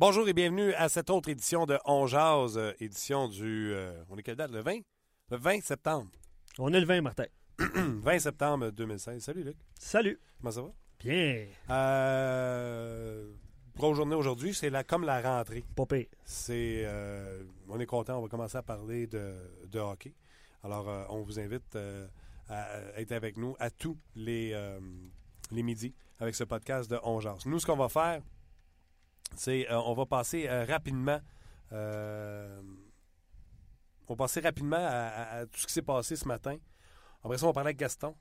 Bonjour 0.00 0.28
et 0.28 0.32
bienvenue 0.32 0.72
à 0.74 0.88
cette 0.88 1.10
autre 1.10 1.28
édition 1.28 1.66
de 1.66 1.76
On 1.84 2.06
Jazz, 2.06 2.56
euh, 2.56 2.72
édition 2.78 3.26
du. 3.26 3.72
euh, 3.74 4.00
on 4.08 4.16
est 4.16 4.22
quelle 4.22 4.36
date 4.36 4.52
Le 4.52 4.60
20 4.60 4.78
Le 5.32 5.36
20 5.36 5.60
septembre. 5.60 6.08
On 6.56 6.72
est 6.72 6.78
le 6.78 6.86
20, 6.86 7.00
Martin. 7.00 7.24
20 7.58 8.18
septembre 8.20 8.70
2016. 8.70 9.20
Salut 9.24 9.42
Luc. 9.42 9.56
Salut. 9.76 10.20
Comment 10.38 10.52
ça 10.52 10.62
va? 10.62 10.68
Bien. 11.00 11.46
euh, 11.70 13.32
Grosse 13.76 13.96
journée 13.96 14.14
aujourd'hui, 14.14 14.54
c'est 14.54 14.70
la, 14.70 14.84
comme 14.84 15.04
la 15.04 15.20
rentrée. 15.20 15.64
Pas 15.74 15.84
pire. 15.86 16.06
C'est, 16.24 16.82
euh, 16.84 17.42
on 17.68 17.80
est 17.80 17.86
content, 17.86 18.18
on 18.18 18.22
va 18.22 18.28
commencer 18.28 18.56
à 18.56 18.62
parler 18.62 19.08
de, 19.08 19.34
de 19.66 19.80
hockey. 19.80 20.14
Alors, 20.62 20.88
euh, 20.88 21.04
on 21.08 21.22
vous 21.22 21.40
invite 21.40 21.74
euh, 21.74 22.06
à 22.48 22.68
être 23.00 23.10
avec 23.10 23.36
nous 23.36 23.56
à 23.58 23.70
tous 23.70 23.98
les, 24.14 24.52
euh, 24.54 24.78
les 25.50 25.64
midis 25.64 25.92
avec 26.20 26.36
ce 26.36 26.44
podcast 26.44 26.88
de 26.88 26.98
On 27.02 27.18
Jase. 27.18 27.46
Nous, 27.46 27.58
ce 27.58 27.66
qu'on 27.66 27.76
va 27.76 27.88
faire, 27.88 28.22
euh, 29.48 29.64
on 29.70 29.94
va 29.94 30.06
passer 30.06 30.48
euh, 30.48 30.64
rapidement. 30.64 31.20
euh, 31.72 32.60
on 34.06 34.14
va 34.14 34.16
passer 34.16 34.40
rapidement 34.40 34.78
à, 34.80 35.44
tout 35.46 35.60
ce 35.60 35.66
qui 35.66 35.72
s'est 35.72 35.82
passé 35.82 36.16
ce 36.16 36.26
matin. 36.26 36.56
Après 37.22 37.36
ça, 37.36 37.44
on 37.44 37.48
va 37.48 37.52
parler 37.52 37.68
avec 37.68 37.78
Gaston. 37.78 38.14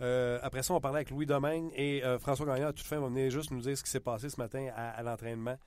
Après 0.00 0.62
ça, 0.62 0.72
on 0.72 0.76
va 0.76 0.80
parler 0.80 0.98
avec 0.98 1.10
Louis 1.10 1.26
Domingue 1.26 1.72
et 1.74 2.00
François 2.20 2.46
Gagnon. 2.46 2.68
À 2.68 2.72
toute 2.72 2.86
fin, 2.86 3.00
va 3.00 3.08
venir 3.08 3.28
juste 3.28 3.50
nous 3.50 3.60
dire 3.60 3.76
ce 3.76 3.82
qui 3.82 3.90
s'est 3.90 3.98
passé 3.98 4.30
ce 4.30 4.36
matin 4.40 4.68
à, 4.76 5.02
l'entraînement. 5.02 5.58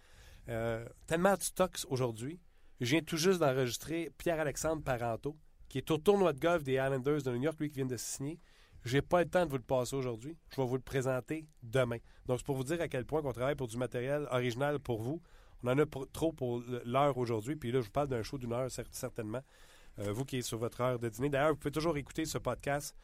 Tellement 0.46 1.36
de 1.36 1.42
stocks 1.42 1.86
aujourd'hui. 1.90 2.40
Je 2.80 2.92
viens 2.92 3.02
tout 3.02 3.18
juste 3.18 3.40
d'enregistrer 3.40 4.14
Pierre-Alexandre 4.18 4.82
Parenteau, 4.82 5.36
qui 5.68 5.78
est 5.78 5.92
au 5.92 5.98
tournoi 5.98 6.32
de 6.32 6.40
golf 6.40 6.64
des 6.64 6.74
Islanders 6.76 7.24
de 7.24 7.32
New 7.32 7.44
York, 7.44 7.60
lui 7.60 7.70
qui 7.70 7.76
vient 7.76 7.86
de 7.86 7.98
signer. 7.98 8.40
J'ai 8.86 9.02
pas 9.02 9.24
le 9.24 9.30
temps 9.30 9.46
de 9.46 9.50
vous 9.50 9.58
le 9.58 9.64
passer 9.64 9.96
aujourd'hui. 9.96 10.38
Je 10.52 10.62
vais 10.62 10.68
vous 10.68 10.76
le 10.76 10.82
présenter 10.82 11.48
demain. 11.64 11.98
Donc, 12.28 12.38
c'est 12.40 12.46
pour 12.46 12.56
vous 12.56 12.64
dire 12.64 12.80
à 12.82 12.88
quel 12.88 13.06
point 13.06 13.22
on 13.24 13.32
travaille 13.34 13.56
pour 13.56 13.68
du 13.68 13.78
matériel 13.78 14.28
original 14.32 14.80
pour 14.80 15.02
vous. 15.02 15.22
On 15.64 15.70
en 15.70 15.78
a 15.80 15.86
trop 16.14 16.32
pour 16.32 16.62
l'heure 16.86 17.18
aujourd'hui. 17.18 17.56
Puis 17.56 17.72
là, 17.72 17.82
je 17.82 17.86
vous 17.86 17.92
parle 17.92 18.08
d'un 18.08 18.22
show 18.22 18.38
d'une 18.38 18.54
heure, 18.54 18.68
cer- 18.68 18.86
certainement. 18.92 19.42
Euh, 20.00 20.12
vous 20.12 20.24
qui 20.26 20.38
êtes 20.38 20.44
sur 20.46 20.58
votre 20.60 20.82
heure 20.82 21.00
de 21.00 21.10
dîner. 21.10 21.30
D'ailleurs, 21.30 21.52
vous 21.52 21.56
pouvez 21.58 21.72
toujours 21.72 21.98
écouter 21.98 22.26
ce 22.26 22.38
podcast 22.38 22.96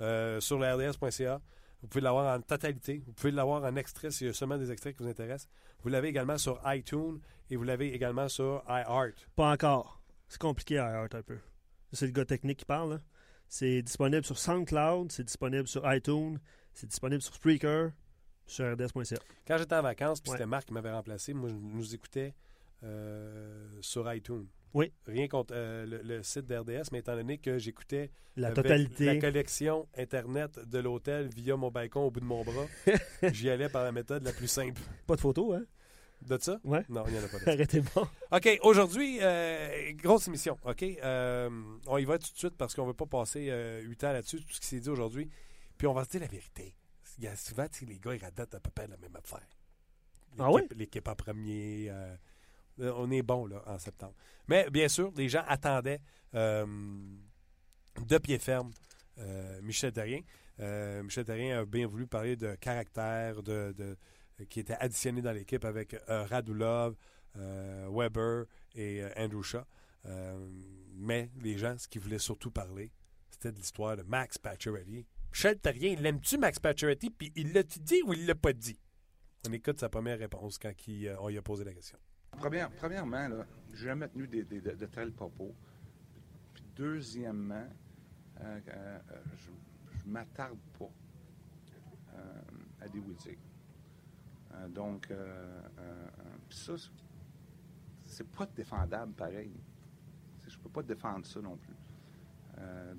euh, 0.00 0.40
sur 0.40 0.58
le 0.58 0.66
RDS.ca. 0.74 1.40
Vous 1.80 1.88
pouvez 1.88 2.02
l'avoir 2.02 2.36
en 2.36 2.42
totalité. 2.42 3.02
Vous 3.06 3.12
pouvez 3.14 3.30
l'avoir 3.30 3.62
en 3.64 3.74
extrait 3.76 4.10
s'il 4.10 4.26
y 4.26 4.30
a 4.30 4.34
seulement 4.34 4.58
des 4.58 4.70
extraits 4.70 4.94
qui 4.96 5.02
vous 5.02 5.08
intéressent. 5.08 5.48
Vous 5.82 5.88
l'avez 5.88 6.08
également 6.08 6.36
sur 6.36 6.60
iTunes 6.66 7.18
et 7.48 7.56
vous 7.56 7.64
l'avez 7.64 7.94
également 7.94 8.28
sur 8.28 8.62
iHeart. 8.68 9.14
Pas 9.36 9.50
encore. 9.52 10.02
C'est 10.28 10.40
compliqué 10.40 10.78
à 10.78 10.90
Heart 10.90 11.14
un 11.14 11.22
peu. 11.22 11.38
C'est 11.92 12.06
le 12.06 12.12
gars 12.12 12.24
technique 12.26 12.58
qui 12.58 12.64
parle. 12.66 12.90
là. 12.94 13.00
C'est 13.52 13.82
disponible 13.82 14.24
sur 14.24 14.38
SoundCloud, 14.38 15.10
c'est 15.10 15.24
disponible 15.24 15.66
sur 15.66 15.82
iTunes, 15.92 16.38
c'est 16.72 16.86
disponible 16.86 17.20
sur 17.20 17.34
Spreaker, 17.34 17.90
sur 18.46 18.72
rds.ca. 18.72 19.16
Quand 19.46 19.58
j'étais 19.58 19.74
en 19.74 19.82
vacances, 19.82 20.20
puis 20.20 20.30
Ouais. 20.30 20.36
c'était 20.38 20.46
Marc 20.46 20.66
qui 20.66 20.72
m'avait 20.72 20.92
remplacé, 20.92 21.34
moi, 21.34 21.48
je 21.48 21.54
nous 21.56 21.92
écoutais 21.94 22.32
euh, 22.84 23.66
sur 23.80 24.10
iTunes. 24.14 24.46
Oui. 24.72 24.92
Rien 25.04 25.26
contre 25.26 25.52
euh, 25.56 25.84
le, 25.84 26.00
le 26.02 26.22
site 26.22 26.46
d'RDS, 26.46 26.90
mais 26.92 27.00
étant 27.00 27.16
donné 27.16 27.38
que 27.38 27.58
j'écoutais 27.58 28.12
La 28.36 28.48
avec 28.48 28.62
totalité. 28.62 29.04
la 29.06 29.16
collection 29.16 29.88
Internet 29.98 30.60
de 30.64 30.78
l'hôtel 30.78 31.28
via 31.34 31.56
mon 31.56 31.72
balcon 31.72 32.02
au 32.02 32.10
bout 32.12 32.20
de 32.20 32.24
mon 32.24 32.44
bras, 32.44 32.66
j'y 33.32 33.50
allais 33.50 33.68
par 33.68 33.82
la 33.82 33.90
méthode 33.90 34.22
la 34.22 34.32
plus 34.32 34.46
simple. 34.46 34.80
Pas 35.08 35.16
de 35.16 35.20
photo, 35.20 35.54
hein? 35.54 35.64
De 36.22 36.38
ça? 36.38 36.58
Ouais. 36.64 36.84
Non, 36.88 37.04
il 37.06 37.14
n'y 37.14 37.18
en 37.18 37.24
a 37.24 37.28
pas 37.28 37.38
de 37.38 37.44
ça. 37.44 37.50
Arrêtez 37.52 37.80
bon. 37.80 38.06
OK, 38.32 38.58
aujourd'hui, 38.62 39.18
euh, 39.22 39.92
grosse 39.94 40.28
émission. 40.28 40.58
OK, 40.64 40.82
Euh, 40.82 41.48
on 41.86 41.96
y 41.98 42.04
va 42.04 42.18
tout 42.18 42.30
de 42.32 42.38
suite 42.38 42.56
parce 42.56 42.74
qu'on 42.74 42.82
ne 42.82 42.88
veut 42.88 42.94
pas 42.94 43.06
passer 43.06 43.48
euh, 43.50 43.80
huit 43.82 44.02
ans 44.04 44.12
là-dessus, 44.12 44.38
tout 44.44 44.52
ce 44.52 44.60
qui 44.60 44.66
s'est 44.66 44.80
dit 44.80 44.90
aujourd'hui. 44.90 45.30
Puis 45.78 45.86
on 45.86 45.94
va 45.94 46.04
se 46.04 46.10
dire 46.10 46.20
la 46.20 46.26
vérité. 46.26 46.74
Il 47.18 47.24
y 47.24 47.26
a 47.28 47.36
souvent, 47.36 47.66
les 47.86 47.98
gars, 47.98 48.14
ils 48.14 48.22
radotent 48.22 48.54
à 48.54 48.60
peu 48.60 48.70
près 48.70 48.86
la 48.86 48.96
même 48.98 49.16
affaire. 49.16 49.46
Ah 50.38 50.48
L'équipe- 50.54 50.74
L'équipe 50.78 51.08
en 51.08 51.14
premier. 51.14 51.88
euh, 51.90 52.16
on 52.78 53.10
est 53.10 53.22
bon, 53.22 53.46
là, 53.46 53.62
en 53.66 53.78
septembre. 53.78 54.14
Mais 54.48 54.68
bien 54.70 54.88
sûr, 54.88 55.12
les 55.16 55.28
gens 55.28 55.42
attendaient 55.48 56.00
de 56.34 58.18
pied 58.18 58.38
ferme 58.38 58.70
Michel 59.62 59.92
Terrien. 59.92 60.20
Michel 61.02 61.24
Terrien 61.24 61.60
a 61.60 61.64
bien 61.64 61.86
voulu 61.86 62.06
parler 62.06 62.36
de 62.36 62.54
caractère, 62.56 63.42
de, 63.42 63.74
de- 63.76 63.96
qui 64.48 64.60
était 64.60 64.74
additionné 64.74 65.22
dans 65.22 65.32
l'équipe 65.32 65.64
avec 65.64 65.94
euh, 66.08 66.24
Radulov, 66.24 66.96
euh, 67.36 67.88
Weber 67.92 68.46
et 68.74 69.02
euh, 69.02 69.10
Andrew 69.16 69.42
Shaw. 69.42 69.64
Mais 70.94 71.30
les 71.40 71.58
gens, 71.58 71.76
ce 71.78 71.86
qu'ils 71.88 72.00
voulaient 72.00 72.18
surtout 72.18 72.50
parler, 72.50 72.92
c'était 73.28 73.52
de 73.52 73.56
l'histoire 73.56 73.96
de 73.96 74.02
Max 74.02 74.38
Pacioretty. 74.38 75.06
Michel 75.32 75.58
Terrien, 75.58 75.94
l'aimes-tu 75.96 76.38
Max 76.38 76.58
Pacioretty? 76.58 77.10
Puis 77.10 77.32
il 77.36 77.52
l'a-tu 77.52 77.78
dit 77.80 78.02
ou 78.04 78.12
il 78.12 78.26
l'a 78.26 78.34
pas 78.34 78.52
dit? 78.52 78.78
On 79.48 79.52
écoute 79.52 79.78
sa 79.80 79.88
première 79.88 80.18
réponse 80.18 80.58
quand 80.58 80.72
on 81.20 81.28
lui 81.28 81.38
a 81.38 81.42
posé 81.42 81.64
la 81.64 81.72
question. 81.72 81.98
Première- 82.32 82.70
premièrement, 82.72 83.28
là, 83.28 83.46
j'ai 83.72 83.86
jamais 83.86 84.08
tenu 84.08 84.26
de, 84.28 84.42
de 84.42 84.86
tels 84.86 85.12
propos. 85.12 85.54
Puis 86.54 86.64
deuxièmement, 86.76 87.66
je, 88.38 89.50
je 89.98 90.06
m'attarde 90.06 90.58
pas 90.78 90.90
à 92.80 92.88
des 92.88 92.98
witty. 92.98 93.36
Euh, 94.60 94.68
donc, 94.68 95.10
euh, 95.10 95.62
euh, 95.78 96.08
ça, 96.50 96.74
c'est- 98.06 98.28
pas 98.30 98.46
défendable 98.46 99.12
pareil. 99.12 99.52
Je 100.46 100.58
peux 100.58 100.68
pas 100.68 100.82
défendre 100.82 101.24
ça 101.26 101.40
non 101.40 101.56
plus. 101.56 101.74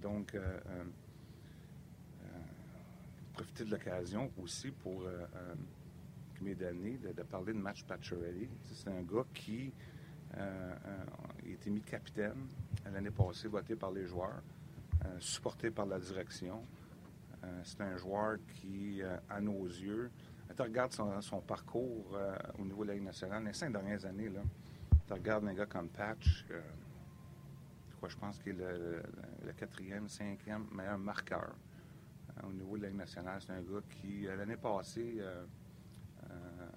Donc, 0.01 0.35
profiter 3.33 3.65
de 3.65 3.71
l'occasion 3.71 4.31
aussi 4.41 4.71
pour 4.71 5.03
euh, 5.03 5.25
euh, 5.35 5.55
qui 6.35 6.43
m'est 6.43 6.55
donné 6.55 6.97
de, 6.97 7.11
parler 7.23 7.53
de 7.53 7.57
match 7.59 7.83
Pacioretty. 7.83 8.49
C'est 8.63 8.89
un 8.89 9.01
gars 9.01 9.25
qui 9.33 9.71
a 10.33 10.77
été 11.45 11.69
mis 11.69 11.81
capitaine 11.81 12.47
l'année 12.91 13.11
passée, 13.11 13.47
voté 13.49 13.75
par 13.75 13.91
les 13.91 14.05
joueurs, 14.05 14.41
supporté 15.19 15.69
par 15.71 15.85
la 15.85 15.99
direction. 15.99 16.63
C'est 17.63 17.81
un 17.81 17.97
joueur 17.97 18.37
qui, 18.47 19.01
à 19.29 19.41
nos 19.41 19.65
yeux, 19.65 20.09
tu 20.55 20.61
regardes 20.61 20.93
son, 20.93 21.41
parcours 21.41 22.15
euh, 22.15 22.35
au 22.59 22.63
niveau 22.63 22.83
de 22.83 22.89
la 22.89 22.93
Ligue 22.95 23.05
nationale, 23.05 23.43
les 23.45 23.53
cinq 23.53 23.71
dernières 23.71 24.05
années, 24.05 24.31
tu 25.07 25.13
regardes 25.13 25.47
un 25.47 25.53
gars 25.53 25.65
comme 25.65 25.89
Patch, 25.89 26.45
euh, 26.51 26.61
quoi, 27.99 28.09
je 28.09 28.17
pense 28.17 28.39
qu'il 28.39 28.59
est 28.59 28.77
le, 28.77 29.53
quatrième, 29.55 30.09
cinquième 30.09 30.65
meilleur 30.71 30.97
marqueur 30.97 31.55
euh, 32.29 32.47
au 32.47 32.53
niveau 32.53 32.77
de 32.77 32.83
la 32.83 32.89
Ligue 32.89 32.97
nationale. 32.97 33.39
C'est 33.41 33.53
un 33.53 33.61
gars 33.61 33.81
qui, 33.89 34.27
euh, 34.27 34.35
l'année 34.35 34.57
passée, 34.57 35.17
euh, 35.19 35.45
euh, 36.29 36.67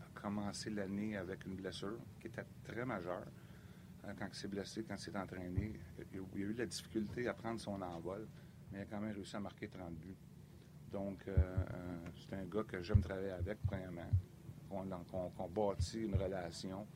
a 0.00 0.20
commencé 0.20 0.70
l'année 0.70 1.16
avec 1.16 1.44
une 1.44 1.56
blessure 1.56 1.98
qui 2.20 2.28
était 2.28 2.44
très 2.64 2.84
majeure. 2.84 3.26
Euh, 4.04 4.12
quand 4.18 4.26
il 4.28 4.34
s'est 4.34 4.48
blessé, 4.48 4.84
quand 4.84 4.94
il 4.94 5.00
s'est 5.00 5.16
entraîné, 5.16 5.78
il 5.98 6.18
a, 6.18 6.22
il 6.34 6.42
a 6.42 6.46
eu 6.46 6.52
la 6.54 6.66
difficulté 6.66 7.28
à 7.28 7.34
prendre 7.34 7.60
son 7.60 7.80
envol, 7.82 8.26
mais 8.72 8.78
il 8.78 8.82
a 8.82 8.84
quand 8.86 9.00
même 9.00 9.14
réussi 9.14 9.36
à 9.36 9.40
marquer 9.40 9.68
30 9.68 9.94
buts. 9.94 10.16
Donc, 10.92 11.18
euh, 11.26 11.34
euh, 11.36 11.96
c'est 12.16 12.36
un 12.36 12.44
gars 12.44 12.62
que 12.62 12.82
j'aime 12.82 13.00
travailler 13.00 13.30
avec, 13.30 13.58
premièrement, 13.62 14.08
qu'on 14.68 15.30
qu'on 15.30 15.48
bâtit 15.48 16.02
une 16.02 16.14
relation 16.14 16.86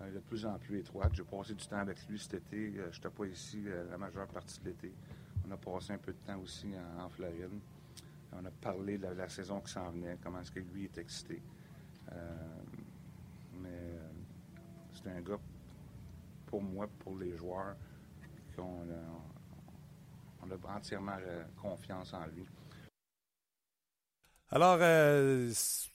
euh, 0.00 0.12
de 0.12 0.18
plus 0.20 0.44
en 0.44 0.58
plus 0.58 0.80
étroite. 0.80 1.12
J'ai 1.14 1.24
passé 1.24 1.54
du 1.54 1.66
temps 1.66 1.78
avec 1.78 2.06
lui 2.08 2.18
cet 2.18 2.34
été. 2.34 2.72
Je 2.72 2.82
n'étais 2.82 3.10
pas 3.10 3.26
ici 3.26 3.64
la 3.90 3.98
majeure 3.98 4.26
partie 4.28 4.60
de 4.60 4.66
l'été. 4.66 4.92
On 5.46 5.50
a 5.50 5.56
passé 5.56 5.92
un 5.92 5.98
peu 5.98 6.12
de 6.12 6.18
temps 6.18 6.38
aussi 6.40 6.72
en, 6.98 7.08
Floride. 7.08 7.50
On 8.32 8.44
a 8.44 8.50
parlé 8.50 8.98
de 8.98 9.08
la, 9.08 9.28
saison 9.28 9.60
qui 9.60 9.72
s'en 9.72 9.90
venait, 9.90 10.16
comment 10.22 10.40
est-ce 10.40 10.52
que 10.52 10.60
lui 10.60 10.84
est 10.84 10.98
excité. 10.98 11.42
Mais 13.60 13.98
c'est 14.94 15.10
un 15.10 15.20
gars, 15.20 15.38
pour 16.46 16.62
moi, 16.62 16.88
pour 17.00 17.18
les 17.18 17.36
joueurs, 17.36 17.76
qu'on 18.56 18.82
a, 18.90 20.76
entièrement 20.76 21.16
confiance 21.60 22.14
en 22.14 22.26
lui. 22.26 22.46
Alors, 24.54 24.76
euh, 24.82 25.50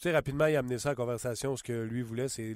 rapidement, 0.05 0.47
il 0.47 0.55
a 0.55 0.59
amené 0.59 0.79
ça 0.79 0.89
à 0.89 0.91
la 0.93 0.95
conversation. 0.95 1.55
Ce 1.55 1.61
que 1.61 1.83
lui 1.83 2.01
voulait, 2.01 2.27
c'est 2.27 2.55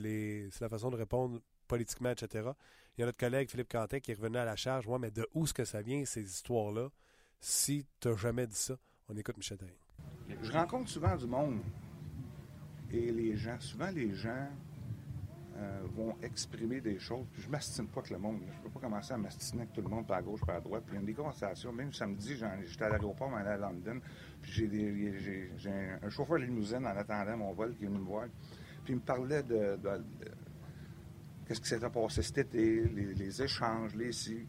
la 0.59 0.67
façon 0.67 0.89
de 0.89 0.95
répondre 0.95 1.39
politiquement, 1.67 2.09
etc. 2.09 2.49
Il 2.97 3.01
y 3.01 3.03
a 3.03 3.05
notre 3.05 3.19
collègue 3.19 3.51
Philippe 3.51 3.71
Cantet 3.71 4.01
qui 4.01 4.11
revenu 4.15 4.37
à 4.37 4.45
la 4.45 4.55
charge. 4.55 4.87
Ouais, 4.87 4.97
mais 4.97 5.11
de 5.11 5.27
où 5.35 5.43
est-ce 5.43 5.53
que 5.53 5.63
ça 5.63 5.83
vient, 5.83 6.03
ces 6.05 6.23
histoires-là, 6.23 6.89
si 7.39 7.85
tu 7.99 8.07
n'as 8.07 8.15
jamais 8.15 8.47
dit 8.47 8.55
ça? 8.57 8.77
On 9.09 9.15
écoute 9.15 9.37
Michel 9.37 9.59
Terrien. 9.59 9.75
Je 10.41 10.51
rencontre 10.51 10.89
souvent 10.89 11.15
du 11.15 11.27
monde 11.27 11.59
et 12.91 13.11
les 13.11 13.37
gens, 13.37 13.59
souvent 13.59 13.91
les 13.91 14.15
gens 14.15 14.47
euh, 15.57 15.81
vont 15.95 16.15
exprimer 16.23 16.81
des 16.81 16.97
choses. 16.97 17.27
Puis 17.31 17.43
je 17.43 17.49
m'astine 17.49 17.87
pas 17.87 17.99
avec 17.99 18.11
le 18.11 18.17
monde. 18.17 18.39
Je 18.51 18.61
peux 18.61 18.69
pas 18.69 18.79
commencer 18.79 19.13
à 19.13 19.17
m'astiner 19.17 19.63
avec 19.63 19.73
tout 19.73 19.81
le 19.81 19.89
monde, 19.89 20.07
par 20.07 20.17
à 20.17 20.21
gauche, 20.23 20.41
par 20.41 20.55
à 20.55 20.61
droite. 20.61 20.83
Puis 20.87 20.95
il 20.95 20.99
y 20.99 21.03
a 21.03 21.05
des 21.05 21.13
conversations. 21.13 21.71
Même 21.71 21.93
samedi, 21.93 22.35
j'étais 22.65 22.85
à 22.85 22.89
l'aéroport, 22.89 23.29
mais 23.29 23.47
à 23.47 23.57
London. 23.57 23.99
J'ai, 24.43 25.99
un, 26.01 26.09
chauffeur 26.09 26.39
de 26.39 26.45
limousine 26.45 26.85
en 26.85 26.95
attendant 26.97 27.37
mon 27.37 27.53
vol 27.53 27.75
qui 27.75 27.85
est 27.85 27.87
venu 27.87 27.99
me 27.99 28.05
voir. 28.05 28.27
Puis 28.83 28.93
il 28.93 28.95
me 28.95 29.01
parlait 29.01 29.43
de, 29.43 29.77
qu'est-ce 31.45 31.61
qui 31.61 31.69
s'était 31.69 31.89
passé 31.89 32.21
cet 32.21 32.37
été, 32.39 32.87
les, 32.89 33.41
échanges, 33.41 33.95
les 33.95 34.11
si. 34.11 34.47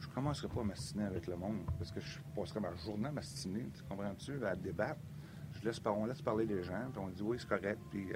Je 0.00 0.08
commencerai 0.08 0.48
pas 0.48 0.60
à 0.60 0.64
m'astiner 0.64 1.04
avec 1.04 1.26
le 1.26 1.36
monde 1.36 1.58
parce 1.78 1.90
que 1.92 2.00
je 2.00 2.18
passerai 2.34 2.60
ma 2.60 2.74
journée 2.76 3.08
à 3.08 3.12
m'astiner, 3.12 3.68
tu 3.74 3.82
comprends-tu, 3.84 4.44
à 4.44 4.56
débattre. 4.56 5.00
Je 5.52 5.64
laisse, 5.64 5.80
on 5.84 6.06
laisse 6.06 6.22
parler 6.22 6.46
les 6.46 6.62
gens, 6.62 6.90
puis 6.92 7.02
on 7.02 7.08
dit 7.08 7.22
oui, 7.22 7.36
c'est 7.40 7.48
correct. 7.48 7.80
Puis 7.90 8.12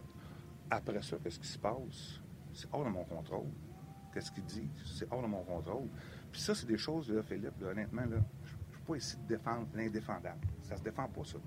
après 0.71 1.03
ça, 1.03 1.17
qu'est-ce 1.23 1.39
qui 1.39 1.49
se 1.49 1.59
passe? 1.59 2.21
C'est 2.53 2.69
hors 2.73 2.85
de 2.85 2.91
mon 2.91 3.05
contrôle. 3.05 3.51
Qu'est-ce 4.13 4.31
qu'il 4.31 4.45
dit? 4.45 4.71
C'est 4.87 5.13
hors 5.13 5.23
de 5.23 5.27
mon 5.27 5.43
contrôle. 5.43 5.89
Puis 6.31 6.41
ça, 6.41 6.55
c'est 6.55 6.67
des 6.67 6.79
choses, 6.79 7.11
là, 7.11 7.23
Philippe, 7.23 7.61
honnêtement, 7.63 8.03
là, 8.03 8.17
ne 8.17 8.64
pas 8.85 8.97
ici 8.97 9.17
de 9.17 9.27
défendre 9.37 9.67
l'indéfendable. 9.75 10.41
Ça 10.63 10.77
se 10.77 10.83
défend 10.83 11.09
pas, 11.09 11.25
ça. 11.25 11.39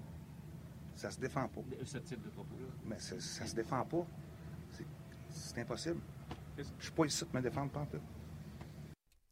Ça 0.95 1.11
se 1.11 1.19
défend 1.19 1.47
pas. 1.47 1.61
Ce 1.85 1.97
type 1.99 2.21
de 2.23 2.29
propos-là. 2.29 2.67
Mais 2.85 2.99
ça, 2.99 3.19
ça 3.19 3.45
se 3.45 3.55
défend 3.55 3.85
pas. 3.85 4.05
C'est- 4.71 5.59
impossible. 5.61 5.99
Je 6.57 6.63
suis 6.79 6.91
pas 6.91 7.05
ici 7.05 7.23
de 7.31 7.37
me 7.37 7.41
défendre, 7.41 7.71
pas. 7.71 7.87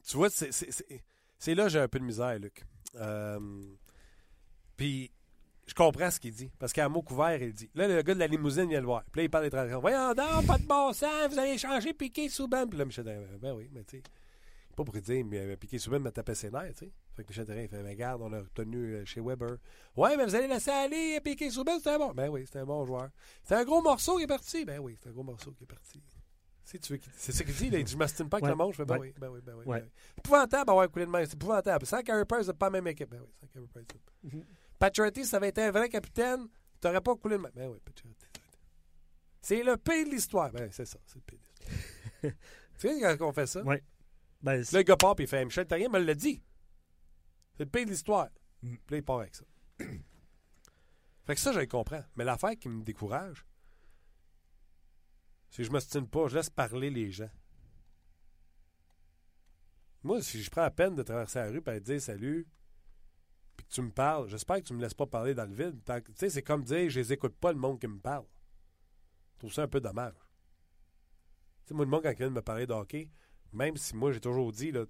Tu 0.08 0.18
vois, 0.18 0.30
c'est- 0.30 1.54
là 1.56 1.64
que 1.64 1.70
j'ai 1.70 1.80
un 1.80 1.88
peu 1.88 2.00
de 2.00 2.04
misère, 2.04 2.38
Luc. 2.40 2.64
Euh, 2.96 3.40
Puis, 4.78 5.12
je 5.66 5.74
comprends 5.74 6.12
ce 6.12 6.20
qu'il 6.20 6.34
dit. 6.34 6.52
Parce 6.60 6.74
qu'à 6.74 6.88
mot 6.90 7.02
couvert, 7.02 7.42
il 7.42 7.54
dit. 7.54 7.70
Là, 7.74 7.88
le 7.88 8.02
gars 8.02 8.14
de 8.14 8.20
la 8.20 8.28
limousine 8.28 8.70
vient 8.70 8.82
le 8.82 8.86
voir. 8.86 9.04
Puis 9.12 9.22
là, 9.22 9.24
il 9.24 9.30
parle 9.30 9.46
des 9.46 9.50
transactions. 9.50 9.80
Voyons 9.80 10.14
donc, 10.14 10.46
pas 10.46 10.58
de 10.58 10.66
bon 10.68 10.94
sens, 10.94 11.32
vous 11.32 11.40
allez 11.40 11.58
changer 11.58 11.94
Piqué 11.94 12.30
Souban. 12.30 12.68
Puis 12.68 12.78
là, 12.78 12.86
Michel 12.86 13.06
ben 13.42 13.54
oui, 13.54 13.70
mais 13.72 13.84
tu 13.86 13.98
sais. 13.98 14.04
Pas 14.76 14.84
pour 14.84 14.94
dire, 14.94 15.26
mais 15.26 15.40
euh, 15.40 15.56
Piqué 15.56 15.80
Souban 15.80 16.00
m'a 16.00 16.12
tapé 16.12 16.36
ses 16.36 16.52
nerfs, 16.52 16.74
tu 16.74 16.86
sais. 16.86 16.92
Fait 17.16 17.24
que 17.24 17.30
Michel 17.30 17.46
Therrien, 17.46 17.64
il 17.64 17.70
fait, 17.70 17.82
mais 17.82 17.90
regarde, 17.92 18.22
on 18.22 18.30
l'a 18.30 18.40
retenu 18.42 18.96
euh, 18.96 19.06
chez 19.06 19.22
Weber. 19.22 19.58
Ouais, 19.96 20.18
mais 20.18 20.26
vous 20.26 20.36
allez 20.36 20.48
laisser 20.48 20.70
aller 20.72 21.20
Piqué 21.24 21.50
Souban, 21.50 21.78
c'était 21.78 21.92
un 21.92 22.00
bon. 22.00 22.12
Ben 22.14 22.28
oui, 22.30 22.44
c'était 22.46 22.60
un 22.60 22.66
bon 22.66 22.86
joueur. 22.86 23.10
C'est 23.44 23.56
un 23.56 23.64
gros 23.64 23.82
morceau 23.82 24.18
qui 24.18 24.24
est 24.24 24.28
parti. 24.28 24.66
Ben 24.66 24.80
oui, 24.80 24.98
c'est 25.02 25.10
un 25.10 25.14
gros 25.14 25.24
morceau 25.24 25.52
qui 25.52 25.64
est 25.64 25.68
parti. 25.68 26.04
Si 26.66 26.80
tu 26.80 26.94
veux 26.94 26.98
qu'il- 26.98 27.12
C'est 27.16 27.32
ça 27.32 27.44
qu'il 27.44 27.54
dit, 27.54 27.70
là, 27.70 27.78
il 27.78 27.84
dit, 27.86 27.92
je 27.94 27.98
m'astine 27.98 28.28
pas 28.28 28.38
avec 28.38 28.46
Ouais. 28.46 28.50
le 28.50 28.56
monde. 28.58 28.72
Je 28.74 28.78
fais, 28.78 28.86
ben 28.86 28.98
oui, 28.98 29.14
ben 29.18 29.30
oui, 29.30 29.40
ben 29.42 29.54
oui. 29.56 29.66
Ouais. 29.66 29.80
ben 29.82 29.86
oui. 29.86 29.92
Épouvantable 30.18 30.70
avoir 30.72 30.90
coulé 30.92 31.06
de 31.06 31.12
main. 31.12 31.24
C'est 31.24 31.36
épouvantable. 31.36 31.86
Sans 31.86 32.02
Carey 32.02 32.26
Price, 32.26 32.48
c'est 32.48 32.58
pas 32.58 32.66
la 32.66 32.72
même 32.72 32.88
équipe. 32.88 33.10
Ben 33.10 33.22
oui, 33.22 33.30
sans 33.40 33.48
Carey 33.48 33.68
Price. 33.86 34.34
Mhm. 34.34 34.44
Pacioretty, 34.80 35.26
ça 35.26 35.38
avait 35.38 35.50
été 35.50 35.62
un 35.62 35.72
vrai 35.72 35.88
capitaine, 35.90 36.48
t'aurais 36.82 37.00
pas 37.02 37.16
coulé 37.16 37.38
de 37.38 37.42
main. 37.44 37.52
Ben 37.56 37.70
oui, 37.70 37.78
été- 37.88 38.04
C'est 39.42 39.64
le 39.64 39.78
pire 39.78 40.06
de 40.06 40.12
l'histoire. 40.12 40.52
Ben 40.52 40.70
c'est 40.72 40.86
ça, 40.86 40.98
c'est 41.06 41.16
le 41.16 41.22
pire 41.22 41.40
de 41.40 41.44
l'histoire. 41.46 42.34
tu 42.80 42.88
sais, 42.90 43.00
quand 43.18 43.26
on 43.28 43.32
fait 43.32 43.46
ça, 43.48 43.62
Ouais. 43.64 43.82
Ben, 44.42 44.58
là, 44.58 44.64
le 44.74 44.82
gars 44.84 44.98
part 44.98 45.16
et 45.20 45.24
il 45.24 45.28
fait 45.28 45.46
Michel 45.46 45.66
Therrien 45.66 45.90
me 45.90 46.00
l'a 46.00 46.14
dit. 46.14 46.42
C'est 47.58 47.64
le 47.64 47.70
pire 47.70 47.86
de 47.86 47.92
l'histoire. 47.92 48.30
Mm. 48.62 48.76
Puis 48.86 48.92
là, 48.92 48.98
il 48.98 49.04
part 49.04 49.20
avec 49.20 49.36
ça. 49.36 49.46
fait 49.78 51.36
que 51.36 51.40
ça, 51.40 51.52
je 51.52 51.60
le 51.60 51.68
comprends. 51.68 52.04
Mais 52.16 52.24
l'affaire 52.24 52.58
qui 52.58 52.70
me 52.70 52.84
décourage, 52.84 53.46
c'est 55.50 55.64
que 55.64 55.68
je 55.68 55.72
me 55.72 55.80
stine 55.80 56.08
pas, 56.08 56.28
je 56.28 56.36
laisse 56.36 56.50
parler 56.50 56.90
les 56.90 57.12
gens. 57.12 57.30
Moi, 60.04 60.22
si 60.22 60.44
je 60.44 60.50
prends 60.52 60.62
la 60.62 60.72
peine 60.72 60.96
de 60.96 61.02
traverser 61.02 61.40
la 61.40 61.50
rue 61.50 61.64
et 61.66 61.72
de 61.72 61.80
dire 61.80 62.02
salut, 62.02 62.48
puis 63.58 63.66
que 63.66 63.72
tu 63.72 63.82
me 63.82 63.90
parles, 63.90 64.28
j'espère 64.28 64.58
que 64.58 64.64
tu 64.64 64.74
me 64.74 64.82
laisses 64.82 64.94
pas 64.94 65.08
parler 65.08 65.34
dans 65.34 65.50
le 65.50 65.56
vide. 65.56 65.82
Tu 65.84 66.14
sais, 66.16 66.30
c'est 66.30 66.44
comme 66.44 66.64
dire 66.64 66.90
je 66.90 67.00
les 67.00 67.14
écoute 67.14 67.36
pas 67.38 67.52
le 67.52 67.58
monde 67.58 67.80
qui 67.80 67.88
me 67.88 68.00
parle. 68.00 68.26
Je 69.34 69.40
trouve 69.40 69.54
ça 69.54 69.64
un 69.64 69.68
peu 69.68 69.80
dommage. 69.80 70.14
Tu 71.66 71.70
sais, 71.70 71.74
moi, 71.74 71.86
le 71.86 71.92
monde, 71.92 72.04
quand 72.04 72.12
il 72.12 72.18
vient 72.18 72.28
de 72.28 72.34
me 72.34 72.42
parler 72.42 72.68
de 72.68 72.74
hockey, 72.74 73.10
même 73.52 73.78
si 73.78 73.96
moi, 73.96 74.12
j'ai 74.12 74.20
toujours 74.20 74.52
dit, 74.52 74.72
là, 74.72 74.86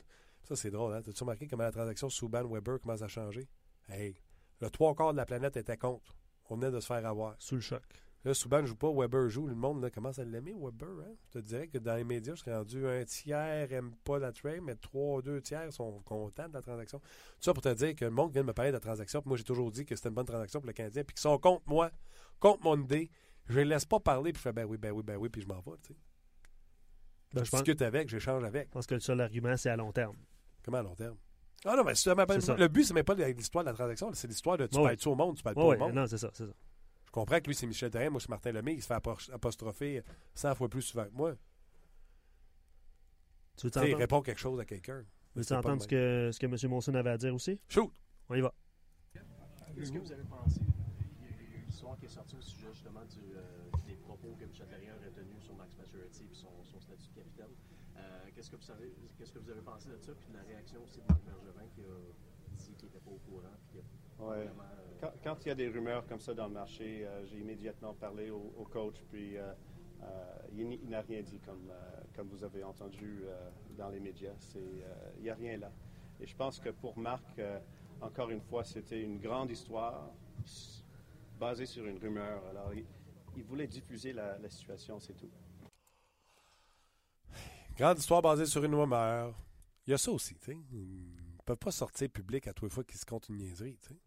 ça 0.47 0.55
c'est 0.55 0.71
drôle, 0.71 0.93
hein? 0.93 1.01
T'as-tu 1.01 1.23
remarqué 1.23 1.47
comment 1.47 1.63
la 1.63 1.71
transaction 1.71 2.09
Souban-Weber 2.09 2.79
commence 2.79 3.01
à 3.01 3.07
changer? 3.07 3.47
Hey, 3.89 4.15
le 4.61 4.69
trois 4.69 4.95
quarts 4.95 5.11
de 5.11 5.17
la 5.17 5.25
planète 5.25 5.57
était 5.57 5.77
contre. 5.77 6.15
On 6.49 6.55
venait 6.55 6.71
de 6.71 6.79
se 6.79 6.87
faire 6.87 7.05
avoir. 7.05 7.35
sous 7.39 7.55
le 7.55 7.61
choc. 7.61 7.83
Là, 8.23 8.33
Souban 8.33 8.61
ne 8.61 8.65
joue 8.65 8.75
pas, 8.75 8.91
Weber 8.91 9.29
joue. 9.29 9.45
Le 9.45 9.53
monde 9.53 9.83
là, 9.83 9.91
commence 9.91 10.17
à 10.17 10.23
l'aimer, 10.23 10.55
Weber. 10.57 10.89
Hein? 10.89 11.13
Je 11.27 11.39
te 11.39 11.45
dirais 11.45 11.67
que 11.67 11.77
dans 11.77 11.95
les 11.95 12.03
médias, 12.03 12.33
je 12.33 12.39
serais 12.39 12.55
rendu 12.55 12.87
un 12.87 13.03
tiers 13.05 13.69
n'aime 13.69 13.93
pas 14.03 14.17
la 14.17 14.31
trade, 14.31 14.61
mais 14.63 14.75
trois, 14.75 15.21
deux 15.21 15.41
tiers 15.41 15.71
sont 15.71 15.99
contents 16.03 16.49
de 16.49 16.53
la 16.53 16.61
transaction. 16.63 16.97
Tout 16.99 17.05
ça 17.41 17.53
pour 17.53 17.61
te 17.61 17.71
dire 17.73 17.95
que 17.95 18.05
le 18.05 18.11
monde 18.11 18.31
vient 18.31 18.41
de 18.41 18.47
me 18.47 18.53
parler 18.53 18.71
de 18.71 18.77
la 18.77 18.79
transaction. 18.79 19.21
Puis 19.21 19.29
moi, 19.29 19.37
j'ai 19.37 19.43
toujours 19.43 19.69
dit 19.69 19.85
que 19.85 19.95
c'était 19.95 20.09
une 20.09 20.15
bonne 20.15 20.25
transaction 20.25 20.59
pour 20.59 20.67
le 20.67 20.73
Canadien. 20.73 21.03
Puis 21.03 21.13
qu'ils 21.13 21.21
sont 21.21 21.37
contre 21.37 21.63
moi, 21.67 21.91
contre 22.39 22.63
mon 22.63 22.81
idée. 22.81 23.11
Je 23.47 23.59
les 23.59 23.65
laisse 23.65 23.85
pas 23.85 23.99
parler. 23.99 24.33
Puis 24.33 24.39
je 24.39 24.43
fais 24.43 24.53
ben 24.53 24.65
oui, 24.65 24.77
ben 24.77 24.91
oui, 24.91 25.03
ben 25.03 25.17
oui. 25.17 25.29
Puis 25.29 25.43
je 25.43 25.47
m'en 25.47 25.59
vais. 25.59 25.77
tu 25.83 25.93
sais. 25.93 25.99
Ben, 27.31 27.41
je 27.41 27.45
je 27.45 27.51
pense, 27.51 27.63
discute 27.63 27.81
avec, 27.83 28.09
j'échange 28.09 28.43
avec. 28.43 28.69
je 28.69 28.71
pense 28.71 28.87
que 28.87 28.95
le 28.95 29.01
seul 29.01 29.21
argument, 29.21 29.55
c'est 29.55 29.69
à 29.69 29.75
long 29.75 29.91
terme. 29.91 30.15
Comment 30.65 30.77
à 30.79 30.81
long 30.81 30.95
terme? 30.95 31.15
Ah 31.63 31.75
non, 31.75 31.83
mais 31.83 31.93
c'est- 31.95 32.13
mais- 32.15 32.25
C'est 32.27 32.41
ça. 32.41 32.55
le 32.55 32.67
but, 32.67 32.83
c'est 32.83 32.93
même 32.95 33.03
pas 33.05 33.13
l'histoire 33.13 33.63
de 33.63 33.69
la 33.69 33.75
transaction. 33.75 34.11
C'est 34.13 34.27
l'histoire 34.27 34.57
de 34.57 34.65
tu 34.65 34.75
Ouais, 34.77 34.83
parles-tu 34.83 35.07
au 35.07 35.15
monde, 35.15 35.37
tu 35.37 35.43
parles 35.43 35.55
Ouais, 35.57 35.63
pas 35.63 35.69
ouais, 35.69 35.75
au 35.75 35.79
monde. 35.79 35.93
non, 35.93 36.07
c'est 36.07 36.17
ça, 36.17 36.29
c'est 36.33 36.45
ça. 36.47 36.53
Je 37.05 37.11
comprends 37.11 37.39
que 37.39 37.45
lui, 37.47 37.55
c'est 37.55 37.67
Michel 37.67 37.89
Therrien. 37.91 38.09
Moi, 38.09 38.19
c'est 38.19 38.29
Martin 38.29 38.51
Lemay. 38.51 38.73
Il 38.73 38.81
se 38.81 38.87
fait 38.87 38.95
apostropher 39.31 40.03
100 40.33 40.55
fois 40.55 40.67
plus 40.67 40.81
souvent 40.81 41.05
que 41.05 41.13
moi. 41.13 41.35
Tu 43.57 43.67
veux 43.67 43.71
Tu 43.71 43.79
il 43.89 43.95
répond 43.95 44.21
quelque 44.21 44.39
chose 44.39 44.59
à 44.59 44.65
quelqu'un. 44.65 45.05
veux-tu 45.35 45.49
pas 45.49 45.59
entendre 45.59 45.81
ce 45.83 45.87
que, 45.87 46.29
ce 46.33 46.39
que 46.39 46.45
M. 46.45 46.55
Monson 46.69 46.93
avait 46.95 47.11
à 47.11 47.17
dire 47.17 47.33
aussi? 47.33 47.59
Shoot! 47.69 47.91
On 48.29 48.35
y 48.35 48.41
va. 48.41 48.53
Est-ce 49.77 49.91
que 49.91 49.99
vous 49.99 50.11
avez 50.11 50.23
pensé, 50.23 50.61
il 50.61 51.25
y 51.25 51.27
a 51.27 51.57
eu 51.57 51.61
une 51.63 51.69
histoire 51.69 51.97
qui 51.97 52.05
est 52.05 52.09
sortie 52.09 52.35
au 52.37 52.41
sujet 52.41 52.67
justement 52.73 53.03
du, 53.05 53.19
euh, 53.35 53.41
des 53.87 53.95
propos 53.95 54.35
que 54.39 54.45
Michel 54.45 54.67
Therrien 54.67 54.93
aurait 54.95 55.11
tenus 55.11 55.41
sur 55.43 55.55
Max 55.55 55.73
Pacioretty 55.75 56.23
et 56.31 56.33
son, 56.33 56.47
son 56.63 56.79
statut 56.79 57.07
de 57.13 57.19
capitaine? 57.21 57.47
Qu'est-ce, 58.35 58.51
que 58.51 58.57
vous 58.57 58.61
savez, 58.61 58.91
qu'est-ce 59.17 59.31
que 59.31 59.39
vous 59.39 59.49
avez 59.49 59.61
pensé 59.61 59.89
de 59.89 59.97
ça? 59.97 60.11
Puis 60.19 60.27
de 60.29 60.33
la 60.37 60.43
réaction 60.43 60.83
aussi 60.83 60.99
de 60.99 61.05
Marc 61.07 61.21
Bergevin 61.23 61.67
qui 61.73 61.81
a 61.81 61.85
dit 62.57 62.73
qu'il 62.75 62.87
n'était 62.89 62.99
pas 62.99 63.11
au 63.11 63.19
courant. 63.29 63.47
Puis 63.69 63.79
Ouais. 64.19 64.45
vraiment, 64.45 64.63
euh, 64.63 64.97
Quand, 64.99 65.11
quand 65.23 65.45
il 65.45 65.47
y 65.49 65.51
a 65.51 65.55
des 65.55 65.69
rumeurs 65.69 66.05
comme 66.05 66.19
ça 66.19 66.33
dans 66.33 66.47
le 66.47 66.53
marché, 66.53 67.05
euh, 67.05 67.25
j'ai 67.25 67.39
immédiatement 67.39 67.93
parlé 67.93 68.29
au, 68.29 68.53
au 68.57 68.63
coach, 68.65 69.01
puis 69.09 69.37
euh, 69.37 69.53
il, 70.53 70.89
n'a 70.89 71.01
rien 71.01 71.21
dit 71.21 71.39
comme, 71.39 71.71
comme 72.15 72.27
vous 72.27 72.43
avez 72.43 72.63
entendu 72.63 73.23
dans 73.77 73.89
les 73.89 73.99
médias. 73.99 74.35
C'est, 74.39 74.59
il 75.17 75.23
n'y 75.23 75.29
a 75.29 75.35
rien 75.35 75.57
là. 75.57 75.71
Et 76.19 76.27
je 76.27 76.35
pense 76.35 76.59
que 76.59 76.69
pour 76.69 76.97
Marc, 76.97 77.41
encore 78.01 78.29
une 78.29 78.41
fois, 78.41 78.63
c'était 78.63 79.01
une 79.01 79.19
grande 79.19 79.49
histoire 79.49 80.11
basée 81.39 81.65
sur 81.65 81.85
une 81.85 81.97
rumeur. 81.97 82.45
Alors, 82.49 82.73
il, 82.73 82.85
il 83.35 83.43
voulait 83.43 83.67
diffuser 83.67 84.13
la, 84.13 84.37
la 84.37 84.49
situation, 84.49 84.99
c'est 84.99 85.13
tout. 85.13 85.29
Grande 87.77 87.97
histoire 87.99 88.21
basée 88.21 88.45
sur 88.45 88.63
une 88.63 88.75
rumeur. 88.75 89.33
Il 89.87 89.91
y 89.91 89.93
a 89.93 89.97
ça 89.97 90.11
aussi, 90.11 90.35
tu 90.35 90.45
sais. 90.51 90.57
Ils 90.71 91.41
peuvent 91.45 91.57
pas 91.57 91.71
sortir 91.71 92.09
public 92.09 92.47
à 92.47 92.53
tous 92.53 92.65
les 92.65 92.71
fois 92.71 92.83
qu'ils 92.83 92.97
se 92.99 93.05
comptent 93.05 93.29
une 93.29 93.37
niaiserie, 93.37 93.77
tu 93.81 93.89
sais. 93.89 93.99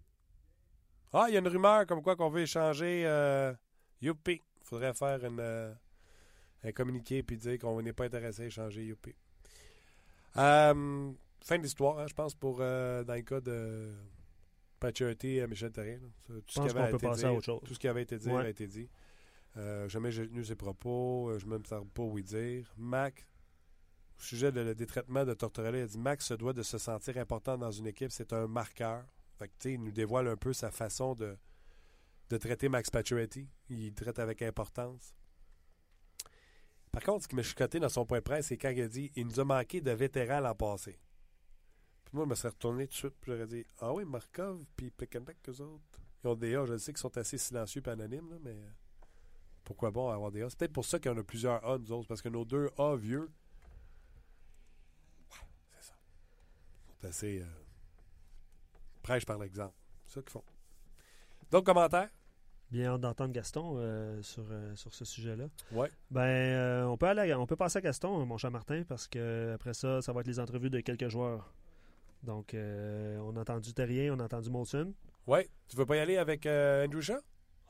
Ah, 1.12 1.26
il 1.28 1.34
y 1.34 1.36
a 1.36 1.40
une 1.40 1.48
rumeur 1.48 1.86
comme 1.86 2.02
quoi 2.02 2.16
qu'on 2.16 2.28
veut 2.28 2.42
échanger. 2.42 3.04
Euh, 3.06 3.54
youpi! 4.00 4.42
Faudrait 4.62 4.92
faire 4.92 5.24
une, 5.24 5.38
euh, 5.40 5.72
un 6.64 6.72
communiqué 6.72 7.22
puis 7.22 7.36
dire 7.38 7.58
qu'on 7.58 7.80
n'est 7.80 7.92
pas 7.94 8.04
intéressé 8.04 8.42
à 8.42 8.46
échanger 8.46 8.84
Youpi. 8.84 9.14
Euh, 10.36 11.10
fin 11.42 11.56
de 11.56 11.62
l'histoire, 11.62 11.98
hein, 12.00 12.06
je 12.06 12.12
pense, 12.12 12.34
pour 12.34 12.58
euh, 12.60 13.02
dans 13.04 13.14
le 13.14 13.22
cas 13.22 13.40
de 13.40 13.90
Pacioretty 14.78 15.38
et 15.38 15.46
Michel. 15.46 15.72
Ça, 15.74 15.82
Tout 15.82 16.42
ce 16.48 16.60
qui 16.60 16.68
avait 16.78 16.92
été 16.92 17.10
dit- 17.10 17.24
à 17.24 17.32
autre 17.32 17.44
chose. 17.44 17.60
Tout 17.64 17.74
ce 17.74 17.78
qui 17.78 17.88
avait 17.88 18.02
été 18.02 18.18
dit 18.18 18.28
Ouais. 18.30 18.42
a 18.44 18.48
été 18.48 18.66
dit. 18.66 18.88
Jamais 19.86 20.10
j'ai 20.10 20.28
tenu 20.28 20.44
ses 20.44 20.54
propos. 20.56 21.32
je 21.38 21.46
ne 21.46 21.52
me 21.52 21.58
tarde 21.60 21.88
pas 21.88 22.02
où 22.02 22.20
dire. 22.20 22.70
Mac, 22.76 23.26
au 24.18 24.22
sujet 24.22 24.50
de- 24.52 24.72
des 24.72 24.86
traitements 24.86 25.24
de 25.24 25.34
Tortorella, 25.34 25.78
il 25.78 25.82
a 25.82 25.86
dit 25.86 25.98
Mac 25.98 26.22
se 26.22 26.34
doit 26.34 26.52
de 26.52 26.62
se 26.62 26.78
sentir 26.78 27.16
important 27.18 27.56
dans 27.56 27.70
une 27.70 27.86
équipe. 27.86 28.10
C'est 28.10 28.32
un 28.32 28.46
marqueur. 28.46 29.04
Que, 29.38 29.68
il 29.68 29.82
nous 29.82 29.92
dévoile 29.92 30.26
un 30.26 30.36
peu 30.36 30.52
sa 30.52 30.70
façon 30.72 31.14
de, 31.14 31.36
de 32.30 32.36
traiter 32.36 32.68
Max 32.68 32.90
Pacioretty. 32.90 33.48
Il 33.68 33.86
le 33.86 33.94
traite 33.94 34.18
avec 34.18 34.42
importance. 34.42 35.14
Par 36.90 37.02
contre, 37.02 37.22
ce 37.24 37.28
qui 37.28 37.36
m'a 37.36 37.42
chicoté 37.42 37.78
dans 37.78 37.88
son 37.88 38.04
point 38.04 38.18
de 38.18 38.24
presse, 38.24 38.46
c'est 38.48 38.56
quand 38.58 38.70
il 38.70 38.80
a 38.82 38.88
dit 38.88 39.12
il 39.14 39.26
nous 39.26 39.38
a 39.38 39.44
manqué 39.44 39.80
de 39.80 39.90
vétérans 39.92 40.40
l'an 40.40 40.54
passé. 40.56 40.98
Puis 42.04 42.16
moi, 42.16 42.24
je 42.24 42.30
me 42.30 42.34
serais 42.34 42.48
retourné 42.48 42.86
tout 42.86 42.92
de 42.92 42.96
suite, 42.96 43.14
puis 43.20 43.30
j'aurais 43.32 43.46
dit 43.46 43.64
Ah 43.78 43.92
oui, 43.92 44.04
Markov, 44.04 44.64
puis 44.74 44.90
Pekenbeck, 44.90 45.36
eux 45.48 45.60
autres. 45.60 46.00
Ils 46.24 46.28
ont 46.28 46.34
des 46.34 46.56
A, 46.56 46.64
je 46.66 46.76
sais 46.78 46.92
qu'ils 46.92 46.98
sont 47.00 47.16
assez 47.16 47.38
silencieux 47.38 47.82
et 47.86 47.88
anonymes, 47.90 48.30
là, 48.30 48.38
mais 48.42 48.56
pourquoi 49.62 49.90
bon 49.92 50.08
avoir 50.08 50.32
des 50.32 50.42
A? 50.42 50.50
C'est 50.50 50.58
peut-être 50.58 50.72
pour 50.72 50.84
ça 50.86 50.98
qu'il 50.98 51.12
y 51.12 51.14
en 51.14 51.18
a 51.18 51.22
plusieurs 51.22 51.64
A, 51.64 51.78
nous 51.78 51.92
autres, 51.92 52.08
parce 52.08 52.22
que 52.22 52.28
nos 52.30 52.44
deux 52.44 52.70
A 52.78 52.96
vieux, 52.96 53.30
ouais, 55.30 55.36
c'est 55.78 55.88
ça. 55.90 55.94
Sont 57.00 57.08
assez. 57.08 57.40
Euh, 57.40 57.44
prêche 59.02 59.24
par 59.24 59.38
l'exemple. 59.38 59.74
C'est 60.06 60.14
ça 60.14 60.20
qu'ils 60.22 60.30
font. 60.30 60.44
D'autres 61.50 61.66
commentaires? 61.66 62.08
Bien 62.70 62.92
hâte 62.92 63.00
d'entendre 63.00 63.32
Gaston 63.32 63.76
euh, 63.78 64.20
sur, 64.22 64.44
euh, 64.50 64.74
sur 64.76 64.92
ce 64.92 65.04
sujet-là. 65.04 65.46
Ouais. 65.72 65.90
Ben, 66.10 66.20
euh, 66.22 66.84
on, 66.84 66.98
peut 66.98 67.06
aller 67.06 67.32
à- 67.32 67.40
on 67.40 67.46
peut 67.46 67.56
passer 67.56 67.78
à 67.78 67.80
Gaston, 67.80 68.26
mon 68.26 68.36
cher 68.36 68.50
Martin, 68.50 68.82
parce 68.86 69.08
que 69.08 69.52
après 69.54 69.72
ça, 69.72 70.02
ça 70.02 70.12
va 70.12 70.20
être 70.20 70.26
les 70.26 70.38
entrevues 70.38 70.68
de 70.68 70.80
quelques 70.80 71.08
joueurs. 71.08 71.50
Donc, 72.24 72.54
on 72.54 73.36
a 73.36 73.40
entendu 73.40 73.72
Terrien, 73.72 74.12
on 74.14 74.18
a 74.20 74.24
entendu 74.24 74.50
Molson. 74.50 74.92
Ouais. 75.26 75.48
Tu 75.68 75.76
veux 75.76 75.86
pas 75.86 75.96
y 75.96 76.00
aller 76.00 76.16
avec 76.18 76.44
Andrew 76.46 77.00
Shaw? 77.00 77.20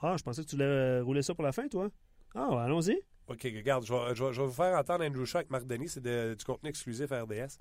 Ah, 0.01 0.17
je 0.17 0.23
pensais 0.23 0.43
que 0.43 0.49
tu 0.49 0.57
voulais 0.57 1.01
rouler 1.01 1.23
ça 1.23 1.35
pour 1.35 1.45
la 1.45 1.53
fin, 1.53 1.69
toi. 1.69 1.91
Ah, 2.35 2.63
allons-y. 2.65 2.99
OK, 3.29 3.43
regarde, 3.43 3.85
je 3.85 3.93
vais, 3.93 4.15
je 4.15 4.25
vais- 4.25 4.33
je 4.33 4.41
vais 4.41 4.47
vous 4.47 4.53
faire 4.55 4.77
entendre 4.79 5.05
Andrew 5.05 5.25
Shaw 5.27 5.39
avec 5.39 5.51
Marc 5.51 5.67
Denis. 5.67 5.89
C'est 5.91 6.01
de- 6.01 6.35
du 6.35 6.45
contenu 6.45 6.71
exclusif 6.71 7.11
RDS. 7.11 7.59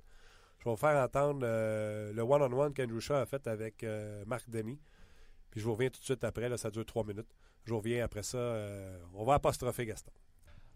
Je 0.58 0.64
vais 0.64 0.70
vous 0.70 0.76
faire 0.76 0.96
entendre 1.02 1.40
euh, 1.44 2.12
le 2.12 2.22
one-on-one 2.22 2.74
qu'Andrew 2.74 3.00
Shaw 3.00 3.14
a 3.14 3.26
fait 3.26 3.46
avec 3.46 3.84
euh, 3.84 4.24
Marc 4.26 4.48
Denis. 4.50 4.80
Puis 5.50 5.60
je 5.60 5.64
vous 5.64 5.72
reviens 5.74 5.88
tout 5.90 6.00
de 6.00 6.04
suite 6.04 6.24
après. 6.24 6.48
Là, 6.48 6.56
ça 6.56 6.70
dure 6.70 6.84
trois 6.84 7.04
minutes. 7.04 7.32
Je 7.64 7.70
vous 7.70 7.78
reviens 7.78 8.04
après 8.04 8.22
ça. 8.22 8.38
euh, 8.38 8.98
on 9.14 9.24
va 9.24 9.34
apostropher 9.34 9.86
Gaston. 9.86 10.12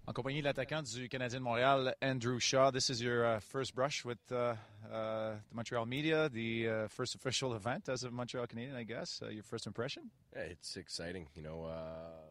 En 0.06 0.12
compagnie 0.12 0.40
de 0.40 0.44
l'attaquant 0.44 0.82
du 0.82 1.08
Canadien 1.08 1.38
de 1.38 1.44
Montréal, 1.44 1.94
Andrew 2.02 2.38
Shaw, 2.40 2.72
this 2.72 2.88
is 2.88 3.00
your 3.00 3.24
uh, 3.24 3.40
first 3.40 3.72
brush 3.74 4.04
with 4.04 4.18
uh, 4.32 4.54
uh, 4.90 5.36
the 5.48 5.54
Montreal 5.54 5.86
media, 5.86 6.28
the 6.28 6.66
uh, 6.68 6.88
first 6.88 7.14
official 7.14 7.54
event 7.54 7.88
as 7.88 8.02
a 8.02 8.10
Montreal 8.10 8.48
Canadian, 8.48 8.74
I 8.76 8.82
guess. 8.82 9.20
Uh, 9.22 9.28
your 9.28 9.44
first 9.44 9.66
impression? 9.68 10.10
Yeah, 10.34 10.42
it's 10.50 10.76
exciting. 10.76 11.28
You 11.36 11.42
know, 11.42 11.66
uh, 11.66 12.26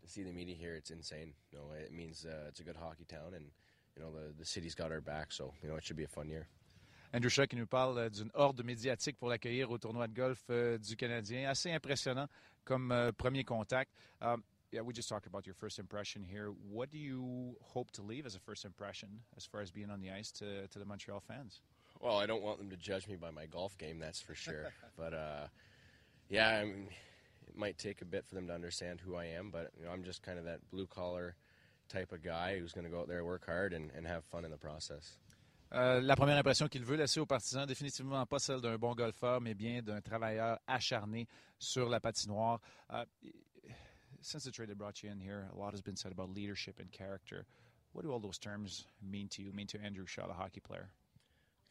to 0.00 0.08
see 0.08 0.22
the 0.22 0.32
media 0.32 0.54
here, 0.54 0.74
it's 0.74 0.90
insane. 0.90 1.34
You 1.52 1.58
know, 1.58 1.64
it 1.78 1.92
means 1.92 2.24
uh, 2.24 2.48
it's 2.48 2.60
a 2.60 2.64
good 2.64 2.76
hockey 2.76 3.04
town, 3.04 3.34
and 3.34 3.44
you 3.94 4.02
know 4.02 4.10
the 4.10 4.32
the 4.38 4.46
city's 4.46 4.74
got 4.74 4.90
our 4.90 5.02
back. 5.02 5.32
So 5.32 5.52
you 5.62 5.68
know, 5.68 5.76
it 5.76 5.84
should 5.84 5.98
be 5.98 6.04
a 6.04 6.08
fun 6.08 6.28
year. 6.30 6.48
Andrew 7.12 7.28
Shaw 7.30 7.46
qui 7.46 7.56
nous 7.56 7.66
parle 7.66 7.98
euh, 7.98 8.08
d'une 8.08 8.30
horde 8.34 8.62
médiatique 8.64 9.16
pour 9.18 9.28
l'accueillir 9.28 9.70
au 9.70 9.78
tournoi 9.78 10.08
de 10.08 10.14
golf 10.14 10.42
euh, 10.50 10.78
du 10.78 10.96
Canadien. 10.96 11.48
Assez 11.48 11.70
impressionnant 11.70 12.28
comme 12.64 12.92
euh, 12.92 13.12
premier 13.12 13.44
contact. 13.44 13.90
Um, 14.20 14.42
yeah, 14.72 14.82
we 14.82 14.92
just 14.94 15.08
talked 15.08 15.26
about 15.26 15.46
your 15.46 15.54
first 15.54 15.78
impression 15.78 16.22
here. 16.22 16.52
What 16.70 16.90
do 16.90 16.98
you 16.98 17.56
hope 17.60 17.90
to 17.92 18.02
leave 18.02 18.26
as 18.26 18.34
a 18.34 18.40
first 18.40 18.64
impression 18.64 19.08
as 19.36 19.46
far 19.46 19.60
as 19.60 19.70
being 19.70 19.90
on 19.90 20.00
the 20.00 20.10
ice 20.10 20.32
to, 20.32 20.66
to 20.68 20.78
the 20.78 20.84
Montreal 20.84 21.20
fans? 21.20 21.60
Well, 22.00 22.18
I 22.18 22.26
don't 22.26 22.42
want 22.42 22.58
them 22.58 22.68
to 22.70 22.76
judge 22.76 23.08
me 23.08 23.16
by 23.16 23.30
my 23.30 23.46
golf 23.46 23.78
game, 23.78 23.98
that's 23.98 24.20
for 24.20 24.34
sure. 24.34 24.72
but 24.96 25.14
uh, 25.14 25.46
yeah, 26.28 26.58
I 26.60 26.64
mean, 26.64 26.88
it 27.48 27.56
might 27.56 27.78
take 27.78 28.02
a 28.02 28.04
bit 28.04 28.26
for 28.26 28.34
them 28.34 28.48
to 28.48 28.52
understand 28.52 29.00
who 29.00 29.14
I 29.14 29.26
am. 29.26 29.50
But 29.50 29.70
you 29.78 29.86
know, 29.86 29.92
I'm 29.92 30.04
just 30.04 30.22
kind 30.22 30.38
of 30.38 30.44
that 30.44 30.60
blue 30.70 30.86
collar 30.86 31.36
type 31.88 32.12
of 32.12 32.22
guy 32.22 32.58
who's 32.58 32.72
going 32.72 32.84
to 32.84 32.90
go 32.90 33.00
out 33.00 33.08
there, 33.08 33.24
work 33.24 33.46
hard, 33.46 33.72
and, 33.72 33.90
and 33.96 34.06
have 34.06 34.24
fun 34.24 34.44
in 34.44 34.50
the 34.50 34.56
process. 34.56 35.16
Euh, 35.72 36.00
la 36.00 36.14
première 36.14 36.36
impression 36.36 36.68
qu'il 36.68 36.84
veut 36.84 36.96
laisser 36.96 37.20
aux 37.20 37.26
partisans, 37.26 37.66
définitivement 37.66 38.24
pas 38.26 38.38
celle 38.38 38.60
d'un 38.60 38.76
bon 38.78 38.94
golfeur, 38.94 39.40
mais 39.40 39.54
bien 39.54 39.82
d'un 39.82 40.00
travailleur 40.00 40.60
acharné 40.66 41.26
sur 41.58 41.88
la 41.88 42.00
patinoire. 42.00 42.60
Uh, 42.88 43.04
since 44.20 44.44
the 44.44 44.52
trade 44.52 44.72
brought 44.76 45.02
you 45.02 45.10
in 45.10 45.18
here, 45.18 45.48
a 45.52 45.58
lot 45.58 45.72
has 45.72 45.82
been 45.82 45.96
said 45.96 46.12
about 46.12 46.32
leadership 46.34 46.78
and 46.78 46.90
character. 46.92 47.44
What 47.92 48.02
do 48.02 48.12
all 48.12 48.20
those 48.20 48.38
terms 48.38 48.86
mean 49.02 49.28
to 49.30 49.42
you, 49.42 49.52
mean 49.52 49.66
to 49.68 49.80
Andrew 49.80 50.06
Shaw, 50.06 50.26
the 50.26 50.34
hockey 50.34 50.60
player? 50.60 50.88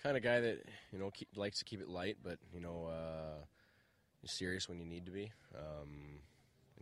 Kind 0.02 0.18
of 0.18 0.24
guy 0.24 0.40
that 0.42 0.58
you 0.92 1.00
know 1.00 1.10
keep, 1.12 1.30
likes 1.36 1.60
to 1.60 1.66
keep 1.66 1.82
it 1.82 1.88
light, 1.88 2.18
but 2.24 2.38
you 2.54 2.60
know, 2.60 2.88
uh, 2.88 3.46
serious 4.26 4.68
when 4.68 4.80
you 4.80 4.86
need 4.86 5.06
to 5.06 5.12
be. 5.12 5.32
Um, 5.56 6.20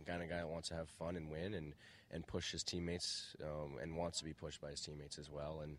kind 0.04 0.22
of 0.22 0.28
guy 0.28 0.36
that 0.36 0.48
wants 0.48 0.68
to 0.68 0.74
have 0.74 0.88
fun 0.88 1.16
and 1.16 1.30
win 1.30 1.54
and, 1.54 1.74
and 2.10 2.26
push 2.26 2.52
his 2.52 2.62
teammates 2.62 3.34
um, 3.42 3.78
and 3.80 3.96
wants 3.96 4.18
to 4.18 4.24
be 4.24 4.32
pushed 4.32 4.60
by 4.60 4.70
his 4.70 4.80
teammates 4.80 5.18
as 5.18 5.30
well. 5.30 5.60
And 5.62 5.78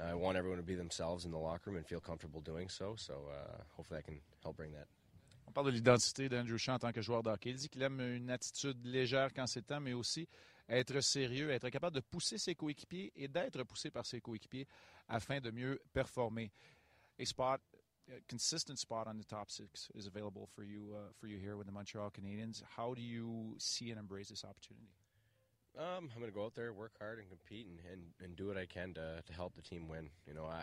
I 0.00 0.14
want 0.14 0.36
everyone 0.36 0.58
to 0.58 0.66
be 0.66 0.74
themselves 0.74 1.24
in 1.24 1.30
the 1.30 1.38
locker 1.38 1.70
room 1.70 1.76
and 1.76 1.86
feel 1.86 2.00
comfortable 2.00 2.40
doing 2.40 2.68
so. 2.68 2.96
So 2.96 3.14
uh, 3.30 3.62
hopefully 3.76 4.00
I 4.00 4.02
can 4.02 4.20
help 4.42 4.56
bring 4.56 4.72
that. 4.72 4.88
On 5.46 5.52
parle 5.52 5.66
de 5.66 5.72
l'identité 5.72 6.28
d'Andrew 6.28 6.58
Shaw 6.58 6.74
en 6.74 6.78
tant 6.78 6.92
que 6.92 7.02
joueur 7.02 7.22
de. 7.22 7.30
Il 7.44 7.54
dit 7.56 7.68
qu'il 7.68 7.82
aime 7.82 8.00
une 8.00 8.30
attitude 8.30 8.84
légère 8.84 9.32
quand 9.32 9.46
c'est 9.46 9.62
temps, 9.62 9.80
mais 9.80 9.92
aussi 9.92 10.26
être 10.68 11.00
sérieux, 11.00 11.50
être 11.50 11.68
capable 11.68 11.94
de 11.94 12.00
pousser 12.00 12.38
ses 12.38 12.54
coéquipiers 12.54 13.12
et 13.14 13.28
d'être 13.28 13.62
poussé 13.64 13.90
par 13.90 14.06
ses 14.06 14.20
coéquipiers 14.20 14.66
afin 15.08 15.40
de 15.40 15.50
mieux 15.50 15.80
performer. 15.92 16.50
A 17.20 17.24
spot, 17.24 17.60
a 18.08 18.20
consistent 18.28 18.76
spot 18.76 19.06
on 19.06 19.18
the 19.18 19.26
top 19.26 19.50
six 19.50 19.90
is 19.94 20.06
available 20.06 20.46
for 20.46 20.64
you 20.64 20.94
uh, 20.94 21.12
for 21.20 21.28
you 21.28 21.38
here 21.38 21.56
with 21.56 21.66
the 21.66 21.72
Montreal 21.72 22.10
Canadiens. 22.10 22.62
How 22.76 22.94
do 22.94 23.02
you 23.02 23.54
see 23.58 23.90
and 23.92 24.00
embrace 24.00 24.30
this 24.30 24.44
opportunity? 24.44 24.88
Um, 25.76 26.08
I'm 26.14 26.20
going 26.20 26.30
to 26.30 26.34
go 26.34 26.44
out 26.44 26.54
there, 26.54 26.72
work 26.72 26.92
hard, 27.00 27.18
and 27.18 27.28
compete, 27.28 27.66
and, 27.66 27.78
and, 27.92 28.02
and 28.22 28.36
do 28.36 28.46
what 28.46 28.56
I 28.56 28.64
can 28.64 28.94
to, 28.94 29.22
to 29.26 29.32
help 29.32 29.56
the 29.56 29.62
team 29.62 29.88
win. 29.88 30.08
You 30.26 30.34
know, 30.34 30.44
I, 30.44 30.62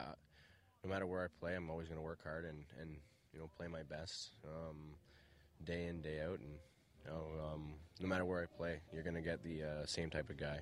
no 0.83 0.89
matter 0.89 1.05
where 1.05 1.23
I 1.23 1.27
play, 1.39 1.53
I'm 1.55 1.69
always 1.69 1.87
going 1.87 1.99
to 1.99 2.03
work 2.03 2.23
hard 2.23 2.45
and, 2.45 2.63
and 2.79 2.95
you 3.33 3.39
know 3.39 3.49
play 3.57 3.67
my 3.67 3.83
best 3.83 4.29
um, 4.45 4.95
day 5.65 5.87
in 5.87 6.01
day 6.01 6.21
out, 6.21 6.39
and 6.39 6.53
you 7.03 7.11
know, 7.11 7.25
um, 7.43 7.73
no 7.99 8.07
matter 8.07 8.23
where 8.23 8.41
I 8.41 8.45
play, 8.45 8.79
you're 8.93 9.03
going 9.03 9.15
to 9.15 9.21
get 9.21 9.43
the 9.43 9.63
uh, 9.63 9.85
same 9.85 10.09
type 10.09 10.29
of 10.29 10.37
guy. 10.37 10.61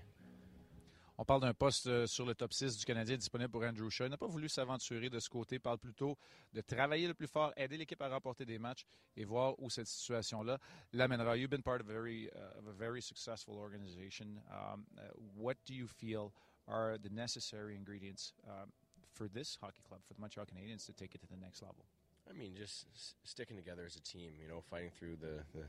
On 1.22 1.26
parle 1.26 1.42
d'un 1.42 1.54
poste 1.54 1.88
euh, 1.88 2.08
sur 2.08 2.26
le 2.26 2.34
top 2.34 2.54
6 2.54 2.78
du 2.78 2.86
Canadien 2.86 3.18
disponible 3.18 3.52
pour 3.52 3.62
Andrew 3.64 3.90
Shaw. 3.90 4.06
Il 4.06 4.10
n'a 4.10 4.18
pas 4.18 4.26
voulu 4.26 4.48
s'aventurer 4.48 5.10
de 5.10 5.20
ce 5.20 5.28
côté. 5.28 5.58
Il 5.58 5.60
parle 5.60 5.78
plutôt 5.78 6.18
de 6.54 6.62
travailler 6.62 7.10
le 7.10 7.14
plus 7.14 7.28
fort, 7.28 7.52
aider 7.58 7.76
l'équipe 7.76 8.02
à 8.02 8.08
remporter 8.08 8.46
des 8.46 8.58
matchs 8.58 8.86
et 9.18 9.26
voir 9.26 9.62
où 9.62 9.70
cette 9.70 9.88
situation-là 9.88 10.58
l'amènera. 10.94 11.36
You've 11.36 11.50
been 11.50 11.62
part 11.62 11.82
of 11.82 11.90
a 11.90 11.92
very, 11.92 12.30
uh, 12.34 12.60
of 12.60 12.68
a 12.70 12.72
very 12.72 13.02
successful 13.02 13.56
organization. 13.58 14.40
Um, 14.50 14.86
uh, 14.98 15.02
what 15.36 15.58
do 15.66 15.74
you 15.74 15.88
feel 15.88 16.32
are 16.70 16.98
the 16.98 17.10
necessary 17.12 17.76
ingredients 17.76 18.32
um, 18.48 18.72
for 19.12 19.28
this 19.28 19.58
hockey 19.62 19.84
club, 19.86 20.00
for 20.06 20.14
the 20.14 20.22
Montreal 20.22 20.46
Canadiens, 20.46 20.86
to 20.86 20.94
take 20.94 21.16
it 21.16 21.22
to 21.22 21.28
the 21.28 21.36
next 21.36 21.62
level? 21.62 21.84
I 22.30 22.32
mean, 22.32 22.56
just 22.56 22.86
sticking 23.26 23.58
together 23.58 23.84
as 23.86 23.98
a 23.98 24.02
team. 24.02 24.32
You 24.42 24.48
know, 24.48 24.62
fighting 24.62 24.92
through 24.98 25.18
the 25.20 25.44
the, 25.54 25.66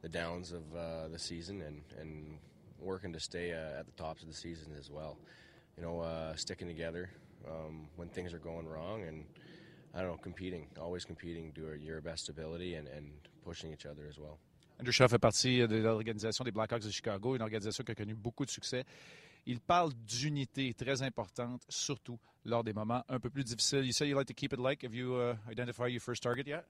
the 0.00 0.08
downs 0.08 0.52
of 0.52 0.62
uh, 0.74 1.08
the 1.08 1.18
season 1.18 1.60
and 1.60 1.82
and 2.00 2.38
working 2.80 3.12
to 3.12 3.20
stay 3.20 3.52
uh, 3.52 3.80
at 3.80 3.86
the 3.86 3.92
tops 3.92 4.22
of 4.22 4.28
the 4.28 4.34
season 4.34 4.72
as 4.78 4.90
well. 4.90 5.18
You 5.76 5.82
know, 5.82 6.00
uh, 6.00 6.34
sticking 6.36 6.68
together 6.68 7.10
um, 7.46 7.88
when 7.96 8.08
things 8.08 8.32
are 8.32 8.38
going 8.38 8.66
wrong, 8.66 9.02
and 9.02 9.24
I 9.94 10.00
don't 10.00 10.10
know, 10.10 10.18
competing, 10.22 10.68
always 10.80 11.04
competing, 11.04 11.52
do 11.54 11.74
your 11.78 12.00
best 12.00 12.28
ability, 12.28 12.74
and, 12.74 12.88
and 12.88 13.10
pushing 13.44 13.72
each 13.72 13.86
other 13.86 14.06
as 14.08 14.18
well. 14.18 14.38
Andrew 14.78 14.92
Shaw 14.92 15.08
fait 15.08 15.18
partie 15.18 15.66
de 15.66 15.76
l'organisation 15.76 16.44
des 16.44 16.50
Blackhawks 16.50 16.84
de 16.84 16.90
Chicago, 16.90 17.34
une 17.34 17.42
organisation 17.42 17.82
qui 17.82 17.92
a 17.92 17.94
connu 17.94 18.14
beaucoup 18.14 18.44
de 18.44 18.50
succès. 18.50 18.84
Il 19.46 19.60
parle 19.60 19.92
d'unité 20.06 20.74
très 20.74 21.02
importante, 21.02 21.62
surtout 21.68 22.18
lors 22.44 22.64
des 22.64 22.72
moments 22.72 23.04
un 23.08 23.20
peu 23.20 23.30
plus 23.30 23.44
difficiles. 23.44 23.86
You 23.86 23.92
say 23.92 24.08
you 24.08 24.16
like 24.16 24.26
to 24.26 24.34
keep 24.34 24.52
it 24.52 24.58
light. 24.58 24.82
Have 24.82 24.94
you 24.94 25.14
uh, 25.14 25.36
identified 25.48 25.92
your 25.92 26.00
first 26.00 26.22
target 26.22 26.46
yet? 26.46 26.64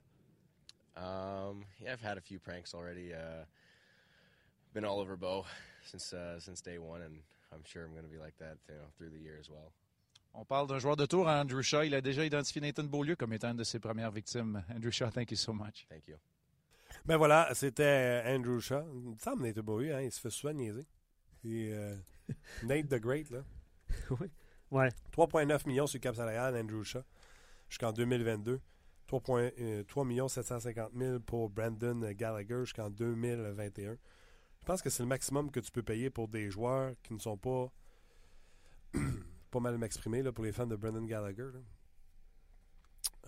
Um, 0.95 1.65
yeah, 1.81 1.93
I've 1.93 2.01
had 2.01 2.17
a 2.17 2.21
few 2.21 2.39
pranks 2.39 2.73
already. 2.73 3.13
Uh, 3.13 3.45
been 4.77 4.85
all 4.85 4.99
over 4.99 5.17
Bo 5.17 5.43
since 5.83 6.13
uh, 6.13 6.39
since 6.39 6.61
day 6.61 6.77
one, 6.77 7.01
and 7.01 7.15
I'm 7.51 7.63
sure 7.63 7.83
I'm 7.83 7.93
going 7.93 8.05
to 8.05 8.11
be 8.11 8.19
like 8.19 8.37
that 8.37 8.57
you 8.69 8.75
know, 8.75 8.87
through 8.95 9.09
the 9.09 9.19
year 9.19 9.37
as 9.39 9.49
well. 9.49 9.71
On 10.35 10.45
parle 10.45 10.67
d'un 10.67 10.77
joueur 10.77 10.95
de 10.95 11.07
tour, 11.07 11.27
Andrew 11.27 11.63
Shaw. 11.63 11.81
Il 11.81 11.95
a 11.95 12.01
déjà 12.01 12.23
identifié 12.23 12.61
Nathan 12.61 12.83
Beaulieu 12.83 13.15
comme 13.15 13.33
étant 13.33 13.49
une 13.49 13.57
de 13.57 13.63
ses 13.63 13.79
premières 13.79 14.11
victimes. 14.11 14.63
Andrew 14.69 14.91
Shaw, 14.91 15.09
thank 15.09 15.31
you 15.31 15.37
so 15.37 15.51
much. 15.51 15.87
Thank 15.89 16.07
you. 16.07 16.17
Ben 17.05 17.17
voilà, 17.17 17.49
c'était 17.55 18.21
Andrew 18.27 18.59
Shaw. 18.59 18.83
Il 18.93 19.13
me 19.13 19.17
semble 19.17 19.43
Nate 19.43 19.59
Bowie, 19.59 19.91
hein, 19.91 20.01
il 20.01 20.11
se 20.11 20.19
fait 20.19 20.29
souvent 20.29 20.53
niaiser. 20.53 20.85
Euh, 21.45 21.95
Nate 22.63 22.87
the 22.87 22.99
Great, 22.99 23.31
là. 23.31 23.43
oui. 24.11 24.29
Ouais. 24.69 24.89
3,9 25.15 25.67
millions 25.67 25.87
sur 25.87 25.97
le 25.97 26.01
cap 26.01 26.15
salarial, 26.15 26.55
Andrew 26.55 26.83
Shaw, 26.83 27.01
jusqu'en 27.67 27.91
2022. 27.93 28.61
3, 29.07 29.21
euh, 29.59 29.83
3 29.85 30.05
750 30.27 30.91
000 30.95 31.19
pour 31.21 31.49
Brandon 31.49 32.11
Gallagher 32.11 32.59
jusqu'en 32.59 32.91
2021. 32.91 33.97
Je 34.61 34.65
pense 34.65 34.81
que 34.81 34.89
c'est 34.89 35.03
le 35.03 35.09
maximum 35.09 35.51
que 35.51 35.59
tu 35.59 35.71
peux 35.71 35.83
payer 35.83 36.09
pour 36.09 36.27
des 36.27 36.49
joueurs 36.49 36.93
qui 37.03 37.13
ne 37.13 37.19
sont 37.19 37.37
pas. 37.37 37.71
pas 39.51 39.59
mal 39.59 39.77
m'exprimer 39.77 40.21
là, 40.23 40.31
pour 40.31 40.43
les 40.43 40.51
fans 40.51 40.67
de 40.67 40.75
Brandon 40.75 41.03
Gallagher. 41.03 41.49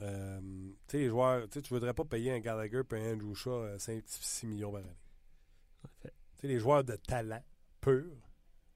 Euh, 0.02 0.40
tu 0.88 0.92
sais, 0.92 0.98
les 0.98 1.10
joueurs, 1.10 1.50
tu 1.50 1.62
tu 1.62 1.74
voudrais 1.74 1.94
pas 1.94 2.06
payer 2.06 2.32
un 2.32 2.40
Gallagher 2.40 2.82
et 2.92 2.96
un 2.96 3.14
Andrew 3.14 3.34
Shaw 3.34 3.64
euh, 3.64 3.78
5-6 3.78 4.48
millions 4.48 4.72
par 4.72 4.82
année. 4.82 4.98
En 5.84 6.02
fait. 6.02 6.14
Tu 6.36 6.42
sais, 6.42 6.48
les 6.48 6.60
joueurs 6.60 6.84
de 6.84 6.96
talent 6.96 7.44
pur, 7.82 8.16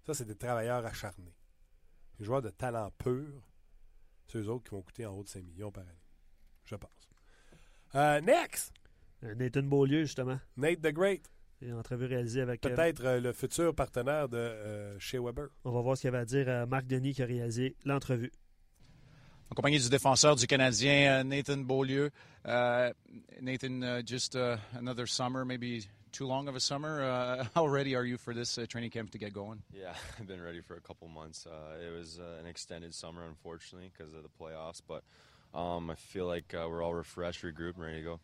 ça, 0.05 0.13
c'est 0.13 0.25
des 0.25 0.36
travailleurs 0.36 0.86
acharnés. 0.86 1.36
Les 2.19 2.25
joueurs 2.25 2.41
de 2.41 2.50
talent 2.50 2.91
pur, 2.98 3.41
c'est 4.27 4.38
eux 4.38 4.50
autres 4.50 4.65
qui 4.65 4.72
vont 4.72 4.81
coûter 4.81 5.05
en 5.05 5.13
haut 5.13 5.24
de 5.24 5.29
5 5.29 5.43
millions 5.43 5.72
par 5.72 5.83
année. 5.83 6.00
Je 6.65 6.75
pense. 6.75 7.10
Euh, 7.95 8.19
next! 8.22 8.74
Euh, 9.24 9.36
Nathan 9.36 9.63
Beaulieu, 9.63 10.03
justement. 10.03 10.39
Nate 10.57 10.81
the 10.81 10.91
Great. 10.91 11.29
Une 11.63 11.75
entrevue 11.75 12.05
réalisée 12.05 12.41
avec. 12.41 12.65
euh, 12.65 12.70
Peut-être 12.75 13.05
euh, 13.05 13.20
le 13.22 13.32
futur 13.34 13.74
partenaire 13.74 14.27
de 14.27 14.38
euh, 14.38 15.00
Shea 15.00 15.20
Weber. 15.22 15.48
on 15.63 15.72
va 15.72 15.82
voir 15.82 15.96
ce 15.96 16.01
qu'il 16.01 16.08
avait 16.10 16.17
à 16.20 16.25
dire 16.25 16.50
à 16.50 16.65
Marc 16.65 16.88
Denis 16.88 17.13
qui 17.13 17.24
a 17.24 17.25
réalisé 17.25 17.75
l'entrevue. 17.86 18.32
En 19.50 19.55
compagnie 19.55 19.79
du 19.79 19.89
défenseur 19.89 20.36
du 20.36 20.48
Canadien, 20.48 21.20
euh, 21.20 21.24
Nathan 21.24 21.58
Beaulieu. 21.58 22.10
Uh, 22.46 22.91
Nathan, 23.41 23.82
uh, 23.84 24.01
just 24.05 24.36
uh, 24.36 24.58
another 24.75 25.05
summer, 25.08 25.46
maybe 25.46 25.88
too 26.12 26.25
long 26.27 26.48
of 26.50 26.55
a 26.55 26.60
summer. 26.60 27.01
Uh, 27.03 27.46
how 27.55 27.65
ready 27.65 27.96
are 27.96 28.03
you 28.03 28.17
for 28.17 28.34
this 28.34 28.58
uh, 28.58 28.65
training 28.67 28.89
camp 28.89 29.12
to 29.12 29.17
get 29.17 29.32
going? 29.32 29.62
Yeah, 29.74 29.93
I've 30.20 30.27
been 30.27 30.41
ready 30.41 30.60
for 30.62 30.75
a 30.75 30.82
couple 30.82 31.08
months. 31.08 31.46
Uh, 31.46 31.77
it 31.79 31.96
was 31.96 32.20
uh, 32.20 32.39
an 32.41 32.46
extended 32.48 32.93
summer, 32.93 33.24
unfortunately, 33.27 33.89
because 33.96 34.13
of 34.13 34.24
the 34.24 34.29
playoffs, 34.29 34.82
but 34.86 35.03
um, 35.58 35.89
I 35.91 35.96
feel 35.96 36.25
like 36.25 36.53
uh, 36.53 36.65
we're 36.67 36.82
all 36.84 36.93
refreshed, 36.96 37.43
regrouped, 37.43 37.75
and 37.75 37.84
ready 37.86 37.98
to 38.00 38.03
go. 38.03 38.20